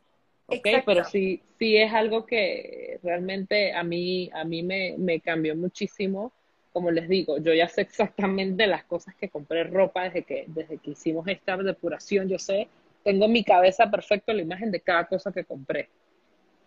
¿ok? 0.46 0.68
Pero 0.84 1.04
sí, 1.04 1.42
sí 1.58 1.76
es 1.76 1.92
algo 1.92 2.26
que 2.26 3.00
realmente 3.02 3.72
a 3.72 3.82
mí, 3.82 4.30
a 4.34 4.44
mí 4.44 4.62
me, 4.62 4.94
me 4.98 5.20
cambió 5.20 5.56
muchísimo 5.56 6.32
como 6.72 6.90
les 6.90 7.08
digo, 7.08 7.38
yo 7.38 7.52
ya 7.52 7.68
sé 7.68 7.82
exactamente 7.82 8.66
las 8.66 8.84
cosas 8.84 9.14
que 9.14 9.28
compré 9.28 9.64
ropa 9.64 10.04
desde 10.04 10.22
que, 10.22 10.44
desde 10.48 10.78
que 10.78 10.92
hicimos 10.92 11.26
esta 11.28 11.56
depuración, 11.56 12.28
yo 12.28 12.38
sé, 12.38 12.68
tengo 13.04 13.26
en 13.26 13.32
mi 13.32 13.44
cabeza 13.44 13.90
perfecto 13.90 14.32
la 14.32 14.42
imagen 14.42 14.70
de 14.70 14.80
cada 14.80 15.06
cosa 15.06 15.32
que 15.32 15.44
compré. 15.44 15.88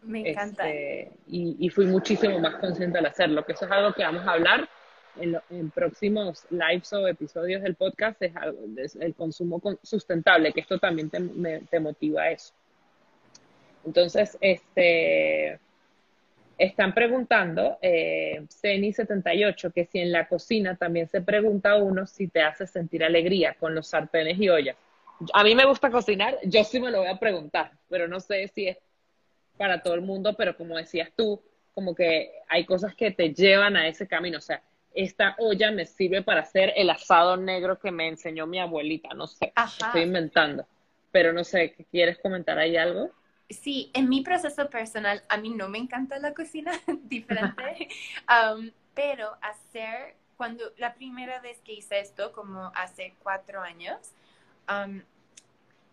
Me 0.03 0.29
encanta. 0.29 0.69
Este, 0.69 1.11
y, 1.27 1.69
fui 1.69 1.87
muchísimo 1.87 2.39
más 2.39 2.55
consciente 2.55 2.99
al 2.99 3.07
hacerlo, 3.07 3.43
que 3.43 3.53
eso 3.53 3.65
es 3.65 3.71
algo 3.71 3.93
que 3.93 4.03
vamos 4.03 4.25
a 4.27 4.33
hablar 4.33 4.69
en, 5.19 5.37
en 5.49 5.71
próximos 5.71 6.45
lives 6.51 6.93
o 6.93 7.07
episodios 7.07 7.63
del 7.63 7.73
podcast, 7.75 8.21
es, 8.21 8.35
algo, 8.35 8.59
el 8.99 9.15
consumo 9.15 9.59
sustentable, 9.81 10.53
que 10.53 10.59
esto 10.59 10.77
también 10.77 11.09
te, 11.09 11.19
te 11.69 11.79
motiva 11.79 12.23
a 12.23 12.31
eso. 12.31 12.53
Entonces, 13.85 14.37
este, 14.41 15.59
están 16.57 16.93
preguntando, 16.93 17.77
eh, 17.81 18.41
Ceni78, 18.49 19.73
que 19.73 19.85
si 19.85 19.99
en 19.99 20.11
la 20.11 20.27
cocina 20.27 20.75
también 20.75 21.07
se 21.07 21.21
pregunta 21.21 21.71
a 21.71 21.77
uno 21.77 22.05
si 22.05 22.27
te 22.27 22.41
hace 22.41 22.65
sentir 22.65 23.03
alegría 23.03 23.55
con 23.59 23.75
los 23.75 23.87
sartenes 23.87 24.39
y 24.39 24.49
ollas. 24.49 24.77
A 25.33 25.43
mí 25.43 25.55
me 25.55 25.65
gusta 25.65 25.89
cocinar, 25.89 26.37
yo 26.43 26.63
sí 26.63 26.79
me 26.79 26.91
lo 26.91 26.99
voy 26.99 27.07
a 27.07 27.19
preguntar, 27.19 27.71
pero 27.89 28.07
no 28.07 28.19
sé 28.19 28.47
si 28.49 28.67
es 28.67 28.77
para 29.57 29.81
todo 29.81 29.93
el 29.93 30.01
mundo, 30.01 30.35
pero 30.37 30.57
como 30.57 30.77
decías 30.77 31.09
tú, 31.15 31.41
como 31.73 31.93
que 31.93 32.31
hay 32.47 32.65
cosas 32.65 32.95
que 32.95 33.11
te 33.11 33.33
llevan 33.33 33.75
a 33.75 33.87
ese 33.87 34.07
camino. 34.07 34.37
O 34.37 34.41
sea, 34.41 34.61
esta 34.93 35.35
olla 35.39 35.71
me 35.71 35.85
sirve 35.85 36.21
para 36.21 36.41
hacer 36.41 36.73
el 36.75 36.89
asado 36.89 37.37
negro 37.37 37.79
que 37.79 37.91
me 37.91 38.07
enseñó 38.07 38.47
mi 38.47 38.59
abuelita, 38.59 39.09
no 39.13 39.27
sé, 39.27 39.53
estoy 39.81 40.01
inventando. 40.01 40.65
Pero 41.11 41.33
no 41.33 41.43
sé, 41.43 41.75
¿quieres 41.91 42.17
comentar 42.19 42.57
ahí 42.57 42.77
algo? 42.77 43.11
Sí, 43.49 43.91
en 43.93 44.09
mi 44.09 44.21
proceso 44.21 44.69
personal, 44.69 45.23
a 45.29 45.37
mí 45.37 45.49
no 45.49 45.69
me 45.69 45.77
encanta 45.77 46.17
la 46.17 46.33
cocina 46.33 46.71
diferente, 47.03 47.89
pero 48.95 49.37
hacer, 49.41 50.15
cuando 50.35 50.63
la 50.77 50.95
primera 50.95 51.39
vez 51.41 51.59
que 51.61 51.73
hice 51.73 51.99
esto, 51.99 52.31
como 52.31 52.71
hace 52.75 53.13
cuatro 53.21 53.61
años, 53.61 53.97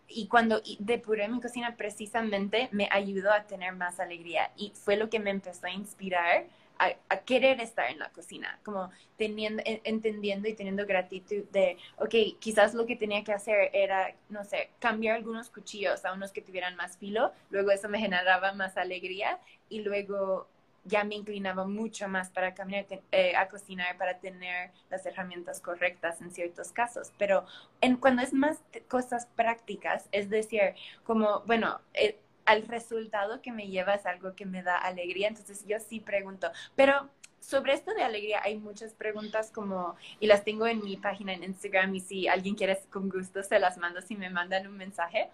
y 0.07 0.27
cuando 0.27 0.61
depuré 0.79 1.27
mi 1.27 1.39
cocina 1.39 1.75
precisamente 1.75 2.69
me 2.71 2.87
ayudó 2.91 3.31
a 3.31 3.43
tener 3.43 3.73
más 3.73 3.99
alegría 3.99 4.51
y 4.55 4.71
fue 4.75 4.95
lo 4.95 5.09
que 5.09 5.19
me 5.19 5.29
empezó 5.29 5.67
a 5.67 5.71
inspirar 5.71 6.45
a, 6.79 7.17
querer 7.25 7.61
estar 7.61 7.89
en 7.89 7.99
la 7.99 8.09
cocina, 8.09 8.59
como 8.63 8.91
teniendo, 9.17 9.63
entendiendo 9.65 10.49
y 10.49 10.53
teniendo 10.53 10.85
gratitud 10.85 11.43
de, 11.51 11.77
ok, 11.97 12.39
quizás 12.39 12.73
lo 12.73 12.85
que 12.85 12.95
tenía 12.95 13.23
que 13.23 13.31
hacer 13.31 13.69
era, 13.73 14.13
no 14.29 14.43
sé, 14.43 14.71
cambiar 14.79 15.15
algunos 15.15 15.49
cuchillos 15.49 16.03
a 16.03 16.13
unos 16.13 16.31
que 16.31 16.41
tuvieran 16.41 16.75
más 16.75 16.97
filo, 16.97 17.31
luego 17.49 17.71
eso 17.71 17.87
me 17.87 17.99
generaba 17.99 18.53
más 18.53 18.75
alegría 18.77 19.39
y 19.69 19.81
luego 19.81 20.47
ya 20.85 21.03
me 21.03 21.15
inclinaba 21.15 21.65
mucho 21.65 22.07
más 22.07 22.29
para 22.29 22.53
caminar 22.53 22.85
eh, 23.11 23.35
a 23.35 23.47
cocinar, 23.47 23.97
para 23.97 24.19
tener 24.19 24.71
las 24.89 25.05
herramientas 25.05 25.61
correctas 25.61 26.21
en 26.21 26.31
ciertos 26.31 26.71
casos. 26.71 27.13
Pero 27.17 27.45
en, 27.81 27.97
cuando 27.97 28.21
es 28.21 28.33
más 28.33 28.59
cosas 28.89 29.27
prácticas, 29.35 30.09
es 30.11 30.29
decir, 30.29 30.75
como, 31.05 31.41
bueno, 31.45 31.79
eh, 31.93 32.17
al 32.45 32.67
resultado 32.67 33.41
que 33.41 33.51
me 33.51 33.67
lleva 33.67 33.95
es 33.95 34.05
algo 34.05 34.35
que 34.35 34.45
me 34.45 34.63
da 34.63 34.77
alegría. 34.77 35.27
Entonces 35.27 35.65
yo 35.67 35.79
sí 35.79 35.99
pregunto, 35.99 36.51
pero 36.75 37.09
sobre 37.39 37.73
esto 37.73 37.93
de 37.93 38.03
alegría 38.03 38.41
hay 38.43 38.57
muchas 38.57 38.93
preguntas 38.93 39.51
como, 39.51 39.95
y 40.19 40.27
las 40.27 40.43
tengo 40.43 40.65
en 40.67 40.83
mi 40.83 40.97
página 40.97 41.33
en 41.33 41.43
Instagram 41.43 41.93
y 41.95 41.99
si 41.99 42.27
alguien 42.27 42.55
quiere 42.55 42.79
con 42.89 43.09
gusto 43.09 43.43
se 43.43 43.59
las 43.59 43.77
mando 43.77 44.01
si 44.01 44.15
me 44.15 44.29
mandan 44.29 44.67
un 44.67 44.77
mensaje. 44.77 45.29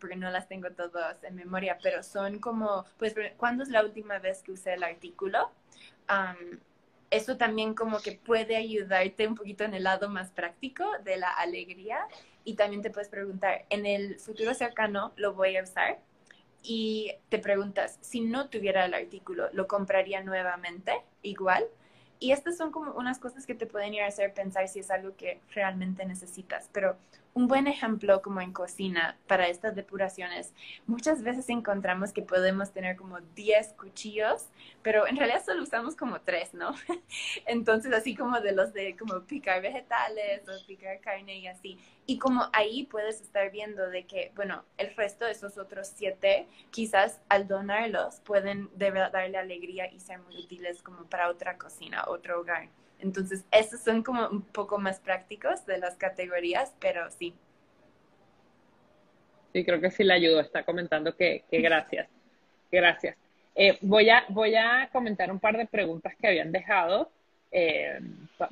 porque 0.00 0.16
no 0.16 0.30
las 0.30 0.48
tengo 0.48 0.70
todas 0.70 1.22
en 1.24 1.34
memoria, 1.34 1.78
pero 1.82 2.02
son 2.02 2.38
como, 2.38 2.84
pues, 2.98 3.14
¿cuándo 3.36 3.62
es 3.64 3.70
la 3.70 3.82
última 3.84 4.18
vez 4.18 4.42
que 4.42 4.52
usé 4.52 4.74
el 4.74 4.84
artículo? 4.84 5.50
Eso 7.12 7.36
también 7.36 7.74
como 7.74 8.00
que 8.00 8.12
puede 8.12 8.56
ayudarte 8.56 9.28
un 9.28 9.34
poquito 9.34 9.64
en 9.64 9.74
el 9.74 9.84
lado 9.84 10.08
más 10.08 10.30
práctico 10.30 10.84
de 11.04 11.18
la 11.18 11.28
alegría 11.28 12.08
y 12.42 12.54
también 12.54 12.80
te 12.80 12.90
puedes 12.90 13.10
preguntar, 13.10 13.66
en 13.68 13.84
el 13.84 14.18
futuro 14.18 14.54
cercano 14.54 15.12
lo 15.16 15.34
voy 15.34 15.58
a 15.58 15.62
usar 15.62 16.00
y 16.62 17.12
te 17.28 17.38
preguntas, 17.38 17.98
si 18.00 18.22
no 18.22 18.48
tuviera 18.48 18.86
el 18.86 18.94
artículo, 18.94 19.50
¿lo 19.52 19.68
compraría 19.68 20.22
nuevamente 20.22 20.92
igual? 21.20 21.66
Y 22.18 22.32
estas 22.32 22.56
son 22.56 22.72
como 22.72 22.92
unas 22.92 23.18
cosas 23.18 23.44
que 23.44 23.54
te 23.54 23.66
pueden 23.66 23.92
ir 23.92 24.02
a 24.02 24.06
hacer 24.06 24.32
pensar 24.32 24.66
si 24.68 24.78
es 24.78 24.90
algo 24.90 25.14
que 25.14 25.40
realmente 25.54 26.06
necesitas, 26.06 26.70
pero 26.72 26.96
un 27.34 27.48
buen 27.48 27.66
ejemplo 27.66 28.20
como 28.20 28.40
en 28.40 28.52
cocina 28.52 29.16
para 29.26 29.48
estas 29.48 29.74
depuraciones, 29.74 30.52
muchas 30.86 31.22
veces 31.22 31.48
encontramos 31.48 32.12
que 32.12 32.22
podemos 32.22 32.72
tener 32.72 32.96
como 32.96 33.20
10 33.34 33.74
cuchillos, 33.74 34.46
pero 34.82 35.06
en 35.06 35.16
realidad 35.16 35.42
solo 35.44 35.62
usamos 35.62 35.96
como 35.96 36.20
3, 36.20 36.54
¿no? 36.54 36.74
Entonces 37.46 37.92
así 37.92 38.14
como 38.14 38.40
de 38.40 38.52
los 38.52 38.72
de 38.72 38.96
como 38.96 39.20
picar 39.22 39.62
vegetales 39.62 40.42
o 40.48 40.66
picar 40.66 41.00
carne 41.00 41.38
y 41.38 41.46
así. 41.46 41.78
Y 42.06 42.18
como 42.18 42.48
ahí 42.52 42.84
puedes 42.84 43.20
estar 43.20 43.50
viendo 43.50 43.88
de 43.88 44.06
que, 44.06 44.32
bueno, 44.34 44.64
el 44.76 44.94
resto 44.96 45.24
de 45.24 45.32
esos 45.32 45.56
otros 45.56 45.90
7, 45.94 46.46
quizás 46.70 47.20
al 47.28 47.48
donarlos 47.48 48.20
pueden 48.20 48.68
de 48.76 48.90
darle 48.90 49.38
alegría 49.38 49.90
y 49.90 50.00
ser 50.00 50.18
muy 50.20 50.36
útiles 50.36 50.82
como 50.82 51.04
para 51.04 51.28
otra 51.28 51.56
cocina, 51.56 52.04
otro 52.08 52.40
hogar. 52.40 52.68
Entonces, 53.02 53.44
esos 53.50 53.80
son 53.80 54.02
como 54.02 54.28
un 54.28 54.42
poco 54.42 54.78
más 54.78 55.00
prácticos 55.00 55.66
de 55.66 55.78
las 55.78 55.96
categorías, 55.96 56.74
pero 56.80 57.10
sí. 57.10 57.34
Sí, 59.52 59.64
creo 59.64 59.80
que 59.80 59.90
sí 59.90 60.04
le 60.04 60.14
ayudó. 60.14 60.40
Está 60.40 60.64
comentando 60.64 61.14
que, 61.14 61.44
que 61.50 61.60
gracias. 61.60 62.08
Gracias. 62.70 63.16
Eh, 63.54 63.76
voy, 63.82 64.08
a, 64.08 64.24
voy 64.28 64.54
a 64.54 64.88
comentar 64.90 65.30
un 65.30 65.38
par 65.38 65.56
de 65.58 65.66
preguntas 65.66 66.14
que 66.18 66.26
habían 66.26 66.52
dejado 66.52 67.10
eh, 67.50 68.00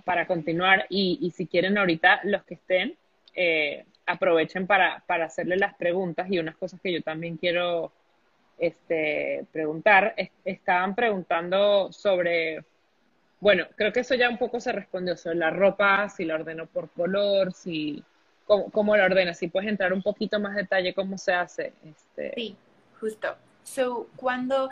para 0.05 0.27
continuar 0.27 0.85
y, 0.91 1.19
y, 1.23 1.31
si 1.31 1.47
quieren 1.47 1.79
ahorita 1.79 2.21
los 2.25 2.45
que 2.45 2.55
estén, 2.55 2.97
eh, 3.35 3.87
aprovechen 4.05 4.67
para, 4.67 5.03
para 5.07 5.25
hacerle 5.25 5.57
las 5.57 5.75
preguntas 5.75 6.27
y 6.31 6.39
unas 6.39 6.57
cosas 6.57 6.81
que 6.83 6.93
yo 6.93 7.01
también 7.01 7.39
quiero 7.39 7.93
este, 8.59 9.47
preguntar. 9.53 10.15
estaban 10.45 10.95
preguntando 10.95 11.91
sobre, 11.93 12.63
bueno, 13.41 13.67
creo 13.77 13.93
que 13.93 14.01
eso 14.01 14.15
ya 14.15 14.29
un 14.29 14.39
poco 14.39 14.61
se 14.61 14.73
respondió 14.73 15.17
sobre 15.17 15.37
la 15.37 15.51
ropa, 15.51 16.09
si 16.09 16.25
la 16.25 16.35
ordeno 16.35 16.67
por 16.67 16.91
color, 16.91 17.53
si 17.53 18.05
cómo, 18.45 18.71
cómo 18.71 18.97
la 18.97 19.07
ordena, 19.07 19.35
si 19.35 19.49
puedes 19.49 19.69
entrar 19.69 19.93
un 19.93 20.03
poquito 20.03 20.39
más 20.39 20.55
detalle 20.55 20.95
cómo 20.95 21.19
se 21.19 21.33
hace. 21.33 21.73
Este... 21.85 22.35
Sí, 22.35 22.57
justo. 23.01 23.37
So, 23.63 24.09
cuando 24.17 24.71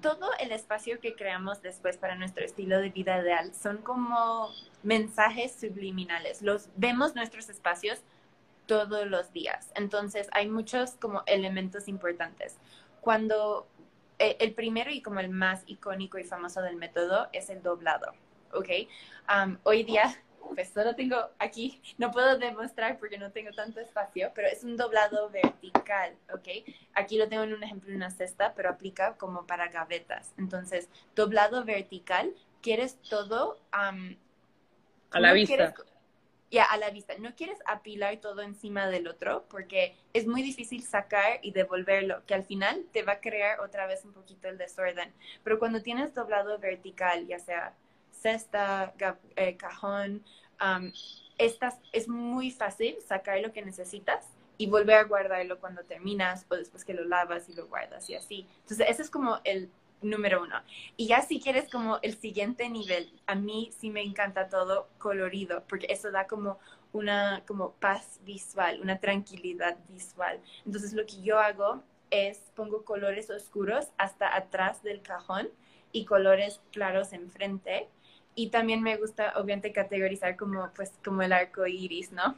todo 0.00 0.30
el 0.40 0.52
espacio 0.52 1.00
que 1.00 1.14
creamos 1.14 1.62
después 1.62 1.96
para 1.96 2.14
nuestro 2.14 2.44
estilo 2.44 2.78
de 2.78 2.90
vida 2.90 3.20
ideal 3.20 3.54
son 3.54 3.78
como 3.78 4.48
mensajes 4.82 5.52
subliminales. 5.52 6.42
Los 6.42 6.68
vemos 6.76 7.14
nuestros 7.14 7.48
espacios 7.48 8.00
todos 8.66 9.06
los 9.06 9.32
días. 9.32 9.70
Entonces, 9.74 10.28
hay 10.32 10.48
muchos 10.48 10.92
como 10.92 11.22
elementos 11.26 11.88
importantes. 11.88 12.56
Cuando 13.00 13.66
el 14.18 14.52
primero 14.54 14.90
y 14.90 15.02
como 15.02 15.20
el 15.20 15.30
más 15.30 15.62
icónico 15.66 16.18
y 16.18 16.24
famoso 16.24 16.62
del 16.62 16.76
método 16.76 17.28
es 17.32 17.50
el 17.50 17.62
doblado, 17.62 18.12
¿ok? 18.52 18.68
hoy 19.64 19.82
día 19.84 20.14
pues 20.54 20.70
solo 20.70 20.94
tengo 20.94 21.16
aquí, 21.38 21.80
no 21.98 22.10
puedo 22.10 22.38
demostrar 22.38 22.98
porque 22.98 23.18
no 23.18 23.30
tengo 23.30 23.52
tanto 23.52 23.80
espacio, 23.80 24.32
pero 24.34 24.48
es 24.48 24.64
un 24.64 24.76
doblado 24.76 25.30
vertical, 25.30 26.14
¿ok? 26.32 26.66
Aquí 26.94 27.16
lo 27.16 27.28
tengo 27.28 27.44
en 27.44 27.54
un 27.54 27.62
ejemplo 27.62 27.90
en 27.90 27.96
una 27.96 28.10
cesta, 28.10 28.52
pero 28.54 28.70
aplica 28.70 29.16
como 29.16 29.46
para 29.46 29.68
gavetas. 29.68 30.32
Entonces, 30.38 30.88
doblado 31.14 31.64
vertical, 31.64 32.34
quieres 32.60 32.98
todo 33.08 33.58
a 33.70 33.92
la 35.20 35.32
vista. 35.32 35.74
Ya, 36.52 36.64
a 36.64 36.76
la 36.76 36.90
vista. 36.90 37.14
No 37.18 37.34
quieres 37.34 37.58
apilar 37.64 38.18
todo 38.18 38.42
encima 38.42 38.86
del 38.86 39.08
otro 39.08 39.46
porque 39.48 39.96
es 40.12 40.26
muy 40.26 40.42
difícil 40.42 40.82
sacar 40.82 41.40
y 41.40 41.52
devolverlo, 41.52 42.22
que 42.26 42.34
al 42.34 42.44
final 42.44 42.84
te 42.92 43.02
va 43.02 43.14
a 43.14 43.20
crear 43.20 43.58
otra 43.60 43.86
vez 43.86 44.04
un 44.04 44.12
poquito 44.12 44.48
el 44.48 44.58
desorden. 44.58 45.10
Pero 45.42 45.58
cuando 45.58 45.80
tienes 45.80 46.14
doblado 46.14 46.58
vertical, 46.58 47.26
ya 47.26 47.38
sea 47.38 47.74
cesta, 48.10 48.92
eh, 49.36 49.56
cajón, 49.56 50.22
estas, 51.38 51.78
es 51.90 52.06
muy 52.06 52.50
fácil 52.50 52.96
sacar 53.00 53.40
lo 53.40 53.52
que 53.54 53.62
necesitas 53.62 54.28
y 54.58 54.66
volver 54.66 54.96
a 54.96 55.04
guardarlo 55.04 55.58
cuando 55.58 55.82
terminas 55.84 56.44
o 56.50 56.54
después 56.54 56.84
que 56.84 56.92
lo 56.92 57.04
lavas 57.04 57.48
y 57.48 57.54
lo 57.54 57.66
guardas 57.66 58.10
y 58.10 58.14
así. 58.14 58.46
Entonces, 58.60 58.90
ese 58.90 59.00
es 59.00 59.10
como 59.10 59.40
el 59.44 59.70
número 60.02 60.42
uno. 60.42 60.56
Y 60.96 61.06
ya 61.08 61.22
si 61.22 61.40
quieres 61.40 61.70
como 61.70 61.98
el 62.02 62.16
siguiente 62.16 62.68
nivel, 62.68 63.12
a 63.26 63.34
mí 63.34 63.70
sí 63.78 63.90
me 63.90 64.02
encanta 64.02 64.48
todo 64.48 64.88
colorido, 64.98 65.64
porque 65.68 65.86
eso 65.90 66.10
da 66.10 66.26
como 66.26 66.58
una 66.92 67.42
como 67.46 67.72
paz 67.72 68.20
visual, 68.24 68.80
una 68.80 68.98
tranquilidad 68.98 69.78
visual. 69.88 70.40
Entonces 70.66 70.92
lo 70.92 71.06
que 71.06 71.22
yo 71.22 71.38
hago 71.38 71.82
es 72.10 72.38
pongo 72.54 72.84
colores 72.84 73.30
oscuros 73.30 73.88
hasta 73.96 74.36
atrás 74.36 74.82
del 74.82 75.02
cajón 75.02 75.48
y 75.92 76.04
colores 76.04 76.60
claros 76.70 77.12
enfrente 77.12 77.88
y 78.34 78.48
también 78.48 78.82
me 78.82 78.96
gusta 78.96 79.34
obviamente 79.36 79.72
categorizar 79.72 80.36
como 80.36 80.70
pues 80.74 80.92
como 81.04 81.22
el 81.22 81.32
arco 81.32 81.66
iris, 81.66 82.12
¿no? 82.12 82.36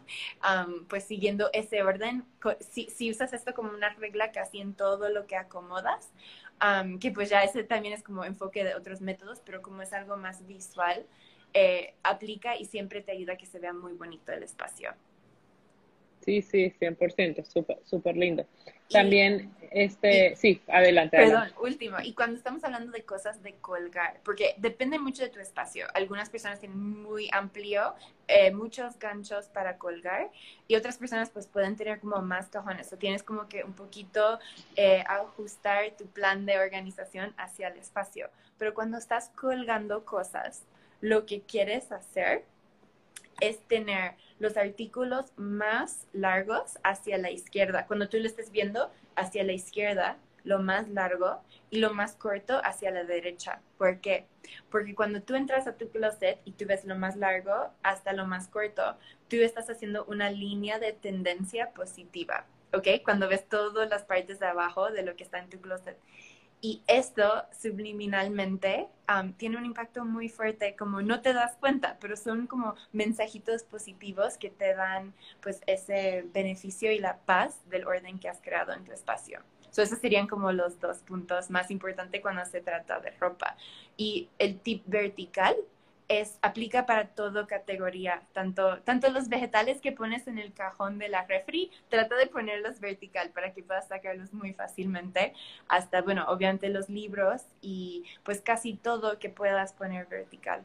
pues 0.88 1.04
siguiendo 1.04 1.50
ese 1.52 1.82
orden, 1.82 2.24
si, 2.60 2.90
si, 2.90 3.10
usas 3.10 3.32
esto 3.32 3.54
como 3.54 3.70
una 3.70 3.90
regla 3.90 4.32
casi 4.32 4.60
en 4.60 4.74
todo 4.74 5.08
lo 5.08 5.26
que 5.26 5.36
acomodas, 5.36 6.10
que 7.00 7.10
pues 7.10 7.28
ya 7.28 7.42
ese 7.44 7.64
también 7.64 7.94
es 7.94 8.02
como 8.02 8.24
enfoque 8.24 8.64
de 8.64 8.74
otros 8.74 9.00
métodos, 9.00 9.40
pero 9.44 9.60
como 9.60 9.82
es 9.82 9.92
algo 9.92 10.16
más 10.16 10.46
visual, 10.46 11.06
eh, 11.52 11.94
aplica 12.02 12.56
y 12.56 12.64
siempre 12.64 13.02
te 13.02 13.12
ayuda 13.12 13.34
a 13.34 13.36
que 13.36 13.46
se 13.46 13.58
vea 13.58 13.72
muy 13.72 13.92
bonito 13.92 14.32
el 14.32 14.42
espacio. 14.42 14.94
Sí, 16.24 16.40
sí, 16.40 16.72
100%, 16.80 17.44
súper, 17.44 17.78
súper 17.84 18.16
lindo. 18.16 18.46
También, 18.90 19.54
este, 19.70 20.36
sí, 20.36 20.62
adelante. 20.68 21.18
Perdón, 21.18 21.50
último. 21.60 21.98
Y 22.02 22.14
cuando 22.14 22.36
estamos 22.36 22.64
hablando 22.64 22.92
de 22.92 23.02
cosas 23.02 23.42
de 23.42 23.54
colgar, 23.56 24.20
porque 24.24 24.54
depende 24.56 24.98
mucho 24.98 25.22
de 25.22 25.28
tu 25.28 25.40
espacio. 25.40 25.86
Algunas 25.92 26.30
personas 26.30 26.60
tienen 26.60 26.78
muy 26.78 27.28
amplio, 27.32 27.94
eh, 28.26 28.52
muchos 28.52 28.98
ganchos 28.98 29.48
para 29.48 29.76
colgar 29.76 30.30
y 30.66 30.76
otras 30.76 30.96
personas 30.96 31.28
pues 31.28 31.46
pueden 31.46 31.76
tener 31.76 32.00
como 32.00 32.22
más 32.22 32.48
cajones. 32.48 32.90
O 32.92 32.96
tienes 32.96 33.22
como 33.22 33.46
que 33.48 33.64
un 33.64 33.74
poquito 33.74 34.38
eh, 34.76 35.04
ajustar 35.06 35.90
tu 35.98 36.06
plan 36.06 36.46
de 36.46 36.58
organización 36.58 37.34
hacia 37.36 37.68
el 37.68 37.78
espacio. 37.78 38.30
Pero 38.56 38.72
cuando 38.72 38.96
estás 38.96 39.28
colgando 39.30 40.06
cosas, 40.06 40.62
lo 41.00 41.26
que 41.26 41.42
quieres 41.42 41.92
hacer 41.92 42.44
es 43.40 43.60
tener 43.68 44.14
los 44.38 44.56
artículos 44.56 45.32
más 45.36 46.06
largos 46.12 46.78
hacia 46.82 47.18
la 47.18 47.30
izquierda. 47.30 47.86
Cuando 47.86 48.08
tú 48.08 48.18
lo 48.18 48.26
estés 48.26 48.50
viendo 48.50 48.90
hacia 49.16 49.44
la 49.44 49.52
izquierda, 49.52 50.18
lo 50.44 50.58
más 50.58 50.88
largo 50.88 51.40
y 51.70 51.78
lo 51.78 51.92
más 51.92 52.14
corto 52.14 52.60
hacia 52.62 52.90
la 52.90 53.04
derecha. 53.04 53.60
¿Por 53.78 54.00
qué? 54.00 54.26
Porque 54.70 54.94
cuando 54.94 55.22
tú 55.22 55.34
entras 55.34 55.66
a 55.66 55.76
tu 55.76 55.88
closet 55.88 56.38
y 56.44 56.52
tú 56.52 56.66
ves 56.66 56.84
lo 56.84 56.96
más 56.96 57.16
largo 57.16 57.70
hasta 57.82 58.12
lo 58.12 58.26
más 58.26 58.48
corto, 58.48 58.96
tú 59.28 59.36
estás 59.36 59.68
haciendo 59.70 60.04
una 60.04 60.30
línea 60.30 60.78
de 60.78 60.92
tendencia 60.92 61.70
positiva. 61.70 62.44
¿Ok? 62.72 62.88
Cuando 63.04 63.28
ves 63.28 63.48
todas 63.48 63.88
las 63.88 64.02
partes 64.02 64.38
de 64.40 64.46
abajo 64.46 64.90
de 64.90 65.02
lo 65.02 65.16
que 65.16 65.24
está 65.24 65.38
en 65.38 65.48
tu 65.48 65.60
closet. 65.60 65.96
Y 66.64 66.82
esto 66.86 67.44
subliminalmente 67.60 68.88
tiene 69.36 69.58
un 69.58 69.66
impacto 69.66 70.06
muy 70.06 70.30
fuerte, 70.30 70.74
como 70.76 71.02
no 71.02 71.20
te 71.20 71.34
das 71.34 71.56
cuenta, 71.56 71.98
pero 72.00 72.16
son 72.16 72.46
como 72.46 72.74
mensajitos 72.90 73.64
positivos 73.64 74.38
que 74.38 74.48
te 74.48 74.74
dan 74.74 75.12
pues 75.42 75.60
ese 75.66 76.24
beneficio 76.32 76.90
y 76.90 77.00
la 77.00 77.18
paz 77.18 77.60
del 77.68 77.86
orden 77.86 78.18
que 78.18 78.30
has 78.30 78.40
creado 78.40 78.72
en 78.72 78.82
tu 78.82 78.92
espacio. 78.92 79.40
So, 79.72 79.82
esos 79.82 79.98
serían 79.98 80.26
como 80.26 80.52
los 80.52 80.80
dos 80.80 81.00
puntos 81.00 81.50
más 81.50 81.70
importantes 81.70 82.22
cuando 82.22 82.46
se 82.46 82.62
trata 82.62 82.98
de 82.98 83.10
ropa. 83.10 83.58
Y 83.98 84.30
el 84.38 84.58
tip 84.58 84.84
vertical 84.86 85.54
es, 86.20 86.38
aplica 86.42 86.86
para 86.86 87.08
toda 87.08 87.46
categoría, 87.46 88.22
tanto, 88.32 88.80
tanto 88.82 89.10
los 89.10 89.28
vegetales 89.28 89.80
que 89.80 89.92
pones 89.92 90.26
en 90.26 90.38
el 90.38 90.52
cajón 90.52 90.98
de 90.98 91.08
la 91.08 91.24
refri, 91.26 91.70
trata 91.88 92.16
de 92.16 92.26
ponerlos 92.26 92.80
vertical 92.80 93.30
para 93.30 93.52
que 93.52 93.62
puedas 93.62 93.88
sacarlos 93.88 94.32
muy 94.32 94.52
fácilmente, 94.52 95.32
hasta, 95.68 96.02
bueno, 96.02 96.24
obviamente 96.28 96.68
los 96.68 96.88
libros 96.88 97.42
y 97.60 98.04
pues 98.22 98.40
casi 98.40 98.74
todo 98.74 99.18
que 99.18 99.28
puedas 99.28 99.72
poner 99.72 100.06
vertical. 100.06 100.64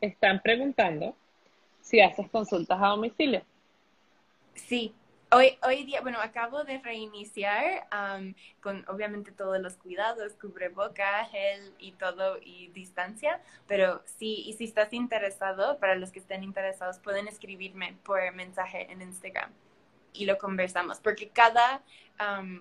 Están 0.00 0.40
preguntando 0.40 1.14
si 1.80 2.00
haces 2.00 2.28
consultas 2.30 2.78
a 2.80 2.88
domicilio. 2.88 3.42
Sí, 4.54 4.94
Hoy, 5.30 5.58
hoy 5.62 5.84
día, 5.84 6.00
bueno, 6.00 6.18
acabo 6.22 6.64
de 6.64 6.78
reiniciar 6.78 7.86
con 8.62 8.82
obviamente 8.88 9.30
todos 9.30 9.60
los 9.60 9.74
cuidados, 9.74 10.32
cubreboca, 10.40 11.26
gel 11.26 11.74
y 11.78 11.92
todo 11.92 12.38
y 12.42 12.68
distancia, 12.68 13.42
pero 13.66 14.00
sí, 14.06 14.44
y 14.46 14.54
si 14.54 14.64
estás 14.64 14.90
interesado, 14.94 15.78
para 15.80 15.96
los 15.96 16.12
que 16.12 16.20
estén 16.20 16.42
interesados, 16.44 16.98
pueden 16.98 17.28
escribirme 17.28 17.98
por 18.04 18.32
mensaje 18.32 18.90
en 18.90 19.02
Instagram 19.02 19.50
y 20.14 20.24
lo 20.24 20.38
conversamos, 20.38 20.98
porque 20.98 21.28
cada, 21.28 21.82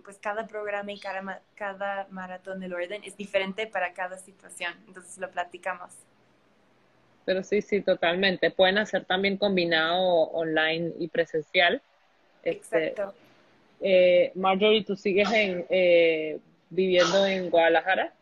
pues 0.04 0.18
cada 0.18 0.46
programa 0.46 0.92
y 0.92 1.00
cada, 1.00 1.42
cada 1.56 2.08
maratón 2.10 2.60
del 2.60 2.74
orden 2.74 3.02
es 3.06 3.16
diferente 3.16 3.68
para 3.68 3.94
cada 3.94 4.18
situación, 4.18 4.74
entonces 4.88 5.18
lo 5.20 5.32
platicamos. 5.32 5.94
Pero 7.24 7.44
sí, 7.44 7.62
sí, 7.62 7.82
totalmente. 7.82 8.52
Pueden 8.52 8.78
hacer 8.78 9.06
también 9.06 9.38
combinado 9.38 10.02
online 10.32 10.94
y 11.00 11.08
presencial 11.08 11.82
este, 12.52 12.88
Exacto. 12.88 13.14
Eh, 13.82 14.32
Marjorie, 14.36 14.84
¿tú 14.84 14.96
sigues 14.96 15.32
en, 15.32 15.66
eh, 15.70 16.40
viviendo 16.70 17.26
en 17.26 17.50
Guadalajara? 17.50 18.14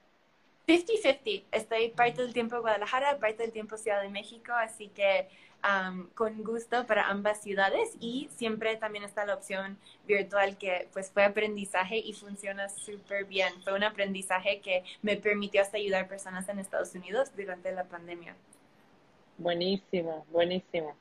50-50. 0.67 1.43
Estoy 1.51 1.89
parte 1.89 2.21
del 2.23 2.33
tiempo 2.33 2.55
en 2.55 2.61
Guadalajara, 2.61 3.17
parte 3.19 3.43
del 3.43 3.51
tiempo 3.51 3.77
Ciudad 3.77 4.01
de 4.01 4.09
México, 4.09 4.51
así 4.53 4.87
que 4.89 5.27
con 6.13 6.43
gusto 6.43 6.85
para 6.85 7.09
ambas 7.09 7.41
ciudades 7.41 7.95
y 7.99 8.29
siempre 8.35 8.75
también 8.75 9.03
está 9.03 9.25
la 9.25 9.33
opción 9.33 9.77
virtual 10.07 10.57
que 10.57 10.87
pues 10.93 11.09
fue 11.09 11.23
aprendizaje 11.23 11.97
y 11.97 12.13
funciona 12.13 12.69
súper 12.69 13.25
bien. 13.25 13.51
Fue 13.63 13.73
un 13.73 13.83
aprendizaje 13.83 14.59
que 14.61 14.83
me 15.01 15.17
permitió 15.17 15.61
hasta 15.61 15.77
ayudar 15.77 16.05
a 16.05 16.07
personas 16.07 16.47
en 16.49 16.59
Estados 16.59 16.93
Unidos 16.93 17.31
durante 17.35 17.71
la 17.71 17.85
pandemia. 17.85 18.35
Buenísimo, 19.37 20.25
buenísimo. 20.31 20.95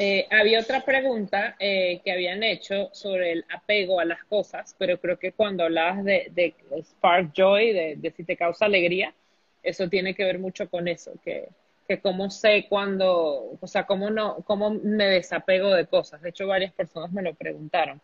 Eh, 0.00 0.28
había 0.30 0.60
otra 0.60 0.82
pregunta 0.82 1.56
eh, 1.58 2.00
que 2.04 2.12
habían 2.12 2.44
hecho 2.44 2.88
sobre 2.92 3.32
el 3.32 3.44
apego 3.50 3.98
a 3.98 4.04
las 4.04 4.22
cosas, 4.22 4.76
pero 4.78 5.00
creo 5.00 5.18
que 5.18 5.32
cuando 5.32 5.64
hablabas 5.64 6.04
de, 6.04 6.54
spark 6.82 7.32
joy, 7.34 7.72
de, 7.72 8.12
si 8.16 8.22
te 8.22 8.36
causa 8.36 8.66
alegría, 8.66 9.12
eso 9.60 9.88
tiene 9.88 10.14
que 10.14 10.22
ver 10.22 10.38
mucho 10.38 10.70
con 10.70 10.86
eso, 10.86 11.14
que, 11.24 11.48
que 11.88 12.00
cómo 12.00 12.30
sé 12.30 12.66
cuando, 12.68 13.58
o 13.60 13.66
sea, 13.66 13.86
cómo, 13.86 14.08
no, 14.08 14.36
cómo 14.46 14.70
me 14.70 15.06
desapego 15.06 15.74
de 15.74 15.86
cosas. 15.86 16.22
De 16.22 16.28
hecho, 16.28 16.46
varias 16.46 16.72
personas 16.72 17.10
me 17.10 17.22
lo 17.22 17.34
preguntaron. 17.34 18.00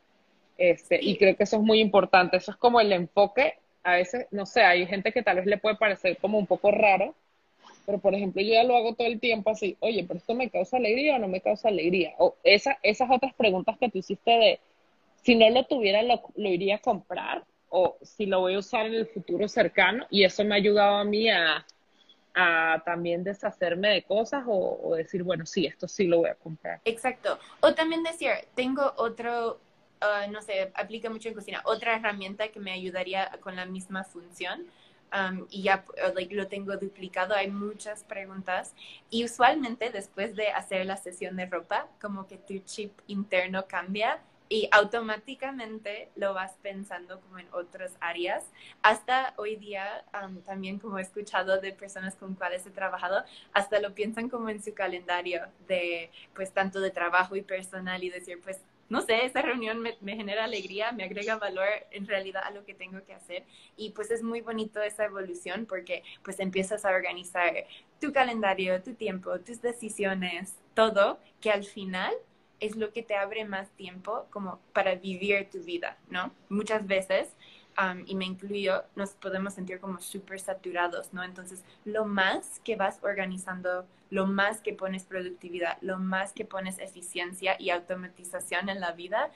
Este, 0.58 0.98
Y 1.00 1.16
creo 1.16 1.36
que 1.36 1.44
eso 1.44 1.58
es 1.58 1.62
muy 1.62 1.80
importante. 1.80 2.38
Eso 2.38 2.50
es 2.50 2.56
como 2.56 2.80
el 2.80 2.92
enfoque. 2.92 3.54
A 3.84 3.92
veces, 3.94 4.26
no 4.32 4.46
sé, 4.46 4.62
hay 4.62 4.84
gente 4.86 5.12
que 5.12 5.22
tal 5.22 5.36
vez 5.36 5.46
le 5.46 5.58
puede 5.58 5.76
parecer 5.76 6.16
como 6.16 6.38
un 6.38 6.46
poco 6.48 6.72
raro, 6.72 7.14
pero 7.86 7.98
por 7.98 8.14
ejemplo, 8.14 8.42
yo 8.42 8.54
ya 8.54 8.64
lo 8.64 8.76
hago 8.76 8.94
todo 8.94 9.06
el 9.06 9.20
tiempo 9.20 9.50
así, 9.50 9.76
oye, 9.80 10.04
pero 10.06 10.18
esto 10.18 10.34
me 10.34 10.50
causa 10.50 10.76
alegría 10.76 11.16
o 11.16 11.18
no 11.18 11.28
me 11.28 11.40
causa 11.40 11.68
alegría. 11.68 12.14
O 12.18 12.36
esa, 12.44 12.78
esas 12.82 13.10
otras 13.10 13.34
preguntas 13.34 13.76
que 13.78 13.90
tú 13.90 13.98
hiciste 13.98 14.30
de, 14.30 14.60
si 15.22 15.34
no 15.34 15.48
lo 15.50 15.64
tuviera, 15.64 16.02
lo, 16.02 16.22
lo 16.36 16.48
iría 16.48 16.76
a 16.76 16.78
comprar 16.78 17.44
o 17.68 17.96
si 18.02 18.26
lo 18.26 18.40
voy 18.40 18.54
a 18.54 18.58
usar 18.58 18.86
en 18.86 18.94
el 18.94 19.06
futuro 19.06 19.48
cercano. 19.48 20.06
Y 20.10 20.24
eso 20.24 20.44
me 20.44 20.54
ha 20.54 20.58
ayudado 20.58 20.96
a 20.96 21.04
mí 21.04 21.28
a, 21.28 21.66
a 22.34 22.82
también 22.84 23.24
deshacerme 23.24 23.88
de 23.88 24.02
cosas 24.02 24.44
o, 24.46 24.94
decir, 24.96 25.22
bueno, 25.22 25.46
sí, 25.46 25.66
esto 25.66 25.88
sí 25.88 26.06
lo 26.06 26.18
voy 26.18 26.30
a 26.30 26.34
comprar. 26.34 26.80
Exacto. 26.84 27.38
O 27.60 27.74
también 27.74 28.02
decir, 28.02 28.30
tengo 28.54 28.92
otro, 28.96 29.60
uh, 30.02 30.30
no 30.30 30.42
sé, 30.42 30.70
aplica 30.74 31.10
mucho 31.10 31.28
en 31.28 31.34
cocina, 31.34 31.62
otra 31.64 31.96
herramienta 31.96 32.48
que 32.48 32.60
me 32.60 32.72
ayudaría 32.72 33.30
con 33.40 33.56
la 33.56 33.66
misma 33.66 34.04
función. 34.04 34.66
Um, 35.14 35.46
y 35.48 35.62
ya 35.62 35.84
like, 36.14 36.34
lo 36.34 36.48
tengo 36.48 36.76
duplicado, 36.76 37.36
hay 37.36 37.48
muchas 37.48 38.02
preguntas 38.02 38.74
y 39.10 39.24
usualmente 39.24 39.90
después 39.90 40.34
de 40.34 40.48
hacer 40.48 40.86
la 40.86 40.96
sesión 40.96 41.36
de 41.36 41.46
ropa, 41.46 41.86
como 42.00 42.26
que 42.26 42.36
tu 42.36 42.58
chip 42.58 42.98
interno 43.06 43.66
cambia 43.68 44.18
y 44.48 44.68
automáticamente 44.72 46.10
lo 46.16 46.34
vas 46.34 46.54
pensando 46.62 47.20
como 47.20 47.38
en 47.38 47.46
otras 47.52 47.92
áreas. 48.00 48.44
Hasta 48.82 49.34
hoy 49.36 49.54
día, 49.56 50.04
también 50.44 50.80
como 50.80 50.98
he 50.98 51.02
escuchado 51.02 51.60
de 51.60 51.72
personas 51.72 52.16
con 52.16 52.34
cuales 52.34 52.66
he 52.66 52.70
trabajado, 52.70 53.24
hasta 53.52 53.78
lo 53.80 53.94
piensan 53.94 54.28
como 54.28 54.48
en 54.48 54.62
su 54.62 54.74
calendario 54.74 55.46
de, 55.68 56.10
pues, 56.34 56.52
tanto 56.52 56.80
de 56.80 56.90
trabajo 56.90 57.36
y 57.36 57.42
personal 57.42 58.02
y 58.02 58.10
decir, 58.10 58.40
pues, 58.42 58.60
no 58.88 59.00
sé, 59.00 59.24
esa 59.24 59.42
reunión 59.42 59.80
me, 59.80 59.96
me, 60.00 60.16
genera 60.16 60.44
alegría, 60.44 60.92
me 60.92 61.04
agrega 61.04 61.36
valor 61.36 61.68
en 61.90 62.06
realidad 62.06 62.42
a 62.44 62.50
lo 62.50 62.64
que 62.64 62.74
tengo 62.74 63.02
que 63.04 63.14
hacer 63.14 63.44
y 63.76 63.90
pues 63.90 64.10
es 64.10 64.22
muy 64.22 64.40
bonito 64.40 64.82
esa 64.82 65.04
evolución 65.04 65.66
porque 65.66 66.02
pues 66.22 66.40
empiezas 66.40 66.84
a 66.84 66.90
organizar 66.90 67.52
tu 68.00 68.12
calendario, 68.12 68.82
tu 68.82 68.94
tiempo, 68.94 69.38
tus 69.40 69.60
decisiones, 69.62 70.54
todo 70.74 71.18
que 71.40 71.50
al 71.50 71.64
final 71.64 72.14
es 72.60 72.76
lo 72.76 72.92
que 72.92 73.02
te 73.02 73.14
abre 73.14 73.44
más 73.44 73.70
tiempo 73.70 74.26
como 74.30 74.60
para 74.72 74.94
vivir 74.94 75.48
tu 75.50 75.62
vida, 75.62 75.98
¿no? 76.08 76.32
Muchas 76.48 76.86
veces, 76.86 77.34
y 78.06 78.14
me 78.14 78.24
incluyo, 78.24 78.84
nos 78.94 79.10
podemos 79.10 79.54
sentir 79.54 79.80
como 79.80 80.00
súper 80.00 80.40
saturados, 80.40 81.12
¿no? 81.12 81.24
Entonces, 81.24 81.64
lo 81.84 82.04
más 82.04 82.60
que 82.64 82.76
vas 82.76 82.98
organizando, 83.02 83.86
lo 84.10 84.26
más 84.26 84.60
que 84.60 84.72
pones 84.74 85.04
productividad, 85.04 85.78
lo 85.80 85.98
más 85.98 86.32
que 86.32 86.44
pones 86.44 86.78
eficiencia 86.78 87.56
y 87.58 87.70
automatización 87.70 88.68
en 88.68 88.80
la 88.80 88.92
vida, 88.92 89.30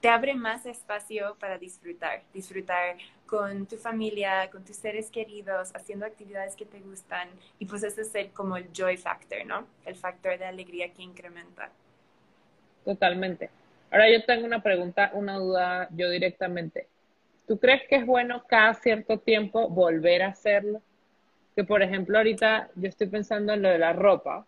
te 0.00 0.08
abre 0.08 0.34
más 0.34 0.66
espacio 0.66 1.36
para 1.40 1.58
disfrutar, 1.58 2.22
disfrutar 2.32 2.96
con 3.26 3.66
tu 3.66 3.76
familia, 3.76 4.50
con 4.50 4.64
tus 4.64 4.76
seres 4.76 5.10
queridos, 5.10 5.72
haciendo 5.74 6.06
actividades 6.06 6.54
que 6.56 6.66
te 6.66 6.80
gustan 6.80 7.28
y 7.58 7.66
pues 7.66 7.82
ese 7.82 8.02
es 8.02 8.14
el, 8.14 8.32
como 8.32 8.56
el 8.56 8.68
joy 8.72 8.96
factor, 8.96 9.44
¿no? 9.46 9.66
El 9.84 9.96
factor 9.96 10.38
de 10.38 10.44
alegría 10.46 10.92
que 10.92 11.02
incrementa. 11.02 11.70
Totalmente. 12.84 13.50
Ahora 13.90 14.10
yo 14.10 14.24
tengo 14.24 14.46
una 14.46 14.62
pregunta, 14.62 15.10
una 15.14 15.38
duda 15.38 15.88
yo 15.90 16.10
directamente. 16.10 16.88
¿Tú 17.46 17.58
crees 17.58 17.82
que 17.88 17.96
es 17.96 18.06
bueno 18.06 18.44
cada 18.48 18.74
cierto 18.74 19.18
tiempo 19.18 19.68
volver 19.68 20.22
a 20.22 20.28
hacerlo? 20.28 20.82
Que 21.54 21.64
por 21.64 21.82
ejemplo 21.82 22.18
ahorita 22.18 22.70
yo 22.74 22.88
estoy 22.88 23.06
pensando 23.06 23.52
en 23.52 23.62
lo 23.62 23.68
de 23.68 23.78
la 23.78 23.92
ropa, 23.92 24.46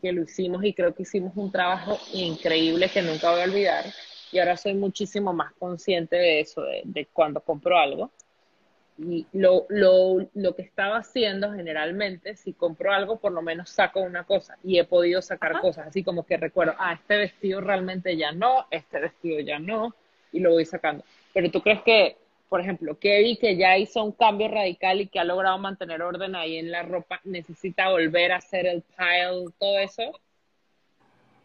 que 0.00 0.12
lo 0.12 0.22
hicimos 0.22 0.64
y 0.64 0.74
creo 0.74 0.94
que 0.94 1.02
hicimos 1.02 1.32
un 1.36 1.52
trabajo 1.52 1.98
increíble 2.12 2.88
que 2.88 3.02
nunca 3.02 3.30
voy 3.30 3.40
a 3.40 3.44
olvidar. 3.44 3.84
Y 4.32 4.38
ahora 4.38 4.56
soy 4.56 4.74
muchísimo 4.74 5.32
más 5.32 5.52
consciente 5.54 6.16
de 6.16 6.40
eso, 6.40 6.62
de, 6.62 6.82
de 6.84 7.06
cuando 7.06 7.40
compro 7.40 7.78
algo 7.78 8.10
y 8.98 9.26
lo, 9.32 9.66
lo, 9.68 10.28
lo, 10.34 10.54
que 10.54 10.62
estaba 10.62 10.98
haciendo 10.98 11.52
generalmente, 11.52 12.36
si 12.36 12.52
compro 12.52 12.92
algo, 12.92 13.18
por 13.18 13.32
lo 13.32 13.42
menos 13.42 13.70
saco 13.70 14.00
una 14.00 14.24
cosa 14.24 14.58
y 14.62 14.78
he 14.78 14.84
podido 14.84 15.22
sacar 15.22 15.60
cosas, 15.60 15.88
así 15.88 16.02
como 16.04 16.24
que 16.24 16.36
recuerdo, 16.36 16.74
ah, 16.78 16.94
este 16.94 17.16
vestido 17.16 17.60
realmente 17.60 18.16
ya 18.16 18.32
no, 18.32 18.66
este 18.70 19.00
vestido 19.00 19.40
ya 19.40 19.58
no, 19.58 19.94
y 20.30 20.40
lo 20.40 20.50
voy 20.50 20.64
sacando. 20.64 21.04
Pero 21.32 21.50
tú 21.50 21.62
crees 21.62 21.82
que, 21.82 22.16
por 22.48 22.60
ejemplo, 22.60 22.98
Kevin, 22.98 23.36
que 23.36 23.56
ya 23.56 23.76
hizo 23.78 24.02
un 24.04 24.12
cambio 24.12 24.48
radical 24.48 25.00
y 25.00 25.08
que 25.08 25.18
ha 25.18 25.24
logrado 25.24 25.58
mantener 25.58 26.02
orden 26.02 26.34
ahí 26.34 26.56
en 26.56 26.70
la 26.70 26.82
ropa, 26.82 27.20
necesita 27.24 27.90
volver 27.90 28.32
a 28.32 28.36
hacer 28.36 28.66
el 28.66 28.82
pile, 28.82 29.52
todo 29.58 29.78
eso? 29.78 30.20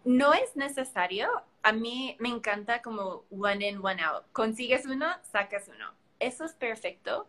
No 0.03 0.33
es 0.33 0.55
necesario. 0.55 1.27
A 1.63 1.71
mí 1.71 2.15
me 2.19 2.29
encanta 2.29 2.81
como 2.81 3.23
one 3.29 3.67
in, 3.67 3.83
one 3.83 4.01
out. 4.01 4.23
Consigues 4.31 4.85
uno, 4.85 5.07
sacas 5.31 5.67
uno. 5.67 5.93
Eso 6.19 6.45
es 6.45 6.53
perfecto 6.53 7.27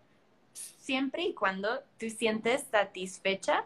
siempre 0.53 1.25
y 1.25 1.35
cuando 1.35 1.83
tú 1.99 2.09
sientes 2.11 2.65
satisfecha 2.71 3.65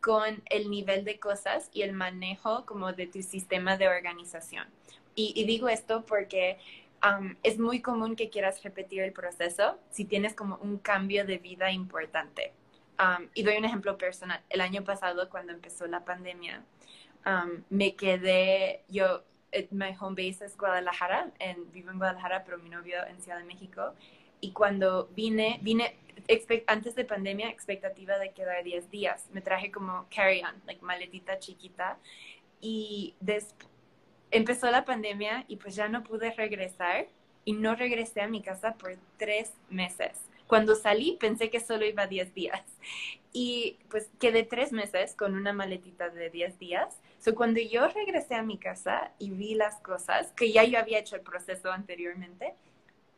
con 0.00 0.42
el 0.50 0.70
nivel 0.70 1.04
de 1.04 1.18
cosas 1.18 1.70
y 1.72 1.82
el 1.82 1.92
manejo 1.92 2.64
como 2.66 2.92
de 2.92 3.06
tu 3.06 3.22
sistema 3.22 3.76
de 3.76 3.88
organización. 3.88 4.66
Y, 5.14 5.44
digo 5.44 5.68
esto 5.68 6.04
porque 6.06 6.58
um, 7.04 7.34
es 7.42 7.58
muy 7.58 7.80
común 7.80 8.16
que 8.16 8.30
quieras 8.30 8.62
repetir 8.62 9.02
el 9.02 9.12
proceso 9.12 9.78
si 9.90 10.04
tienes 10.04 10.34
como 10.34 10.56
un 10.56 10.78
cambio 10.78 11.24
de 11.24 11.38
vida 11.38 11.70
importante. 11.70 12.52
Um, 12.98 13.28
y 13.34 13.42
doy 13.44 13.56
un 13.56 13.64
ejemplo 13.64 13.96
personal. 13.96 14.42
El 14.50 14.60
año 14.60 14.82
pasado, 14.82 15.30
cuando 15.30 15.52
empezó 15.52 15.86
la 15.86 16.04
pandemia, 16.04 16.64
um, 17.26 17.62
me 17.70 17.94
quedé, 17.94 18.82
yo, 18.88 19.22
eh, 19.52 19.68
mi 19.70 19.94
home 19.98 20.16
base 20.16 20.44
es 20.44 20.56
Guadalajara, 20.56 21.30
en, 21.38 21.70
vivo 21.70 21.90
en 21.90 21.98
Guadalajara, 21.98 22.44
pero 22.44 22.58
mi 22.58 22.68
novio 22.68 22.96
en 23.06 23.20
Ciudad 23.20 23.38
de 23.38 23.44
México. 23.44 23.94
Y 24.40 24.52
cuando 24.52 25.08
vine, 25.14 25.58
vine, 25.62 25.96
antes 26.66 26.94
de 26.94 27.04
pandemia, 27.04 27.48
expectativa 27.48 28.18
de 28.18 28.32
quedar 28.32 28.64
10 28.64 28.90
días. 28.90 29.28
Me 29.32 29.40
traje 29.40 29.70
como 29.70 30.06
carry-on, 30.14 30.54
like 30.66 30.84
maletita 30.84 31.38
chiquita. 31.38 31.98
Y 32.60 33.14
empezó 34.30 34.70
la 34.70 34.84
pandemia 34.84 35.44
y 35.48 35.56
pues 35.56 35.74
ya 35.74 35.88
no 35.88 36.02
pude 36.02 36.32
regresar 36.32 37.06
y 37.44 37.52
no 37.52 37.74
regresé 37.74 38.20
a 38.20 38.28
mi 38.28 38.42
casa 38.42 38.74
por 38.74 38.96
tres 39.16 39.52
meses. 39.70 40.12
Cuando 40.46 40.74
salí 40.74 41.16
pensé 41.20 41.50
que 41.50 41.60
solo 41.60 41.84
iba 41.84 42.06
10 42.06 42.34
días 42.34 42.62
y 43.32 43.78
pues 43.90 44.10
quedé 44.18 44.42
tres 44.42 44.72
meses 44.72 45.14
con 45.14 45.34
una 45.34 45.52
maletita 45.52 46.08
de 46.08 46.30
10 46.30 46.58
días. 46.58 46.98
So, 47.20 47.34
cuando 47.34 47.60
yo 47.60 47.86
regresé 47.88 48.34
a 48.34 48.42
mi 48.42 48.58
casa 48.58 49.12
y 49.18 49.30
vi 49.30 49.54
las 49.54 49.76
cosas, 49.80 50.32
que 50.32 50.50
ya 50.52 50.64
yo 50.64 50.78
había 50.78 50.98
hecho 50.98 51.16
el 51.16 51.22
proceso 51.22 51.70
anteriormente, 51.70 52.54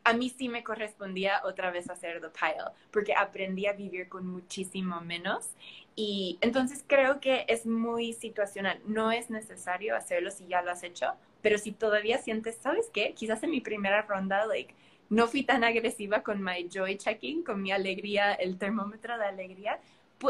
a 0.03 0.13
mí 0.13 0.29
sí 0.29 0.49
me 0.49 0.63
correspondía 0.63 1.41
otra 1.43 1.71
vez 1.71 1.89
hacer 1.89 2.21
the 2.21 2.29
pile, 2.29 2.71
porque 2.91 3.13
aprendí 3.13 3.67
a 3.67 3.73
vivir 3.73 4.09
con 4.09 4.27
muchísimo 4.27 5.01
menos. 5.01 5.49
Y 5.95 6.37
entonces 6.41 6.83
creo 6.87 7.19
que 7.19 7.45
es 7.47 7.65
muy 7.65 8.13
situacional. 8.13 8.79
No 8.85 9.11
es 9.11 9.29
necesario 9.29 9.95
hacerlo 9.95 10.31
si 10.31 10.47
ya 10.47 10.61
lo 10.61 10.71
has 10.71 10.83
hecho, 10.83 11.13
pero 11.41 11.57
si 11.57 11.71
todavía 11.71 12.17
sientes, 12.17 12.57
¿sabes 12.57 12.89
qué? 12.93 13.13
Quizás 13.13 13.43
en 13.43 13.51
mi 13.51 13.61
primera 13.61 14.01
ronda, 14.03 14.45
like, 14.45 14.73
no 15.09 15.27
fui 15.27 15.43
tan 15.43 15.63
agresiva 15.63 16.23
con 16.23 16.41
my 16.41 16.69
joy 16.69 16.97
checking, 16.97 17.43
con 17.43 17.61
mi 17.61 17.71
alegría, 17.71 18.33
el 18.33 18.57
termómetro 18.57 19.17
de 19.17 19.25
alegría, 19.25 19.79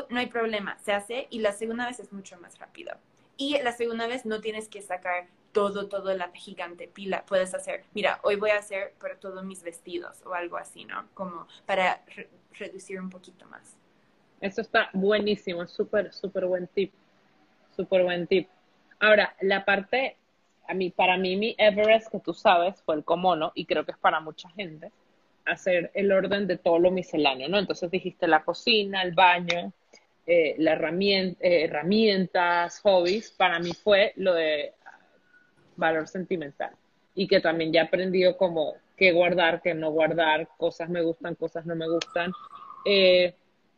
no 0.09 0.19
hay 0.19 0.28
problema, 0.28 0.78
se 0.80 0.93
hace 0.93 1.28
y 1.30 1.39
la 1.39 1.51
segunda 1.51 1.86
vez 1.86 1.99
es 1.99 2.11
mucho 2.11 2.39
más 2.39 2.57
rápido. 2.59 2.93
Y 3.38 3.58
la 3.62 3.72
segunda 3.72 4.08
vez 4.08 4.26
no 4.26 4.42
tienes 4.42 4.68
que 4.68 4.82
sacar 4.82 5.28
todo, 5.52 5.88
todo 5.88 6.14
la 6.14 6.30
gigante 6.34 6.88
pila. 6.88 7.26
Puedes 7.26 7.54
hacer, 7.54 7.84
mira, 7.94 8.20
hoy 8.24 8.36
voy 8.36 8.52
a 8.52 8.58
hacer 8.58 8.94
para 9.00 9.16
todos 9.16 9.44
mis 9.44 9.64
vestidos 9.64 10.22
o 10.26 10.34
algo 10.34 10.58
así, 10.58 10.86
¿no? 10.86 11.08
Como 11.14 11.48
para 11.66 12.04
reducir 12.54 13.00
un 13.00 13.10
poquito 13.10 13.46
más. 13.48 13.76
Eso 14.40 14.62
está 14.62 14.90
buenísimo, 14.94 15.68
súper, 15.68 16.14
súper 16.14 16.46
buen 16.46 16.68
tip. 16.68 16.94
Súper 17.76 18.04
buen 18.04 18.28
tip. 18.28 18.50
Ahora, 19.00 19.36
la 19.42 19.66
parte, 19.66 20.18
a 20.68 20.74
mí, 20.74 20.90
para 20.90 21.18
mí, 21.18 21.36
mi 21.36 21.56
Everest, 21.58 22.12
que 22.12 22.20
tú 22.20 22.34
sabes, 22.34 22.82
fue 22.84 22.96
el 22.96 23.04
comono, 23.04 23.52
y 23.56 23.66
creo 23.66 23.86
que 23.86 23.92
es 23.92 23.98
para 23.98 24.20
mucha 24.20 24.50
gente, 24.50 24.92
hacer 25.46 25.92
el 25.94 26.12
orden 26.12 26.48
de 26.48 26.58
todo 26.58 26.80
lo 26.80 26.92
misceláneo, 26.92 27.50
¿no? 27.50 27.58
Entonces 27.58 27.90
dijiste 27.90 28.28
la 28.28 28.44
cocina, 28.44 29.02
el 29.02 29.14
baño, 29.14 29.74
eh, 30.26 30.55
la 30.57 30.74
eh, 30.74 31.38
herramientas, 31.39 32.80
hobbies. 32.82 33.32
Para 33.32 33.59
mí 33.59 33.72
fue 33.74 34.13
lo 34.15 34.34
de 34.34 34.74
valor 35.76 36.07
sentimental 36.07 36.72
y 37.15 37.28
que 37.28 37.39
también 37.39 37.74
ya 37.74 37.82
he 37.82 37.86
aprendido 37.86 38.38
como 38.38 38.76
qué 38.95 39.11
guardar, 39.11 39.61
qué 39.61 39.74
no 39.74 39.91
guardar, 39.91 40.47
cosas 40.57 40.89
me 40.89 41.01
gustan, 41.01 41.36
cosas 41.36 41.65
no 41.65 41.76
me 41.76 41.88
gustan. 41.88 42.32
Eh, 42.86 43.34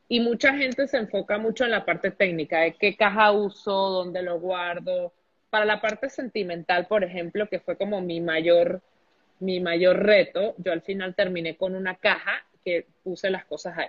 y 0.09 0.19
mucha 0.19 0.53
gente 0.53 0.87
se 0.87 0.97
enfoca 0.97 1.37
mucho 1.37 1.63
en 1.63 1.71
la 1.71 1.85
parte 1.85 2.11
técnica, 2.11 2.59
de 2.59 2.73
qué 2.73 2.95
caja 2.95 3.31
uso, 3.31 3.71
dónde 3.71 4.21
lo 4.21 4.39
guardo. 4.39 5.13
Para 5.49 5.65
la 5.65 5.81
parte 5.81 6.09
sentimental, 6.09 6.87
por 6.87 7.03
ejemplo, 7.03 7.47
que 7.47 7.59
fue 7.59 7.77
como 7.77 8.01
mi 8.01 8.19
mayor, 8.21 8.81
mi 9.39 9.59
mayor 9.59 10.03
reto, 10.03 10.55
yo 10.57 10.71
al 10.71 10.81
final 10.81 11.15
terminé 11.15 11.55
con 11.55 11.73
una 11.75 11.95
caja 11.95 12.45
que 12.63 12.85
puse 13.03 13.29
las 13.29 13.45
cosas 13.45 13.77
ahí. 13.77 13.87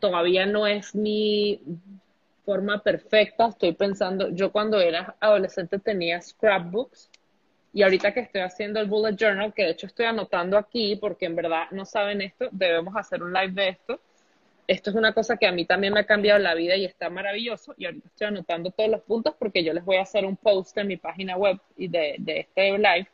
Todavía 0.00 0.46
no 0.46 0.66
es 0.66 0.94
mi 0.94 1.60
forma 2.44 2.82
perfecta. 2.82 3.48
Estoy 3.48 3.72
pensando, 3.72 4.30
yo 4.30 4.50
cuando 4.50 4.80
era 4.80 5.16
adolescente 5.20 5.78
tenía 5.78 6.20
scrapbooks 6.20 7.10
Y 7.74 7.82
ahorita 7.82 8.14
que 8.14 8.20
estoy 8.20 8.40
haciendo 8.40 8.80
el 8.80 8.86
bullet 8.86 9.16
journal, 9.16 9.52
que 9.52 9.64
de 9.64 9.70
hecho 9.70 9.86
estoy 9.86 10.06
anotando 10.06 10.56
aquí, 10.56 10.96
porque 10.96 11.26
en 11.26 11.36
verdad 11.36 11.64
no 11.70 11.84
saben 11.84 12.22
esto, 12.22 12.48
debemos 12.50 12.96
hacer 12.96 13.22
un 13.22 13.32
live 13.32 13.52
de 13.52 13.68
esto. 13.68 14.00
Esto 14.66 14.90
es 14.90 14.96
una 14.96 15.12
cosa 15.12 15.36
que 15.36 15.46
a 15.46 15.52
mí 15.52 15.64
también 15.64 15.92
me 15.92 16.00
ha 16.00 16.06
cambiado 16.06 16.38
la 16.38 16.54
vida 16.54 16.76
y 16.76 16.84
está 16.84 17.10
maravilloso. 17.10 17.74
Y 17.76 17.86
ahorita 17.86 18.08
estoy 18.08 18.26
anotando 18.28 18.70
todos 18.70 18.90
los 18.90 19.02
puntos 19.02 19.34
porque 19.38 19.62
yo 19.62 19.72
les 19.72 19.84
voy 19.84 19.96
a 19.96 20.02
hacer 20.02 20.24
un 20.24 20.36
post 20.36 20.76
en 20.78 20.86
mi 20.88 20.96
página 20.96 21.36
web 21.36 21.58
y 21.76 21.88
de, 21.88 22.16
de 22.18 22.40
este 22.40 22.78
live. 22.78 23.08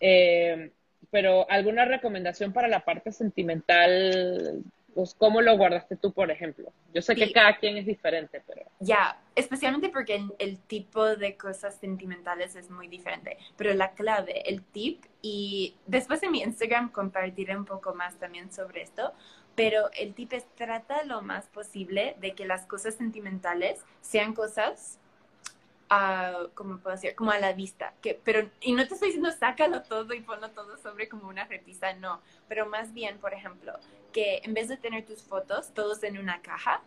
Eh, 0.00 0.70
pero 1.10 1.48
alguna 1.50 1.84
recomendación 1.84 2.52
para 2.52 2.68
la 2.68 2.80
parte 2.80 3.12
sentimental 3.12 4.62
pues, 4.94 5.14
¿cómo 5.14 5.40
lo 5.40 5.56
guardaste 5.56 5.96
tú, 5.96 6.12
por 6.12 6.30
ejemplo? 6.30 6.72
Yo 6.92 7.02
sé 7.02 7.14
que 7.14 7.32
cada 7.32 7.56
quien 7.58 7.76
es 7.76 7.86
diferente, 7.86 8.42
pero... 8.46 8.62
Ya, 8.80 9.20
especialmente 9.34 9.88
porque 9.88 10.26
el, 10.38 10.58
tipo 10.60 11.04
de 11.04 11.36
cosas 11.36 11.78
sentimentales 11.78 12.56
es 12.56 12.70
muy 12.70 12.88
diferente, 12.88 13.38
pero 13.56 13.74
la 13.74 13.92
clave, 13.92 14.48
el 14.48 14.62
tip, 14.62 15.04
y 15.20 15.76
después 15.86 16.22
en 16.22 16.32
mi 16.32 16.42
Instagram 16.42 16.90
compartiré 16.90 17.56
un 17.56 17.64
poco 17.64 17.94
más 17.94 18.16
también 18.16 18.52
sobre 18.52 18.82
esto, 18.82 19.12
pero 19.54 19.90
el 19.98 20.14
tip 20.14 20.32
es 20.32 20.46
trata 20.54 21.04
lo 21.04 21.22
más 21.22 21.46
posible 21.48 22.16
de 22.20 22.34
que 22.34 22.46
las 22.46 22.66
cosas 22.66 22.94
sentimentales 22.94 23.80
sean 24.00 24.34
cosas 24.34 24.98
a, 25.90 26.46
¿cómo 26.54 26.78
puedo 26.78 26.96
decir? 26.96 27.14
Como 27.14 27.32
a 27.32 27.38
la 27.38 27.52
vista. 27.52 27.92
Que, 28.00 28.18
pero, 28.24 28.48
y 28.62 28.72
no 28.72 28.86
te 28.88 28.94
estoy 28.94 29.08
diciendo 29.08 29.30
sácalo 29.30 29.82
todo 29.82 30.14
y 30.14 30.20
ponlo 30.20 30.50
todo 30.50 30.78
sobre 30.78 31.08
como 31.08 31.28
una 31.28 31.44
repisa, 31.44 31.92
no. 31.92 32.22
Pero 32.48 32.64
más 32.66 32.94
bien, 32.94 33.18
por 33.18 33.34
ejemplo, 33.34 33.74
que 34.12 34.40
en 34.44 34.54
vez 34.54 34.68
de 34.68 34.76
tener 34.76 35.04
tus 35.04 35.22
fotos 35.22 35.72
todos 35.74 36.02
en 36.02 36.18
una 36.18 36.42
caja, 36.42 36.82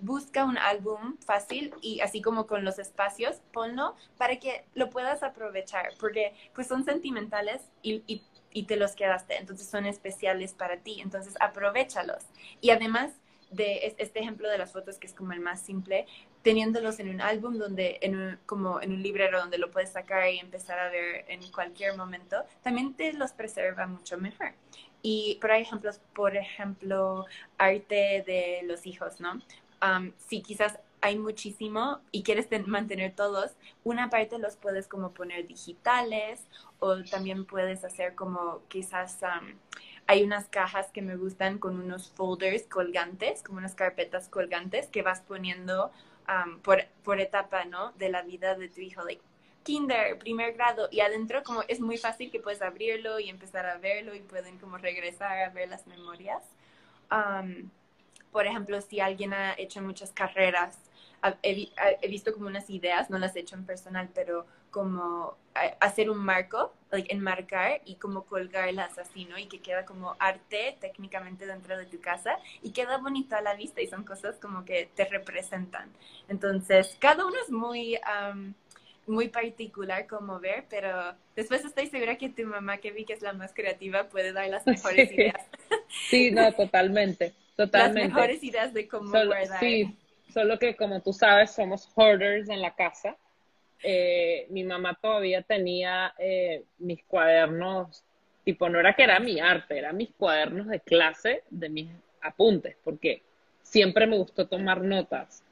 busca 0.00 0.44
un 0.44 0.58
álbum 0.58 1.16
fácil 1.18 1.74
y 1.80 2.00
así 2.00 2.22
como 2.22 2.46
con 2.46 2.64
los 2.64 2.78
espacios, 2.78 3.40
ponlo 3.52 3.96
para 4.16 4.38
que 4.38 4.64
lo 4.74 4.90
puedas 4.90 5.22
aprovechar, 5.22 5.90
porque 5.98 6.34
pues 6.54 6.68
son 6.68 6.84
sentimentales 6.84 7.62
y, 7.82 8.02
y, 8.06 8.22
y 8.52 8.64
te 8.64 8.76
los 8.76 8.92
quedaste, 8.92 9.36
entonces 9.36 9.68
son 9.68 9.86
especiales 9.86 10.52
para 10.54 10.78
ti, 10.78 11.00
entonces 11.00 11.34
aprovechalos. 11.40 12.24
Y 12.60 12.70
además 12.70 13.10
de 13.50 13.94
este 13.98 14.20
ejemplo 14.20 14.48
de 14.48 14.58
las 14.58 14.72
fotos, 14.72 14.98
que 14.98 15.06
es 15.06 15.14
como 15.14 15.32
el 15.32 15.40
más 15.40 15.62
simple, 15.62 16.06
teniéndolos 16.42 17.00
en 17.00 17.08
un 17.08 17.20
álbum 17.20 17.58
donde, 17.58 17.98
en 18.02 18.38
como 18.46 18.80
en 18.80 18.92
un 18.92 19.02
librero 19.02 19.40
donde 19.40 19.58
lo 19.58 19.70
puedes 19.70 19.90
sacar 19.90 20.28
y 20.30 20.38
empezar 20.38 20.78
a 20.78 20.90
ver 20.90 21.24
en 21.28 21.50
cualquier 21.50 21.96
momento, 21.96 22.44
también 22.62 22.94
te 22.94 23.12
los 23.14 23.32
preserva 23.32 23.86
mucho 23.86 24.18
mejor. 24.18 24.52
Y 25.02 25.38
por 25.40 25.50
ejemplo, 25.50 25.90
por 26.14 26.36
ejemplo, 26.36 27.26
arte 27.56 28.24
de 28.26 28.60
los 28.64 28.86
hijos, 28.86 29.20
¿no? 29.20 29.40
si 30.26 30.42
quizás 30.42 30.78
hay 31.00 31.16
muchísimo 31.18 32.00
y 32.10 32.22
quieres 32.22 32.48
mantener 32.66 33.14
todos, 33.14 33.52
una 33.84 34.10
parte 34.10 34.38
los 34.38 34.56
puedes 34.56 34.88
como 34.88 35.12
poner 35.12 35.46
digitales 35.46 36.40
o 36.80 37.02
también 37.04 37.44
puedes 37.44 37.84
hacer 37.84 38.14
como 38.14 38.62
quizás 38.68 39.20
hay 40.06 40.22
unas 40.22 40.48
cajas 40.48 40.90
que 40.90 41.02
me 41.02 41.16
gustan 41.16 41.58
con 41.58 41.78
unos 41.78 42.10
folders 42.10 42.64
colgantes, 42.64 43.42
como 43.42 43.58
unas 43.58 43.74
carpetas 43.74 44.28
colgantes 44.28 44.88
que 44.88 45.02
vas 45.02 45.20
poniendo 45.20 45.92
por, 46.62 46.84
por 47.04 47.20
etapa, 47.20 47.64
¿no? 47.64 47.92
De 47.92 48.08
la 48.08 48.22
vida 48.22 48.54
de 48.54 48.68
tu 48.68 48.80
hijo, 48.80 49.02
like 49.04 49.22
kinder, 49.62 50.18
primer 50.18 50.54
grado, 50.54 50.88
y 50.90 51.00
adentro 51.00 51.42
como 51.42 51.62
es 51.68 51.80
muy 51.80 51.98
fácil 51.98 52.30
que 52.30 52.40
puedes 52.40 52.62
abrirlo 52.62 53.20
y 53.20 53.28
empezar 53.28 53.66
a 53.66 53.78
verlo 53.78 54.14
y 54.14 54.20
pueden 54.20 54.58
como 54.58 54.78
regresar 54.78 55.38
a 55.38 55.50
ver 55.50 55.68
las 55.68 55.86
memorias. 55.86 56.42
por 58.32 58.46
ejemplo, 58.46 58.80
si 58.80 59.00
alguien 59.00 59.32
ha 59.32 59.54
hecho 59.58 59.80
muchas 59.82 60.12
carreras, 60.12 60.78
he, 61.42 61.68
he, 62.00 62.08
visto 62.08 62.32
como 62.32 62.46
unas 62.46 62.70
ideas, 62.70 63.10
no 63.10 63.18
las 63.18 63.34
he 63.36 63.40
hecho 63.40 63.56
en 63.56 63.64
personal, 63.64 64.08
pero 64.14 64.46
como 64.70 65.36
hacer 65.80 66.10
un 66.10 66.18
marco, 66.18 66.72
like, 66.90 67.12
enmarcar 67.12 67.80
y 67.84 67.96
como 67.96 68.24
colgarlas 68.24 68.98
así, 68.98 69.24
¿no? 69.24 69.38
Y 69.38 69.46
que 69.46 69.60
queda 69.60 69.84
como 69.84 70.16
arte 70.18 70.76
técnicamente 70.80 71.46
dentro 71.46 71.76
de 71.76 71.86
tu 71.86 72.00
casa 72.00 72.38
y 72.62 72.70
queda 72.70 72.98
bonito 72.98 73.36
a 73.36 73.40
la 73.40 73.54
vista 73.54 73.80
y 73.80 73.86
son 73.86 74.04
cosas 74.04 74.36
como 74.36 74.64
que 74.64 74.90
te 74.94 75.04
representan. 75.04 75.90
Entonces, 76.28 76.96
cada 77.00 77.26
uno 77.26 77.36
es 77.42 77.50
muy 77.50 77.98
muy 79.08 79.28
particular 79.28 80.06
como 80.06 80.38
ver, 80.40 80.64
pero 80.68 81.14
después 81.34 81.64
estoy 81.64 81.86
segura 81.86 82.16
que 82.16 82.28
tu 82.28 82.44
mamá, 82.44 82.78
que 82.78 82.92
vi 82.92 83.04
que 83.04 83.14
es 83.14 83.22
la 83.22 83.32
más 83.32 83.52
creativa, 83.54 84.08
puede 84.08 84.32
dar 84.32 84.48
las 84.48 84.66
mejores 84.66 85.10
ideas. 85.12 85.46
Sí, 86.08 86.30
no, 86.30 86.52
totalmente, 86.52 87.34
totalmente. 87.56 88.08
Las 88.08 88.14
mejores 88.14 88.44
ideas 88.44 88.74
de 88.74 88.88
cómo 88.88 89.10
guardar. 89.10 89.60
Sí, 89.60 89.96
solo 90.32 90.58
que 90.58 90.76
como 90.76 91.00
tú 91.00 91.12
sabes, 91.12 91.52
somos 91.52 91.88
hoarders 91.94 92.48
en 92.48 92.60
la 92.60 92.74
casa. 92.74 93.16
Eh, 93.82 94.46
mi 94.50 94.64
mamá 94.64 94.98
todavía 95.00 95.42
tenía 95.42 96.12
eh, 96.18 96.64
mis 96.78 97.04
cuadernos, 97.04 98.04
tipo, 98.44 98.68
no 98.68 98.80
era 98.80 98.94
que 98.94 99.04
era 99.04 99.20
mi 99.20 99.38
arte, 99.38 99.78
eran 99.78 99.96
mis 99.96 100.10
cuadernos 100.10 100.66
de 100.66 100.80
clase 100.80 101.44
de 101.50 101.68
mis 101.68 101.88
apuntes, 102.20 102.76
porque 102.82 103.22
siempre 103.62 104.06
me 104.06 104.16
gustó 104.16 104.48
tomar 104.48 104.80
notas 104.80 105.44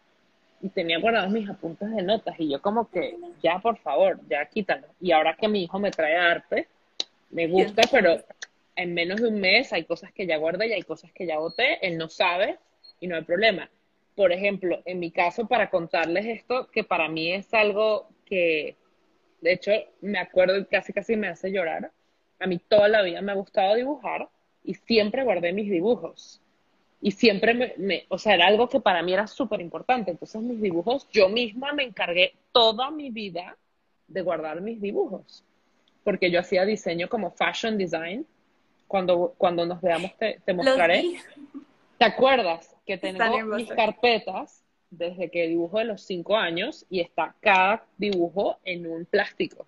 y 0.61 0.69
tenía 0.71 0.99
guardados 0.99 1.31
mis 1.31 1.49
apuntes 1.49 1.91
de 1.91 2.03
notas 2.03 2.35
y 2.39 2.51
yo 2.51 2.61
como 2.61 2.91
que, 2.91 3.17
ya 3.43 3.59
por 3.59 3.79
favor, 3.79 4.19
ya 4.29 4.47
quítalo. 4.47 4.87
Y 5.01 5.13
ahora 5.13 5.37
que 5.37 5.49
mi 5.49 5.65
hijo 5.65 5.79
me 5.79 5.91
trae 5.91 6.17
arte, 6.17 6.69
me 7.31 7.47
gusta, 7.47 7.83
pero 7.91 8.17
en 8.75 8.95
menos 8.95 9.21
de 9.21 9.29
un 9.29 9.41
mes 9.41 9.73
hay 9.73 9.85
cosas 9.85 10.13
que 10.13 10.27
ya 10.27 10.37
guardé 10.37 10.69
y 10.69 10.73
hay 10.73 10.83
cosas 10.83 11.13
que 11.13 11.27
ya 11.27 11.39
boté, 11.39 11.87
él 11.87 11.99
no 11.99 12.09
sabe 12.09 12.59
y 13.01 13.07
no 13.07 13.17
hay 13.17 13.23
problema. 13.23 13.69
Por 14.15 14.33
ejemplo, 14.33 14.81
en 14.87 14.99
mi 14.99 15.11
caso, 15.11 15.47
para 15.47 15.69
contarles 15.69 16.27
esto, 16.27 16.69
que 16.71 16.85
para 16.85 17.09
mí 17.09 17.33
es 17.33 17.53
algo 17.53 18.09
que, 18.25 18.77
de 19.43 19.53
hecho, 19.53 19.73
me 20.01 20.19
acuerdo 20.19 20.67
casi 20.69 20.93
casi 20.93 21.17
me 21.17 21.29
hace 21.29 21.51
llorar. 21.51 21.91
A 22.39 22.47
mí 22.47 22.59
toda 22.59 22.89
la 22.89 23.03
vida 23.03 23.21
me 23.21 23.33
ha 23.33 23.35
gustado 23.35 23.75
dibujar 23.75 24.29
y 24.65 24.75
siempre 24.75 25.25
guardé 25.25 25.53
mis 25.53 25.71
dibujos 25.71 26.41
y 27.01 27.11
siempre 27.13 27.75
me, 27.77 28.05
o 28.09 28.19
sea, 28.19 28.35
era 28.35 28.47
algo 28.47 28.69
que 28.69 28.81
para 28.81 29.03
mí 29.03 29.13
era 29.13 29.27
súper 29.27 29.61
importante. 29.61 30.11
Entonces 30.11 30.41
mis 30.43 30.61
dibujos, 30.61 31.09
yo 31.11 31.29
misma 31.29 31.73
me 31.73 31.85
encargué 31.85 32.35
toda 32.53 32.91
mi 32.91 33.11
vida 33.11 33.57
de 34.09 34.23
guardar 34.23 34.61
mis 34.61 34.81
dibujos, 34.81 35.45
porque 36.05 36.31
yo 36.31 36.41
hacía 36.41 36.65
diseño 36.65 37.09
como 37.09 37.31
fashion 37.31 37.77
design. 37.77 38.27
Cuando, 38.87 39.35
cuando 39.37 39.67
nos 39.67 39.81
veamos 39.81 40.17
te, 40.17 40.41
te 40.45 40.55
mostraré. 40.55 41.05
¿Te 41.99 42.05
acuerdas 42.05 42.77
que 42.87 42.97
tengo 42.97 43.41
mis 43.43 43.69
carpetas 43.71 44.63
desde 44.91 45.29
que 45.29 45.49
dibujo 45.49 45.79
de 45.79 45.87
los 45.87 46.03
cinco 46.03 46.37
años 46.37 46.87
y 46.89 47.01
está 47.01 47.35
cada 47.41 47.85
dibujo 47.99 48.59
en 48.65 48.87
un 48.87 49.05
plástico? 49.05 49.67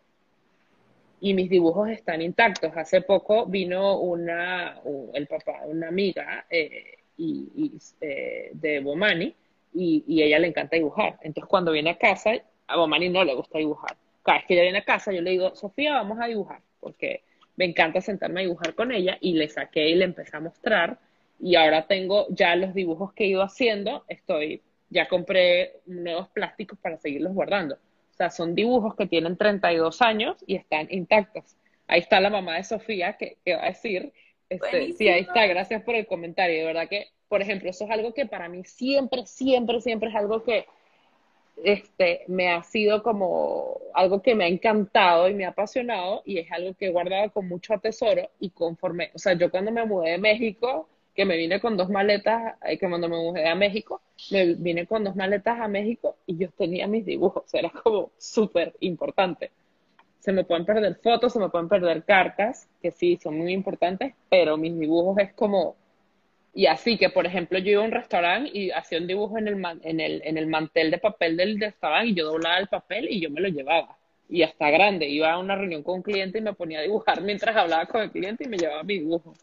y 1.21 1.35
mis 1.35 1.51
dibujos 1.51 1.89
están 1.91 2.23
intactos. 2.23 2.77
Hace 2.77 3.01
poco 3.03 3.47
vino 3.47 3.99
una, 3.99 4.81
el 5.13 5.27
papá, 5.27 5.63
una 5.67 5.89
amiga, 5.89 6.47
eh, 6.49 6.98
y, 7.19 7.73
eh, 8.01 8.51
de 8.53 8.81
Bomani 8.81 9.35
y, 9.75 10.05
y 10.07 10.23
ella 10.23 10.39
le 10.39 10.49
encanta 10.49 10.77
dibujar. 10.77 11.19
Entonces 11.23 11.49
cuando 11.49 11.73
viene 11.73 11.91
a 11.91 11.99
casa, 11.99 12.33
a 12.67 12.77
Bomani 12.77 13.09
no 13.09 13.25
le 13.25 13.35
gusta 13.35 13.59
dibujar. 13.59 13.97
Cada 14.23 14.39
vez 14.39 14.47
que 14.47 14.55
ella 14.55 14.63
viene 14.63 14.79
a 14.79 14.85
casa 14.85 15.13
yo 15.13 15.21
le 15.21 15.33
digo, 15.33 15.55
Sofía, 15.55 15.95
vamos 15.95 16.19
a 16.21 16.27
dibujar, 16.27 16.61
porque 16.81 17.23
me 17.57 17.65
encanta 17.65 18.01
sentarme 18.01 18.41
a 18.41 18.43
dibujar 18.45 18.75
con 18.75 18.93
ella 18.93 19.19
y 19.21 19.33
le 19.33 19.49
saqué 19.49 19.89
y 19.89 19.97
le 19.97 20.05
empecé 20.05 20.37
a 20.37 20.41
mostrar 20.41 20.99
y 21.41 21.57
ahora 21.57 21.87
tengo 21.87 22.27
ya 22.31 22.57
los 22.57 22.75
dibujos 22.75 23.13
que 23.13 23.25
he 23.25 23.29
ido 23.29 23.43
haciendo, 23.43 24.05
estoy, 24.09 24.63
ya 24.91 25.09
compré 25.09 25.81
nuevos 25.87 26.29
plásticos 26.29 26.79
para 26.79 26.99
seguirlos 26.99 27.33
guardando. 27.33 27.77
O 27.77 28.15
sea, 28.19 28.31
son 28.31 28.55
dibujos 28.55 28.97
que 28.97 29.07
tienen 29.07 29.37
32 29.37 30.03
años 30.03 30.37
y 30.47 30.57
están 30.57 30.89
intactos. 30.91 31.57
Ahí 31.87 32.01
está 32.01 32.21
la 32.21 32.31
mamá 32.31 32.57
de 32.57 32.65
Sofía 32.65 33.15
que, 33.17 33.39
que 33.45 33.55
va 33.55 33.63
a 33.63 33.69
decir 33.69 34.13
este, 34.49 34.93
sí, 34.93 35.09
ahí 35.09 35.21
está, 35.21 35.47
gracias 35.47 35.83
por 35.83 35.95
el 35.95 36.07
comentario. 36.07 36.59
De 36.59 36.65
verdad 36.65 36.89
que, 36.89 37.09
por 37.29 37.43
ejemplo, 37.43 37.69
eso 37.71 37.85
es 37.85 37.91
algo 37.91 38.15
que 38.15 38.27
para 38.27 38.49
mí 38.49 38.65
siempre, 38.65 39.27
siempre, 39.27 39.81
siempre 39.81 40.09
es 40.09 40.17
algo 40.17 40.43
que 40.43 40.67
este, 41.65 42.25
me 42.29 42.51
ha 42.51 42.63
sido 42.63 43.03
como 43.03 43.79
algo 43.95 44.23
que 44.23 44.35
me 44.35 44.45
ha 44.45 44.49
encantado 44.49 45.29
y 45.29 45.35
me 45.35 45.45
ha 45.45 45.51
apasionado 45.51 46.23
y 46.25 46.39
es 46.39 46.51
algo 46.53 46.75
que 46.75 46.87
he 46.87 46.91
guardado 46.91 47.31
con 47.33 47.49
mucho 47.49 47.75
atesoro 47.75 48.31
y 48.39 48.51
conforme, 48.51 49.11
o 49.15 49.19
sea, 49.19 49.35
yo 49.35 49.51
cuando 49.51 49.73
me 49.73 49.85
mudé 49.85 50.13
de 50.13 50.19
México, 50.19 50.89
que 51.15 51.25
me 51.25 51.37
vine 51.37 51.61
con 51.61 51.77
dos 51.77 51.91
maletas, 51.91 52.55
eh, 52.65 52.79
que 52.79 52.89
cuando 52.89 53.09
me 53.09 53.17
mudé 53.17 53.49
a 53.49 53.57
México, 53.57 54.01
me 54.31 54.55
vine 54.55 54.87
con 54.87 55.03
dos 55.03 55.17
maletas 55.17 55.59
a 55.61 55.67
México 55.67 56.17
y 56.27 56.39
yo 56.39 56.49
tenía 56.53 56.87
mis 56.87 57.05
dibujos, 57.05 57.53
era 57.53 57.71
como 57.71 58.13
súper 58.19 58.75
importante 58.81 59.51
se 60.19 60.33
me 60.33 60.45
pueden 60.45 60.65
perder 60.65 60.97
fotos, 60.97 61.33
se 61.33 61.39
me 61.39 61.49
pueden 61.49 61.69
perder 61.69 62.05
cartas, 62.05 62.69
que 62.83 62.91
sí, 62.91 63.17
son 63.23 63.39
muy 63.39 63.53
importantes, 63.53 64.15
pero 64.29 64.57
mis 64.57 64.79
dibujos 64.79 65.19
es 65.19 65.33
como... 65.33 65.77
Y 66.55 66.67
así 66.67 66.97
que, 66.99 67.11
por 67.11 67.25
ejemplo, 67.25 67.59
yo 67.59 67.73
iba 67.73 67.83
a 67.83 67.87
un 67.87 67.93
restaurante 67.93 68.51
y 68.53 68.71
hacía 68.71 68.99
un 68.99 69.07
dibujo 69.07 69.39
en 69.39 69.47
el, 69.49 69.65
en 69.83 70.01
el, 70.01 70.23
en 70.25 70.39
el 70.39 70.47
mantel 70.49 70.91
de 70.91 70.99
papel 70.99 71.37
del 71.37 71.61
restaurante 71.61 72.09
y 72.09 72.15
yo 72.15 72.27
doblaba 72.27 72.59
el 72.59 72.67
papel 72.67 73.07
y 73.09 73.21
yo 73.21 73.31
me 73.31 73.41
lo 73.41 73.49
llevaba. 73.49 73.97
Y 74.29 74.43
hasta 74.43 74.71
grande, 74.71 75.07
iba 75.07 75.33
a 75.33 75.39
una 75.39 75.55
reunión 75.55 75.83
con 75.83 75.97
un 75.97 76.03
cliente 76.03 76.39
y 76.39 76.43
me 76.43 76.55
ponía 76.55 76.81
a 76.81 76.83
dibujar 76.83 77.21
mientras 77.23 77.55
hablaba 77.57 77.87
con 77.87 78.03
el 78.03 78.11
cliente 78.11 78.45
y 78.45 78.49
me 78.49 78.59
llevaba 78.59 78.83
mi 78.83 78.99
dibujo. 78.99 79.35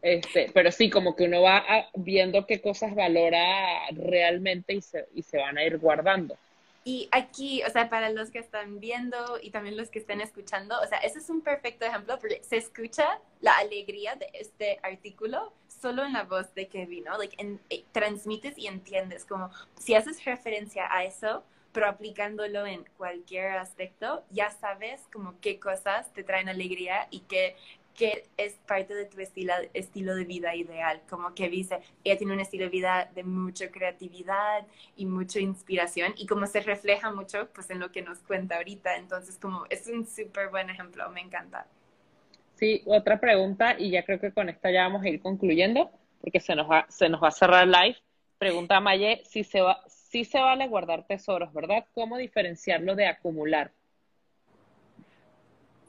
Este, 0.00 0.50
pero 0.54 0.72
sí, 0.72 0.90
como 0.90 1.14
que 1.14 1.24
uno 1.24 1.42
va 1.42 1.64
viendo 1.94 2.46
qué 2.46 2.60
cosas 2.60 2.94
valora 2.94 3.88
realmente 3.92 4.74
y 4.74 4.80
se, 4.80 5.06
y 5.14 5.22
se 5.22 5.38
van 5.38 5.58
a 5.58 5.64
ir 5.64 5.78
guardando. 5.78 6.36
Y 6.84 7.08
aquí, 7.12 7.62
o 7.62 7.70
sea, 7.70 7.88
para 7.88 8.10
los 8.10 8.30
que 8.30 8.40
están 8.40 8.80
viendo 8.80 9.38
y 9.40 9.50
también 9.50 9.76
los 9.76 9.88
que 9.88 10.00
estén 10.00 10.20
escuchando, 10.20 10.80
o 10.80 10.86
sea, 10.86 10.98
ese 10.98 11.20
es 11.20 11.30
un 11.30 11.40
perfecto 11.40 11.84
ejemplo 11.84 12.18
porque 12.18 12.42
se 12.42 12.56
escucha 12.56 13.20
la 13.40 13.56
alegría 13.58 14.16
de 14.16 14.26
este 14.32 14.80
artículo 14.82 15.52
solo 15.68 16.04
en 16.04 16.12
la 16.12 16.24
voz 16.24 16.52
de 16.54 16.66
Kevin, 16.68 17.04
¿no? 17.04 17.18
Like, 17.18 17.36
eh, 17.70 17.84
transmites 17.92 18.58
y 18.58 18.66
entiendes, 18.66 19.24
como 19.24 19.50
si 19.78 19.94
haces 19.94 20.24
referencia 20.24 20.88
a 20.92 21.04
eso, 21.04 21.44
pero 21.72 21.86
aplicándolo 21.86 22.66
en 22.66 22.84
cualquier 22.96 23.56
aspecto, 23.56 24.24
ya 24.30 24.50
sabes 24.50 25.02
como 25.12 25.40
qué 25.40 25.58
cosas 25.58 26.12
te 26.12 26.22
traen 26.22 26.48
alegría 26.48 27.06
y 27.10 27.20
qué 27.20 27.56
que 27.94 28.24
es 28.36 28.54
parte 28.66 28.94
de 28.94 29.04
tu 29.06 29.20
estilo, 29.20 29.52
estilo 29.74 30.14
de 30.14 30.24
vida 30.24 30.54
ideal. 30.54 31.02
Como 31.08 31.34
que 31.34 31.48
dice, 31.48 31.80
ella 32.04 32.16
tiene 32.16 32.32
un 32.32 32.40
estilo 32.40 32.64
de 32.64 32.70
vida 32.70 33.10
de 33.14 33.22
mucha 33.22 33.70
creatividad 33.70 34.66
y 34.96 35.06
mucha 35.06 35.40
inspiración 35.40 36.14
y 36.16 36.26
como 36.26 36.46
se 36.46 36.60
refleja 36.60 37.12
mucho 37.12 37.48
pues 37.54 37.70
en 37.70 37.80
lo 37.80 37.92
que 37.92 38.02
nos 38.02 38.18
cuenta 38.20 38.56
ahorita. 38.56 38.96
Entonces 38.96 39.38
como 39.38 39.66
es 39.70 39.86
un 39.88 40.06
súper 40.06 40.48
buen 40.48 40.70
ejemplo, 40.70 41.08
me 41.10 41.20
encanta. 41.20 41.66
Sí, 42.54 42.82
otra 42.86 43.18
pregunta 43.20 43.76
y 43.78 43.90
ya 43.90 44.04
creo 44.04 44.20
que 44.20 44.32
con 44.32 44.48
esta 44.48 44.70
ya 44.70 44.82
vamos 44.84 45.02
a 45.02 45.08
ir 45.08 45.20
concluyendo 45.20 45.90
porque 46.20 46.40
se 46.40 46.54
nos 46.54 46.70
va, 46.70 46.86
se 46.88 47.08
nos 47.08 47.22
va 47.22 47.28
a 47.28 47.32
cerrar 47.32 47.64
el 47.64 47.72
live. 47.72 47.96
Pregunta 48.38 48.76
a 48.76 48.80
Maye 48.80 49.22
si 49.24 49.44
se 49.44 49.60
va, 49.60 49.82
si 49.86 50.24
se 50.24 50.40
vale 50.40 50.68
guardar 50.68 51.06
tesoros, 51.06 51.52
¿verdad? 51.52 51.86
¿Cómo 51.92 52.16
diferenciarlo 52.16 52.94
de 52.94 53.06
acumular? 53.06 53.72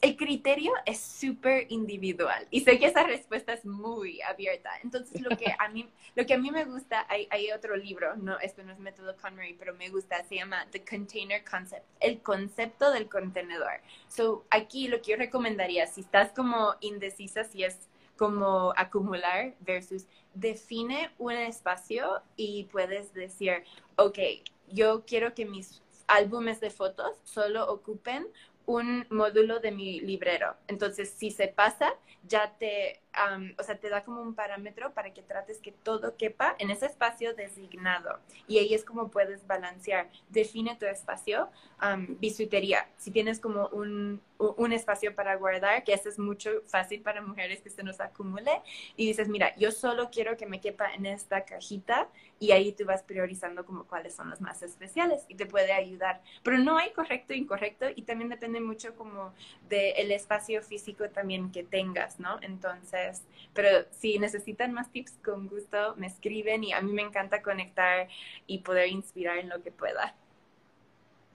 El 0.03 0.17
criterio 0.17 0.73
es 0.85 0.99
súper 0.99 1.65
individual 1.69 2.45
y 2.51 2.59
sé 2.59 2.77
que 2.77 2.87
esa 2.87 3.03
respuesta 3.03 3.53
es 3.53 3.63
muy 3.63 4.21
abierta. 4.21 4.69
Entonces, 4.83 5.21
lo 5.21 5.29
que 5.37 5.55
a 5.57 5.69
mí, 5.69 5.89
lo 6.15 6.25
que 6.25 6.33
a 6.33 6.37
mí 6.37 6.51
me 6.51 6.65
gusta, 6.65 7.07
hay, 7.07 7.51
otro 7.51 7.77
libro, 7.77 8.13
no, 8.17 8.37
esto 8.39 8.63
no 8.63 8.73
es 8.73 8.79
método 8.79 9.15
Connery, 9.15 9.53
pero 9.53 9.73
me 9.73 9.87
gusta, 9.87 10.21
se 10.25 10.35
llama 10.35 10.67
The 10.71 10.83
Container 10.83 11.41
Concept, 11.45 11.85
el 12.01 12.21
concepto 12.21 12.91
del 12.91 13.07
contenedor. 13.07 13.79
So, 14.09 14.43
aquí 14.49 14.89
lo 14.89 15.01
que 15.01 15.11
yo 15.11 15.17
recomendaría, 15.17 15.87
si 15.87 16.01
estás 16.01 16.33
como 16.33 16.75
indecisa, 16.81 17.45
si 17.45 17.63
es 17.63 17.87
como 18.17 18.73
acumular 18.75 19.53
versus 19.61 20.05
define 20.33 21.11
un 21.17 21.31
espacio 21.31 22.21
y 22.35 22.65
puedes 22.65 23.13
decir, 23.13 23.63
ok, 23.95 24.19
yo 24.67 25.05
quiero 25.05 25.33
que 25.33 25.45
mis 25.45 25.81
álbumes 26.07 26.59
de 26.59 26.69
fotos 26.69 27.15
solo 27.23 27.71
ocupen 27.71 28.27
un 28.65 29.05
módulo 29.09 29.59
de 29.59 29.71
mi 29.71 29.99
librero. 29.99 30.55
Entonces, 30.67 31.09
si 31.11 31.31
se 31.31 31.47
pasa, 31.47 31.93
ya 32.23 32.55
te, 32.57 33.02
o 33.57 33.63
sea, 33.63 33.77
te 33.77 33.89
da 33.89 34.03
como 34.03 34.21
un 34.21 34.33
parámetro 34.33 34.93
para 34.93 35.13
que 35.13 35.21
trates 35.21 35.59
que 35.59 35.71
todo 35.71 36.17
quepa 36.17 36.55
en 36.59 36.71
ese 36.71 36.85
espacio 36.85 37.33
designado. 37.35 38.19
Y 38.47 38.57
ahí 38.57 38.73
es 38.73 38.83
como 38.83 39.09
puedes 39.09 39.45
balancear. 39.45 40.09
Define 40.29 40.75
tu 40.75 40.85
espacio, 40.85 41.49
bisutería. 42.19 42.87
Si 42.97 43.11
tienes 43.11 43.39
como 43.39 43.67
un, 43.67 44.21
un 44.37 44.73
espacio 44.73 45.15
para 45.15 45.35
guardar, 45.35 45.83
que 45.83 45.93
eso 45.93 46.09
es 46.09 46.17
mucho 46.17 46.49
fácil 46.65 47.01
para 47.01 47.21
mujeres 47.21 47.61
que 47.61 47.69
se 47.69 47.83
nos 47.83 47.99
acumule, 47.99 48.61
y 48.95 49.07
dices, 49.07 49.27
mira, 49.27 49.55
yo 49.57 49.71
solo 49.71 50.09
quiero 50.09 50.37
que 50.37 50.45
me 50.45 50.59
quepa 50.59 50.93
en 50.93 51.05
esta 51.05 51.45
cajita, 51.45 52.09
y 52.39 52.51
ahí 52.51 52.73
tú 52.73 52.85
vas 52.85 53.03
priorizando 53.03 53.65
como 53.65 53.85
cuáles 53.85 54.15
son 54.15 54.29
los 54.29 54.41
más 54.41 54.61
especiales 54.63 55.23
y 55.29 55.35
te 55.35 55.45
puede 55.45 55.71
ayudar. 55.71 56.21
Pero 56.41 56.57
no 56.57 56.77
hay 56.77 56.91
correcto 56.91 57.33
e 57.33 57.37
incorrecto, 57.37 57.85
y 57.95 58.01
también 58.01 58.29
depende 58.29 58.59
mucho 58.59 58.95
como 58.95 59.33
del 59.69 60.11
espacio 60.11 60.61
físico 60.61 61.09
también 61.09 61.51
que 61.51 61.63
tengas. 61.63 62.19
¿no? 62.19 62.37
Entonces, 62.41 63.02
pero 63.53 63.85
si 63.91 64.19
necesitan 64.19 64.73
más 64.73 64.91
tips, 64.91 65.13
con 65.23 65.47
gusto 65.47 65.95
me 65.97 66.07
escriben 66.07 66.63
y 66.63 66.73
a 66.73 66.81
mí 66.81 66.91
me 66.91 67.01
encanta 67.01 67.41
conectar 67.41 68.07
y 68.47 68.59
poder 68.59 68.89
inspirar 68.89 69.37
en 69.37 69.49
lo 69.49 69.61
que 69.61 69.71
pueda. 69.71 70.15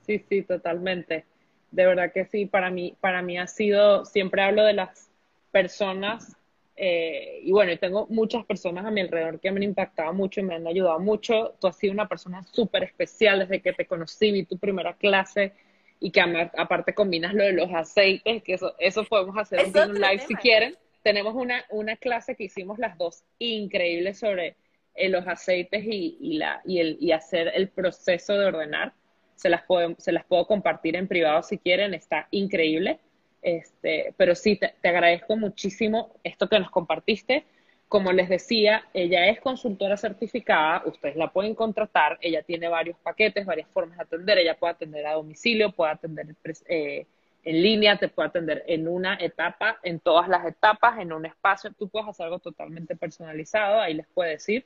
Sí, 0.05 0.23
sí, 0.27 0.41
totalmente. 0.41 1.25
De 1.71 1.85
verdad 1.85 2.11
que 2.11 2.25
sí, 2.25 2.45
para 2.45 2.69
mí, 2.69 2.95
para 2.99 3.21
mí 3.21 3.37
ha 3.37 3.47
sido, 3.47 4.05
siempre 4.05 4.41
hablo 4.41 4.63
de 4.63 4.73
las 4.73 5.09
personas 5.51 6.35
eh, 6.81 7.41
y 7.43 7.51
bueno, 7.51 7.77
tengo 7.77 8.07
muchas 8.07 8.45
personas 8.45 8.85
a 8.85 8.91
mi 8.91 9.01
alrededor 9.01 9.41
que 9.41 9.51
me 9.51 9.57
han 9.57 9.63
impactado 9.63 10.13
mucho 10.13 10.39
y 10.39 10.43
me 10.43 10.55
han 10.55 10.65
ayudado 10.65 10.97
mucho. 10.97 11.55
Tú 11.59 11.67
has 11.67 11.75
sido 11.75 11.91
una 11.91 12.07
persona 12.07 12.41
súper 12.43 12.83
especial 12.83 13.39
desde 13.39 13.61
que 13.61 13.73
te 13.73 13.85
conocí, 13.85 14.31
vi 14.31 14.45
tu 14.45 14.57
primera 14.57 14.93
clase 14.93 15.51
y 15.99 16.09
que 16.09 16.21
aparte 16.21 16.93
combinas 16.93 17.33
lo 17.33 17.43
de 17.43 17.51
los 17.51 17.69
aceites, 17.73 18.41
que 18.43 18.53
eso, 18.53 18.75
eso 18.79 19.03
podemos 19.03 19.37
hacer 19.37 19.65
un 19.65 19.95
live 19.95 20.23
si 20.25 20.35
quieren. 20.35 20.77
Tenemos 21.01 21.35
una, 21.35 21.65
una 21.69 21.95
clase 21.95 22.35
que 22.35 22.45
hicimos 22.45 22.79
las 22.79 22.97
dos 22.97 23.23
increíble 23.37 24.13
sobre 24.13 24.55
eh, 24.95 25.09
los 25.09 25.27
aceites 25.27 25.83
y, 25.85 26.17
y, 26.19 26.37
la, 26.37 26.61
y, 26.65 26.79
el, 26.79 26.97
y 26.99 27.11
hacer 27.11 27.51
el 27.53 27.69
proceso 27.69 28.33
de 28.37 28.45
ordenar. 28.45 28.93
Se 29.35 29.49
las, 29.49 29.63
puedo, 29.63 29.95
se 29.97 30.11
las 30.11 30.25
puedo 30.25 30.45
compartir 30.45 30.95
en 30.95 31.07
privado 31.07 31.41
si 31.43 31.57
quieren, 31.57 31.93
está 31.93 32.27
increíble. 32.31 32.99
Este, 33.41 34.13
pero 34.17 34.35
sí, 34.35 34.57
te, 34.57 34.73
te 34.81 34.89
agradezco 34.89 35.37
muchísimo 35.37 36.13
esto 36.23 36.49
que 36.49 36.59
nos 36.59 36.69
compartiste 36.69 37.45
como 37.89 38.13
les 38.13 38.29
decía, 38.29 38.85
ella 38.93 39.27
es 39.29 39.41
consultora 39.41 39.97
certificada, 39.97 40.83
ustedes 40.85 41.15
la 41.15 41.33
pueden 41.33 41.55
contratar, 41.55 42.19
ella 42.21 42.43
tiene 42.43 42.67
varios 42.69 42.95
paquetes, 42.99 43.47
varias 43.47 43.67
formas 43.69 43.97
de 43.97 44.03
atender, 44.03 44.37
ella 44.37 44.57
puede 44.57 44.73
atender 44.73 45.07
a 45.07 45.13
domicilio, 45.13 45.71
puede 45.71 45.93
atender 45.93 46.27
eh, 46.67 47.07
en 47.43 47.61
línea, 47.61 47.97
te 47.97 48.09
puede 48.09 48.29
atender 48.29 48.63
en 48.67 48.87
una 48.87 49.15
etapa, 49.15 49.79
en 49.83 49.99
todas 49.99 50.27
las 50.27 50.45
etapas, 50.45 50.99
en 50.99 51.13
un 51.13 51.25
espacio, 51.25 51.71
tú 51.77 51.87
puedes 51.87 52.09
hacer 52.09 52.25
algo 52.25 52.39
totalmente 52.39 52.95
personalizado, 52.95 53.79
ahí 53.79 53.93
les 53.93 54.07
puedo 54.07 54.29
decir. 54.29 54.65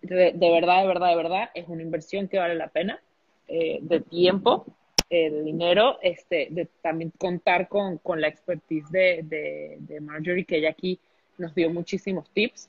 De, 0.00 0.32
verdad, 0.32 0.82
de 0.82 0.86
verdad, 0.86 1.08
de 1.08 1.16
verdad, 1.16 1.50
es 1.54 1.68
una 1.68 1.82
inversión 1.82 2.28
que 2.28 2.38
vale 2.38 2.54
la 2.54 2.68
pena, 2.68 3.00
eh, 3.46 3.78
de 3.80 4.00
tiempo, 4.00 4.66
eh, 5.10 5.30
de 5.30 5.42
dinero, 5.42 5.98
este, 6.02 6.48
de 6.50 6.68
también 6.82 7.12
contar 7.18 7.68
con, 7.68 7.98
con 7.98 8.20
la 8.20 8.28
expertise 8.28 8.90
de, 8.90 9.20
de, 9.24 9.76
de 9.80 10.00
Marjorie, 10.00 10.44
que 10.44 10.58
ella 10.58 10.70
aquí 10.70 10.98
nos 11.36 11.54
dio 11.54 11.70
muchísimos 11.70 12.28
tips. 12.30 12.68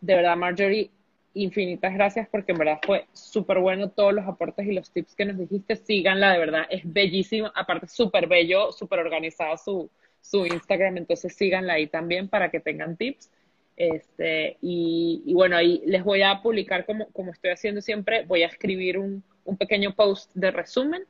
De 0.00 0.14
verdad, 0.14 0.36
Marjorie, 0.36 0.90
infinitas 1.34 1.94
gracias 1.94 2.28
porque 2.28 2.52
en 2.52 2.58
verdad 2.58 2.80
fue 2.84 3.06
súper 3.12 3.58
bueno 3.58 3.90
todos 3.90 4.12
los 4.12 4.26
aportes 4.26 4.66
y 4.66 4.72
los 4.72 4.90
tips 4.90 5.14
que 5.14 5.24
nos 5.24 5.38
dijiste. 5.38 5.76
Síganla, 5.76 6.32
de 6.32 6.38
verdad, 6.38 6.62
es 6.70 6.82
bellísimo. 6.84 7.50
Aparte, 7.54 7.86
súper 7.86 8.26
bello, 8.26 8.72
súper 8.72 8.98
organizado 8.98 9.56
su, 9.56 9.90
su 10.20 10.46
Instagram, 10.46 10.98
entonces 10.98 11.34
síganla 11.34 11.74
ahí 11.74 11.86
también 11.86 12.28
para 12.28 12.50
que 12.50 12.60
tengan 12.60 12.96
tips. 12.96 13.30
Este, 13.76 14.58
y, 14.60 15.22
y, 15.24 15.32
bueno, 15.32 15.56
ahí 15.56 15.82
les 15.86 16.04
voy 16.04 16.22
a 16.22 16.42
publicar 16.42 16.84
como, 16.84 17.06
como 17.12 17.32
estoy 17.32 17.50
haciendo 17.50 17.80
siempre, 17.80 18.24
voy 18.26 18.42
a 18.42 18.46
escribir 18.46 18.98
un, 18.98 19.22
un 19.44 19.56
pequeño 19.56 19.94
post 19.94 20.30
de 20.34 20.50
resumen. 20.50 21.04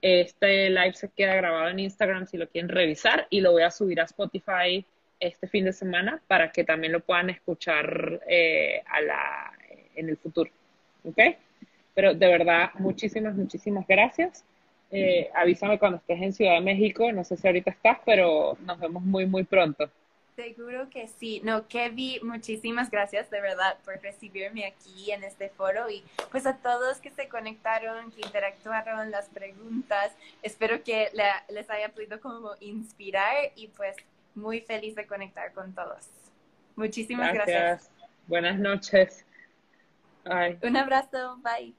Este 0.00 0.70
live 0.70 0.94
se 0.94 1.10
queda 1.10 1.34
grabado 1.34 1.68
en 1.68 1.80
Instagram 1.80 2.26
si 2.26 2.36
lo 2.36 2.48
quieren 2.48 2.68
revisar 2.68 3.26
y 3.30 3.40
lo 3.40 3.52
voy 3.52 3.62
a 3.62 3.70
subir 3.70 4.00
a 4.00 4.04
Spotify 4.04 4.84
este 5.20 5.48
fin 5.48 5.64
de 5.64 5.72
semana 5.72 6.20
para 6.26 6.50
que 6.50 6.64
también 6.64 6.92
lo 6.92 7.00
puedan 7.00 7.30
escuchar 7.30 8.20
eh, 8.28 8.82
a 8.86 9.00
la, 9.00 9.52
en 9.96 10.08
el 10.08 10.16
futuro. 10.16 10.50
¿Ok? 11.04 11.18
Pero 11.94 12.14
de 12.14 12.26
verdad, 12.26 12.70
muchísimas, 12.78 13.34
muchísimas 13.34 13.86
gracias. 13.86 14.44
Eh, 14.90 15.30
avísame 15.34 15.78
cuando 15.78 15.98
estés 15.98 16.20
en 16.22 16.32
Ciudad 16.32 16.54
de 16.54 16.60
México. 16.60 17.10
No 17.12 17.24
sé 17.24 17.36
si 17.36 17.46
ahorita 17.46 17.70
estás, 17.70 17.98
pero 18.04 18.56
nos 18.64 18.78
vemos 18.78 19.02
muy, 19.02 19.26
muy 19.26 19.44
pronto. 19.44 19.90
Seguro 20.36 20.90
que 20.90 21.06
sí. 21.06 21.40
No, 21.44 21.68
Kevin, 21.68 22.26
muchísimas 22.26 22.90
gracias 22.90 23.30
de 23.30 23.40
verdad 23.40 23.76
por 23.84 24.00
recibirme 24.02 24.66
aquí 24.66 25.12
en 25.12 25.22
este 25.22 25.48
foro 25.48 25.88
y 25.88 26.02
pues 26.30 26.44
a 26.46 26.56
todos 26.56 26.98
que 26.98 27.10
se 27.10 27.28
conectaron, 27.28 28.10
que 28.10 28.22
interactuaron, 28.22 29.12
las 29.12 29.28
preguntas. 29.28 30.12
Espero 30.42 30.82
que 30.82 31.08
les 31.48 31.70
haya 31.70 31.88
podido 31.90 32.20
como 32.20 32.50
inspirar 32.60 33.52
y 33.54 33.68
pues 33.68 33.96
muy 34.34 34.60
feliz 34.60 34.96
de 34.96 35.06
conectar 35.06 35.52
con 35.52 35.72
todos. 35.72 36.08
Muchísimas 36.74 37.32
gracias. 37.32 37.90
Buenas 38.26 38.58
noches. 38.58 39.23
Ai. 40.24 40.58
Um 40.64 40.76
abração, 40.76 41.40
bye. 41.42 41.76